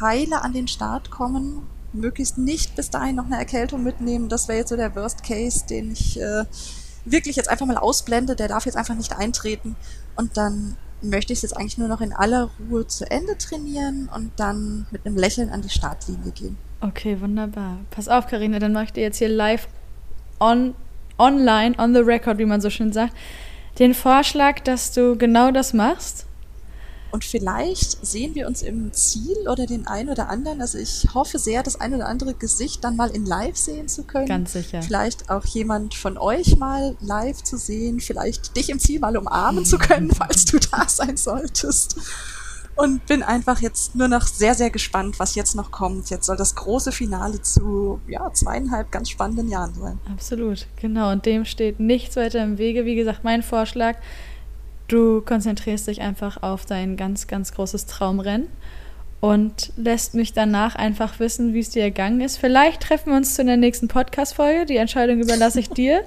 heile 0.00 0.42
an 0.42 0.52
den 0.52 0.66
Start 0.66 1.10
kommen. 1.10 1.66
Möglichst 1.92 2.38
nicht 2.38 2.74
bis 2.74 2.90
dahin 2.90 3.14
noch 3.14 3.26
eine 3.26 3.38
Erkältung 3.38 3.84
mitnehmen. 3.84 4.28
Das 4.28 4.48
wäre 4.48 4.58
jetzt 4.58 4.70
so 4.70 4.76
der 4.76 4.96
Worst 4.96 5.22
Case, 5.22 5.64
den 5.66 5.92
ich 5.92 6.20
äh, 6.20 6.44
wirklich 7.04 7.36
jetzt 7.36 7.48
einfach 7.48 7.66
mal 7.66 7.76
ausblende. 7.76 8.34
Der 8.34 8.48
darf 8.48 8.66
jetzt 8.66 8.76
einfach 8.76 8.96
nicht 8.96 9.16
eintreten. 9.16 9.76
Und 10.16 10.36
dann 10.36 10.76
möchte 11.10 11.32
ich 11.32 11.38
es 11.38 11.42
jetzt 11.42 11.56
eigentlich 11.56 11.78
nur 11.78 11.88
noch 11.88 12.00
in 12.00 12.12
aller 12.12 12.50
Ruhe 12.70 12.86
zu 12.86 13.10
Ende 13.10 13.36
trainieren 13.38 14.08
und 14.14 14.32
dann 14.36 14.86
mit 14.90 15.06
einem 15.06 15.16
Lächeln 15.16 15.50
an 15.50 15.62
die 15.62 15.70
Startlinie 15.70 16.32
gehen. 16.32 16.56
Okay, 16.80 17.20
wunderbar. 17.20 17.78
Pass 17.90 18.08
auf, 18.08 18.26
Karina, 18.26 18.58
dann 18.58 18.72
mache 18.72 18.84
ich 18.84 18.92
dir 18.92 19.02
jetzt 19.02 19.18
hier 19.18 19.28
live 19.28 19.68
on, 20.40 20.74
online, 21.18 21.74
on 21.78 21.94
the 21.94 22.00
record, 22.00 22.38
wie 22.38 22.44
man 22.44 22.60
so 22.60 22.70
schön 22.70 22.92
sagt, 22.92 23.14
den 23.78 23.94
Vorschlag, 23.94 24.60
dass 24.60 24.92
du 24.92 25.16
genau 25.16 25.50
das 25.50 25.72
machst 25.72 26.26
und 27.14 27.24
vielleicht 27.24 28.04
sehen 28.04 28.34
wir 28.34 28.48
uns 28.48 28.60
im 28.60 28.92
Ziel 28.92 29.48
oder 29.48 29.66
den 29.66 29.86
einen 29.86 30.08
oder 30.08 30.28
anderen. 30.28 30.60
Also 30.60 30.78
ich 30.78 31.06
hoffe 31.14 31.38
sehr, 31.38 31.62
das 31.62 31.80
ein 31.80 31.94
oder 31.94 32.08
andere 32.08 32.34
Gesicht 32.34 32.82
dann 32.82 32.96
mal 32.96 33.08
in 33.10 33.24
live 33.24 33.56
sehen 33.56 33.86
zu 33.86 34.02
können. 34.02 34.26
Ganz 34.26 34.54
sicher. 34.54 34.82
Vielleicht 34.82 35.30
auch 35.30 35.44
jemand 35.44 35.94
von 35.94 36.18
euch 36.18 36.56
mal 36.56 36.96
live 36.98 37.40
zu 37.44 37.56
sehen. 37.56 38.00
Vielleicht 38.00 38.56
dich 38.56 38.68
im 38.68 38.80
Ziel 38.80 38.98
mal 38.98 39.16
umarmen 39.16 39.64
zu 39.64 39.78
können, 39.78 40.10
falls 40.18 40.44
du 40.46 40.58
da 40.58 40.88
sein 40.88 41.16
solltest. 41.16 42.00
Und 42.74 43.06
bin 43.06 43.22
einfach 43.22 43.60
jetzt 43.60 43.94
nur 43.94 44.08
noch 44.08 44.26
sehr, 44.26 44.56
sehr 44.56 44.70
gespannt, 44.70 45.20
was 45.20 45.36
jetzt 45.36 45.54
noch 45.54 45.70
kommt. 45.70 46.10
Jetzt 46.10 46.26
soll 46.26 46.36
das 46.36 46.56
große 46.56 46.90
Finale 46.90 47.40
zu 47.40 48.00
ja, 48.08 48.32
zweieinhalb 48.32 48.90
ganz 48.90 49.08
spannenden 49.08 49.48
Jahren 49.48 49.72
sein. 49.74 50.00
Absolut, 50.10 50.66
genau. 50.80 51.12
Und 51.12 51.26
dem 51.26 51.44
steht 51.44 51.78
nichts 51.78 52.16
weiter 52.16 52.42
im 52.42 52.58
Wege. 52.58 52.84
Wie 52.84 52.96
gesagt, 52.96 53.22
mein 53.22 53.44
Vorschlag, 53.44 53.98
Du 54.88 55.22
konzentrierst 55.22 55.86
dich 55.86 56.00
einfach 56.00 56.42
auf 56.42 56.66
dein 56.66 56.96
ganz, 56.96 57.26
ganz 57.26 57.54
großes 57.54 57.86
Traumrennen 57.86 58.48
und 59.20 59.72
lässt 59.76 60.14
mich 60.14 60.34
danach 60.34 60.74
einfach 60.74 61.18
wissen, 61.18 61.54
wie 61.54 61.60
es 61.60 61.70
dir 61.70 61.82
ergangen 61.82 62.20
ist. 62.20 62.36
Vielleicht 62.36 62.82
treffen 62.82 63.10
wir 63.10 63.16
uns 63.16 63.34
zu 63.34 63.44
der 63.44 63.56
nächsten 63.56 63.88
Podcast-Folge. 63.88 64.66
Die 64.66 64.76
Entscheidung 64.76 65.20
überlasse 65.20 65.60
ich 65.60 65.68
dir. 65.70 66.02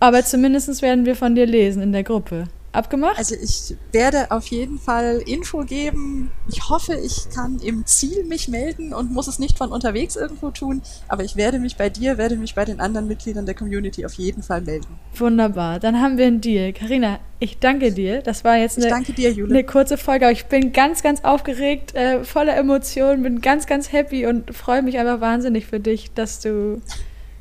Aber 0.00 0.24
zumindest 0.24 0.82
werden 0.82 1.06
wir 1.06 1.16
von 1.16 1.34
dir 1.34 1.46
lesen 1.46 1.82
in 1.82 1.92
der 1.92 2.04
Gruppe. 2.04 2.44
Abgemacht? 2.78 3.18
Also 3.18 3.34
ich 3.34 3.76
werde 3.92 4.30
auf 4.30 4.46
jeden 4.46 4.78
Fall 4.78 5.22
Info 5.26 5.64
geben. 5.64 6.30
Ich 6.48 6.68
hoffe, 6.68 6.94
ich 6.94 7.28
kann 7.34 7.58
im 7.58 7.84
Ziel 7.86 8.24
mich 8.24 8.48
melden 8.48 8.94
und 8.94 9.12
muss 9.12 9.26
es 9.26 9.38
nicht 9.38 9.58
von 9.58 9.72
unterwegs 9.72 10.14
irgendwo 10.14 10.50
tun. 10.50 10.82
Aber 11.08 11.24
ich 11.24 11.36
werde 11.36 11.58
mich 11.58 11.76
bei 11.76 11.90
dir, 11.90 12.18
werde 12.18 12.36
mich 12.36 12.54
bei 12.54 12.64
den 12.64 12.80
anderen 12.80 13.08
Mitgliedern 13.08 13.46
der 13.46 13.54
Community 13.54 14.06
auf 14.06 14.14
jeden 14.14 14.42
Fall 14.42 14.60
melden. 14.60 14.86
Wunderbar. 15.14 15.80
Dann 15.80 16.00
haben 16.00 16.18
wir 16.18 16.26
einen 16.26 16.40
Deal. 16.40 16.72
Karina, 16.72 17.18
ich 17.40 17.58
danke 17.58 17.92
dir. 17.92 18.22
Das 18.22 18.44
war 18.44 18.56
jetzt 18.56 18.78
eine, 18.82 19.02
dir, 19.04 19.30
eine 19.30 19.64
kurze 19.64 19.98
Folge, 19.98 20.26
aber 20.26 20.32
ich 20.32 20.46
bin 20.46 20.72
ganz, 20.72 21.02
ganz 21.02 21.24
aufgeregt, 21.24 21.94
äh, 21.94 22.24
voller 22.24 22.56
Emotionen, 22.56 23.22
bin 23.22 23.40
ganz, 23.40 23.66
ganz 23.66 23.92
happy 23.92 24.26
und 24.26 24.54
freue 24.54 24.82
mich 24.82 24.98
einfach 24.98 25.20
wahnsinnig 25.20 25.66
für 25.66 25.80
dich, 25.80 26.12
dass 26.12 26.40
du, 26.40 26.80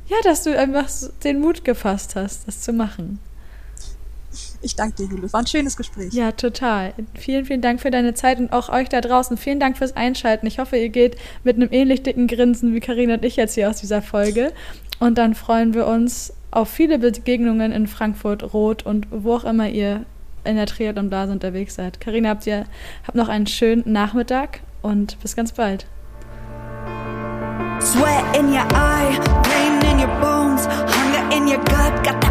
ja, 0.08 0.18
dass 0.24 0.44
du 0.44 0.58
einfach 0.58 0.88
den 1.24 1.40
Mut 1.40 1.64
gefasst 1.64 2.16
hast, 2.16 2.48
das 2.48 2.62
zu 2.62 2.74
machen. 2.74 3.20
Ich 4.62 4.76
danke 4.76 4.96
dir, 4.96 5.08
Julius. 5.08 5.34
War 5.34 5.42
ein 5.42 5.48
schönes 5.48 5.78
Gespräch. 5.78 6.14
Ja, 6.14 6.32
total. 6.32 6.94
Vielen, 7.14 7.46
vielen 7.46 7.62
Dank 7.62 7.80
für 7.80 7.92
deine 7.92 8.14
Zeit 8.14 8.40
und 8.40 8.52
auch 8.52 8.70
euch 8.70 8.90
da 8.90 9.02
draußen. 9.02 9.38
Vielen 9.38 9.60
Dank 9.60 9.78
fürs 9.78 9.96
Einschalten. 9.96 10.48
Ich 10.48 10.60
hoffe, 10.60 10.78
ihr 10.78 10.90
geht 10.90 11.18
mit 11.44 11.56
einem 11.58 11.70
ähnlich 11.72 12.04
dicken 12.04 12.28
Grinsen 12.28 12.74
wie 12.74 12.80
Karina 12.80 13.16
und 13.16 13.26
ich 13.26 13.36
jetzt 13.36 13.54
hier 13.54 13.70
aus 13.70 13.78
dieser 13.78 14.02
Folge. 14.02 14.52
Und 15.00 15.18
dann 15.18 15.36
freuen 15.36 15.74
wir 15.74 15.86
uns 15.86 16.34
auf 16.50 16.70
viele 16.70 16.98
Begegnungen 16.98 17.72
in 17.72 17.88
Frankfurt, 17.88 18.54
Rot 18.54 18.86
und 18.86 19.08
wo 19.12 19.36
auch 19.36 19.44
immer 19.44 19.70
ihr 19.70 20.06
in 20.44 20.56
der 20.56 20.66
Triathlon-Blase 20.66 21.32
unterwegs 21.34 21.76
seid. 21.76 22.00
Karina, 22.00 22.30
habt 22.30 22.48
ihr 22.48 22.66
habt 23.06 23.16
noch 23.16 23.28
einen 23.28 23.48
schönen 23.48 23.84
Nachmittag 23.86 24.62
und 24.82 25.20
bis 25.22 25.36
ganz 25.36 25.52
bald. 25.52 25.86
Sweat 27.80 28.36
in 28.36 28.48
your 28.48 28.66
eye, 28.74 29.20
pain 29.44 29.80
in 29.92 30.00
your 30.00 30.08
bones, 30.20 30.68
hunger 30.68 31.36
in 31.36 31.48
your 31.48 31.60
gut, 31.60 32.04
got 32.04 32.27